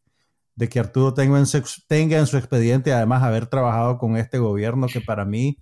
[0.68, 4.86] que Arturo tenga en, su, tenga en su expediente además haber trabajado con este gobierno
[4.86, 5.58] que para mí,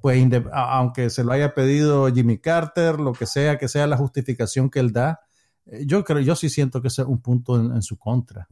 [0.00, 4.70] pues aunque se lo haya pedido Jimmy Carter, lo que sea, que sea la justificación
[4.70, 5.20] que él da,
[5.66, 8.46] eh, yo creo, yo sí siento que es un punto en, su contra.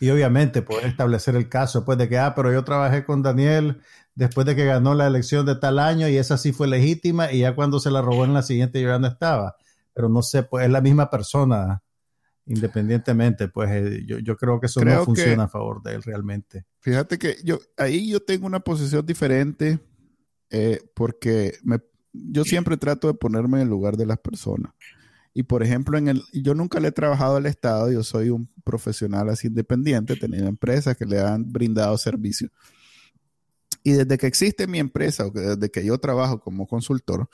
[0.00, 3.80] Y obviamente poder establecer el caso, pues de que, ah, pero yo trabajé con Daniel
[4.14, 7.40] después de que ganó la elección de tal año y esa sí fue legítima y
[7.40, 9.56] ya cuando se la robó en la siguiente yo ya no estaba.
[9.92, 11.83] Pero no sé, pues es la misma persona
[12.46, 16.66] independientemente, pues eh, yo, creo que eso no funciona a favor de él realmente.
[16.80, 19.78] Fíjate que yo ahí yo tengo una posición diferente
[20.50, 21.80] eh, porque me,
[22.12, 24.72] yo siempre trato de ponerme en el lugar de las personas.
[25.32, 28.48] Y por ejemplo, en el, yo nunca le he trabajado al Estado, yo soy un
[28.62, 32.50] profesional así independiente, he tenido empresas que le han brindado servicio.
[33.82, 37.28] Y desde que existe mi empresa, o desde que yo trabajo como consultor,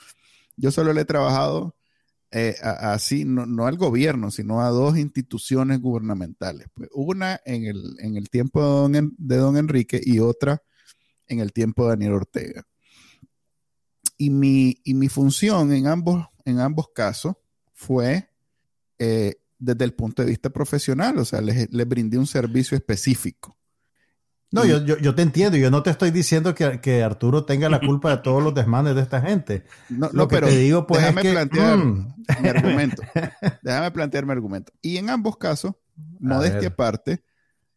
[0.57, 1.75] yo solo le he trabajado
[2.31, 6.67] eh, así, no, al gobierno, sino a dos instituciones gubernamentales.
[6.73, 10.63] Pues una en el, en el tiempo de don, de don, Enrique y otra
[11.27, 12.63] en el tiempo de Daniel Ortega.
[14.17, 17.35] Y mi, y mi función en ambos, en ambos casos
[17.73, 18.29] fue
[18.97, 23.57] eh, desde el punto de vista profesional, o sea, les, les brindé un servicio específico.
[24.51, 25.57] No, yo, yo, te entiendo.
[25.57, 29.01] Yo no te estoy diciendo que, Arturo tenga la culpa de todos los desmanes de
[29.01, 29.63] esta gente.
[29.87, 32.13] No, Lo que pero te digo, pues, déjame plantear mm.
[32.41, 33.01] mi argumento.
[33.63, 34.73] déjame plantear mi argumento.
[34.81, 35.75] Y en ambos casos,
[36.19, 37.23] modestia aparte,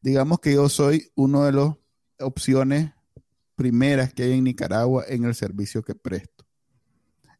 [0.00, 1.74] digamos que yo soy uno de las
[2.18, 2.92] opciones
[3.54, 6.44] primeras que hay en Nicaragua en el servicio que presto.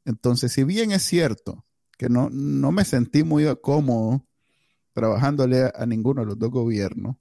[0.05, 1.65] Entonces, si bien es cierto
[1.99, 4.25] que no, no me sentí muy cómodo
[4.93, 7.17] trabajándole a ninguno de los dos gobiernos,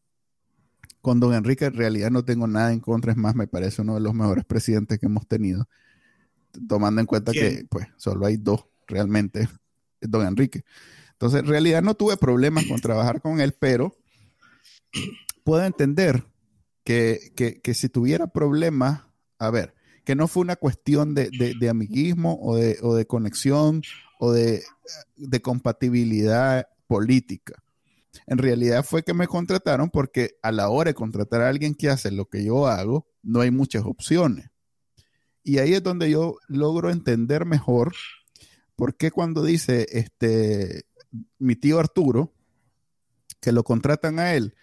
[1.04, 3.96] con don Enrique en realidad no tengo nada en contra, es más, me parece uno
[3.96, 5.68] de los mejores presidentes que hemos tenido,
[6.70, 9.50] tomando en cuenta que pues solo hay dos realmente,
[10.00, 10.64] don Enrique.
[11.12, 13.98] Entonces, en realidad no tuve problemas con trabajar con él, pero
[15.44, 16.24] puedo entender
[16.86, 19.02] que, si tuviera problemas,
[19.40, 19.76] a ver,
[20.06, 23.82] que no fue una cuestión de, amiguismo o de, o de, conexión
[24.20, 24.64] o de,
[25.18, 27.63] de compatibilidad política
[28.28, 31.90] en realidad fue que me contrataron porque a la hora de contratar a alguien que
[31.90, 34.50] hace lo que yo hago, no hay muchas opciones.
[35.44, 37.94] Y ahí es donde yo logro entender mejor
[38.76, 40.86] por qué cuando dice este
[41.38, 42.34] mi tío Arturo
[43.40, 44.56] que lo contratan a él,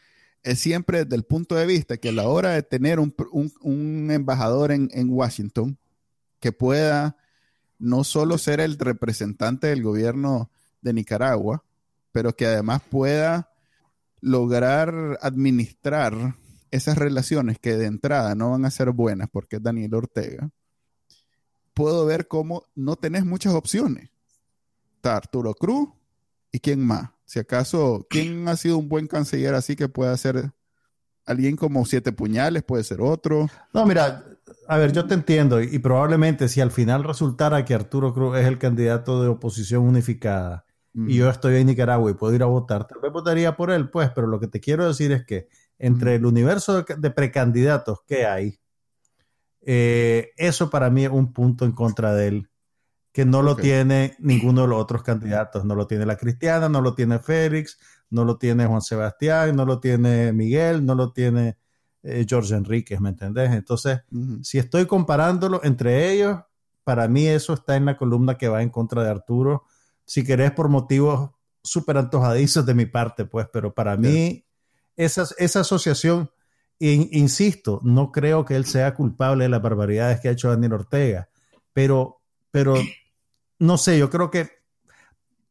[0.42, 4.72] es siempre desde el punto de vista que a la hora de tener un, embajador
[4.72, 5.78] en, en Washington
[6.40, 7.18] que pueda
[7.78, 10.50] no solo ser el representante del gobierno
[10.80, 11.62] de Nicaragua,
[12.12, 13.50] pero que además pueda
[14.20, 16.34] lograr administrar
[16.70, 20.50] esas relaciones que de entrada no van a ser buenas porque es Daniel Ortega,
[21.74, 24.10] puedo ver cómo no tenés muchas opciones.
[24.96, 25.88] Está Arturo Cruz
[26.52, 27.10] y quién más.
[27.24, 30.52] Si acaso, ¿quién ha sido un buen canciller así que pueda ser
[31.24, 32.62] alguien como Siete Puñales?
[32.62, 33.48] Puede ser otro.
[33.72, 34.24] No, mira,
[34.68, 38.46] a ver, yo te entiendo y probablemente si al final resultara que Arturo Cruz es
[38.46, 42.86] el candidato de oposición unificada y yo estoy en Nicaragua y puedo ir a votar,
[42.86, 45.48] tal vez votaría por él, pues, pero lo que te quiero decir es que
[45.78, 48.58] entre el universo de, precandidatos que hay,
[49.62, 52.50] eh, eso para mí es un punto en contra de él,
[53.12, 55.64] que no lo tiene ninguno de los otros candidatos.
[55.64, 59.64] No lo tiene la Cristiana, no lo tiene Félix, no lo tiene Juan Sebastián, no
[59.64, 61.58] lo tiene Miguel, no lo tiene
[62.02, 63.50] eh, George Enríquez, ¿me entendés?
[63.50, 64.00] Entonces,
[64.42, 66.38] si estoy comparándolo entre ellos,
[66.84, 69.64] para mí eso está en la columna que va en contra de Arturo.
[70.04, 71.30] Si querés, por motivos
[71.62, 74.44] súper antojadizos de mi parte, pues, pero para mí
[74.96, 76.30] esa, esa asociación,
[76.78, 81.28] insisto, no creo que él sea culpable de las barbaridades que ha hecho Daniel Ortega,
[81.72, 82.74] pero, pero
[83.58, 84.48] no sé, yo creo que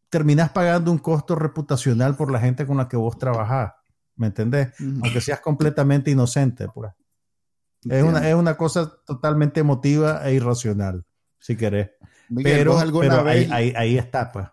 [0.09, 3.73] terminás pagando un costo reputacional por la gente con la que vos trabajás,
[4.15, 4.73] ¿me entendés?
[4.80, 6.91] Aunque seas completamente inocente, pues.
[7.88, 11.05] Es una, es una cosa totalmente emotiva e irracional,
[11.38, 11.91] si querés.
[12.43, 14.47] Pero, alguna vez, ahí, ahí, está, pues.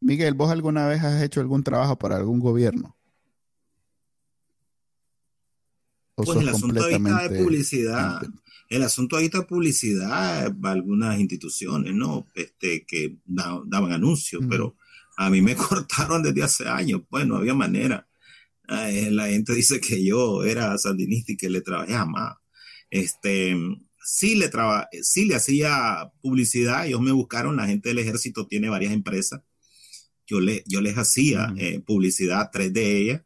[0.00, 2.96] Miguel, ¿vos alguna vez has hecho algún trabajo para algún gobierno?
[6.14, 8.22] pues el asunto ahorita de publicidad,
[8.68, 12.28] el asunto ahorita de publicidad, algunas instituciones, ¿no?
[12.34, 14.76] Este, que daban anuncios, pero
[15.16, 18.06] a mí me cortaron desde hace años, pues no había manera.
[18.68, 22.36] la gente dice que yo era sandinista y que le trabajé más.
[22.90, 23.56] Este,
[24.04, 28.68] sí le, traba, sí le hacía publicidad, ellos me buscaron, la gente del ejército tiene
[28.68, 29.42] varias empresas.
[30.26, 33.22] Yo, le, yo les hacía eh, publicidad, tres de ellas,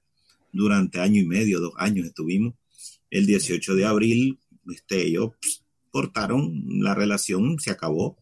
[0.53, 2.55] durante año y medio, dos años estuvimos.
[3.11, 5.33] El 18 de abril, este, ellos
[5.91, 8.19] cortaron la relación, se acabó.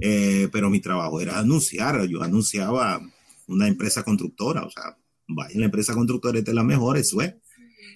[0.00, 3.00] Eh, pero mi trabajo era anunciar, yo anunciaba
[3.46, 4.96] una empresa constructora, o sea,
[5.28, 7.34] vaya, la empresa constructora es la mejor, eso es.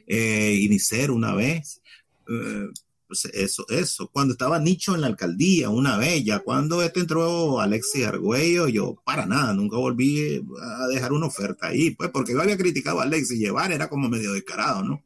[0.07, 0.69] Eh,
[1.11, 1.81] una vez,
[2.29, 2.69] eh,
[3.07, 4.11] pues eso, eso.
[4.13, 8.97] Cuando estaba Nicho en la alcaldía, una vez, ya cuando este entró Alexis Argüello, yo
[9.05, 13.05] para nada, nunca volví a dejar una oferta ahí, pues porque yo había criticado a
[13.05, 15.05] Alexis llevar, era como medio descarado, ¿no?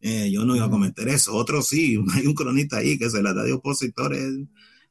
[0.00, 1.34] Eh, yo no iba a comentar eso.
[1.34, 4.24] Otro sí, hay un cronista ahí que se la da de opositores.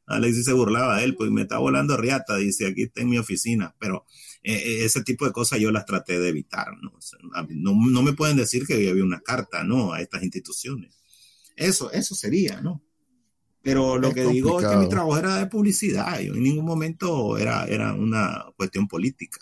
[0.06, 3.18] Alexis se burlaba de él, pues me está volando riata, dice, aquí está en mi
[3.18, 3.76] oficina.
[3.80, 4.06] Pero
[4.44, 6.94] eh, eh, ese tipo de cosas yo las traté de evitar, ¿no?
[7.50, 9.94] no, me pueden decir que había una carta, ¿no?
[9.94, 10.97] A estas instituciones.
[11.58, 12.82] Eso, eso sería, ¿no?
[13.62, 17.38] Pero lo que digo es que mi trabajo era de publicidad, yo en ningún momento
[17.38, 19.42] era, era una cuestión política.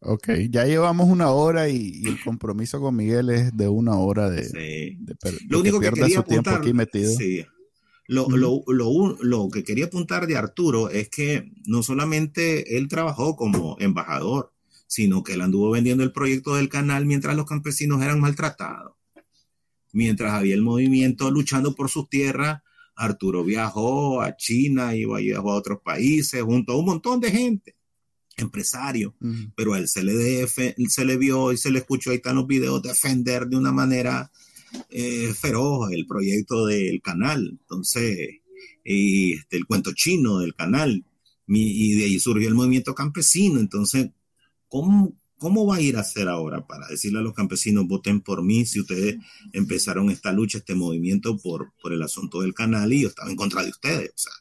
[0.00, 4.44] Ok, ya llevamos una hora y, el compromiso con Miguel es de una hora de,
[4.44, 4.98] sí.
[5.48, 7.12] lo único que, quería apuntar, aquí metido.
[7.12, 7.44] Sí.
[8.08, 8.64] Lo, lo,
[9.20, 14.52] lo, que quería apuntar de Arturo es que no solamente él trabajó como embajador,
[14.86, 18.95] sino que él anduvo vendiendo el proyecto del canal mientras los campesinos eran maltratados.
[19.96, 22.60] Mientras había el movimiento luchando por sus tierras,
[22.94, 27.76] Arturo viajó a China y viajó a otros países junto a un montón de gente
[28.36, 29.14] empresario,
[29.54, 32.46] pero a él se le, se le vio y se le escuchó ahí están los
[32.46, 34.30] videos defender de una manera
[34.90, 38.42] eh, feroz el proyecto del canal, entonces,
[38.84, 41.06] y este, el cuento chino del canal,
[41.48, 44.10] y de ahí surgió el movimiento campesino, entonces,
[44.68, 48.42] ¿cómo, ¿cómo va a ir a hacer ahora para decirle a los campesinos voten por
[48.42, 49.16] mí si ustedes
[49.52, 53.36] empezaron esta lucha, este movimiento por, por el asunto del canal y yo estaba en
[53.36, 54.10] contra de ustedes?
[54.10, 54.32] O sea,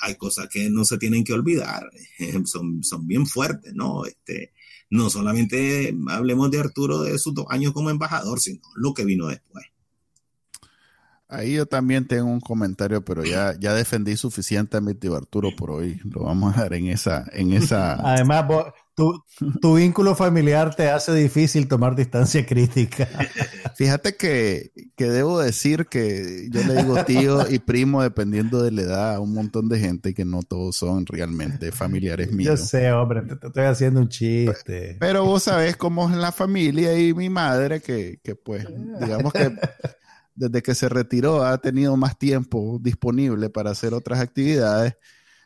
[0.00, 1.90] hay cosas que no se tienen que olvidar,
[2.44, 4.04] son, son bien fuertes, ¿no?
[4.04, 4.52] Este,
[4.90, 9.28] no solamente hablemos de Arturo de sus dos años como embajador, sino lo que vino
[9.28, 9.66] después.
[11.28, 15.98] Ahí yo también tengo un comentario, pero ya, ya defendí suficientemente a Arturo por hoy.
[16.04, 17.94] Lo vamos a dar en esa, en esa.
[18.04, 18.44] Además,
[18.94, 19.24] tu,
[19.60, 23.08] tu, vínculo familiar te hace difícil tomar distancia crítica.
[23.76, 28.82] Fíjate que, que, debo decir que yo le digo tío y primo dependiendo de la
[28.82, 32.60] edad a un montón de gente que no todos son realmente familiares míos.
[32.60, 34.98] Yo sé, hombre, te, estoy haciendo un chiste.
[35.00, 38.66] Pero, vos sabés cómo es la familia y mi madre que, que pues,
[39.00, 39.52] digamos que
[40.34, 44.96] desde que se retiró ha tenido más tiempo disponible para hacer otras actividades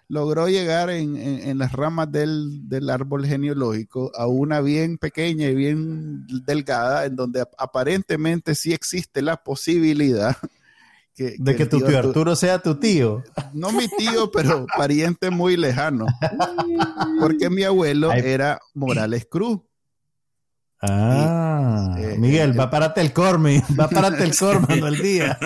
[0.09, 7.05] logró llegar en, las ramas del, árbol genealógico a una bien pequeña y bien delgada,
[7.05, 10.36] en donde aparentemente sí existe la posibilidad
[11.15, 13.23] que, de que, tu tío Arturo sea tu tío.
[13.52, 16.06] No mi tío, pero pariente muy lejano.
[17.20, 19.60] Porque mi abuelo era Morales Cruz.
[20.80, 25.38] Ah, eh, Miguel, va para Telcormi, va para Telcormi el día.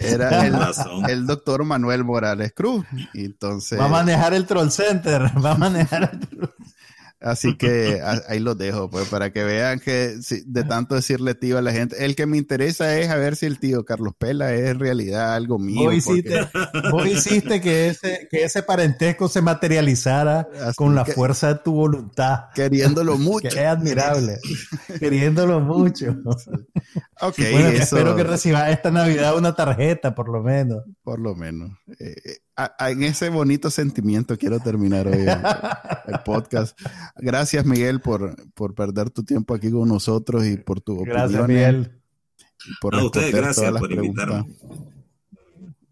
[0.00, 0.46] Era
[1.08, 2.84] el, doctor Manuel Morales Cruz.
[3.14, 5.30] entonces, va a manejar el Troll Center.
[5.44, 6.41] Va a manejar el
[7.22, 10.16] Así que ahí los dejo, pues, para que vean que
[10.46, 13.46] de tanto decirle tío a la gente, el que me interesa es a ver si
[13.46, 15.84] el tío Carlos Pela es en realidad algo mío.
[15.84, 22.46] Vos hiciste, que, ese, que ese parentesco se materializara con la fuerza de tu voluntad.
[22.54, 23.48] Queriéndolo mucho.
[23.48, 24.38] es admirable.
[24.98, 26.16] queriéndolo mucho.
[27.22, 27.38] Ok.
[27.52, 30.82] Bueno, espero que reciba esta Navidad una tarjeta, por lo menos.
[31.04, 31.70] Por lo menos.
[32.00, 35.24] Eh, eh, en ese bonito sentimiento quiero terminar hoy
[36.06, 36.76] el, podcast.
[37.16, 41.16] Gracias, Miguel, por, por, perder tu tiempo aquí con nosotros y por tu opinión.
[41.16, 42.02] Gracias, Miguel.
[42.80, 44.56] Por no, ustedes, gracias por invitarme.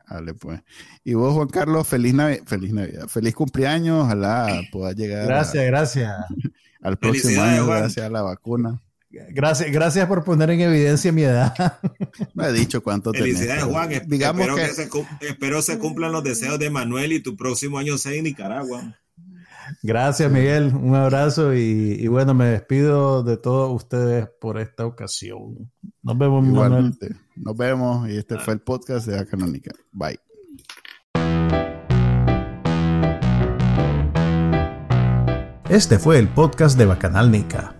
[0.08, 0.60] Vale, pues.
[1.04, 2.12] Y vos, Juan Carlos, feliz,
[2.44, 3.06] feliz Navidad.
[3.06, 4.04] Feliz cumpleaños.
[4.04, 5.26] Ojalá pueda llegar.
[5.26, 6.12] Gracias, gracias.
[6.82, 8.80] Al próximo año, gracias a la vacuna.
[9.10, 11.78] Gracias, gracias por poner en evidencia mi edad.
[12.34, 13.90] No he dicho cuánto Felicidades, Juan.
[14.06, 14.88] Digamos espero que, se,
[15.28, 18.96] espero se cumplan los deseos de Manuel y tu próximo año sea en Nicaragua.
[19.82, 20.72] Gracias, Miguel.
[20.74, 25.70] Un abrazo y, bueno, me despido de todos ustedes por esta ocasión.
[26.02, 26.94] Nos vemos, Manuel.
[27.36, 29.72] Nos vemos y este fue el podcast de Acanónica.
[29.92, 30.20] Bye.
[35.68, 37.79] Este fue el podcast de Bacanal Nica.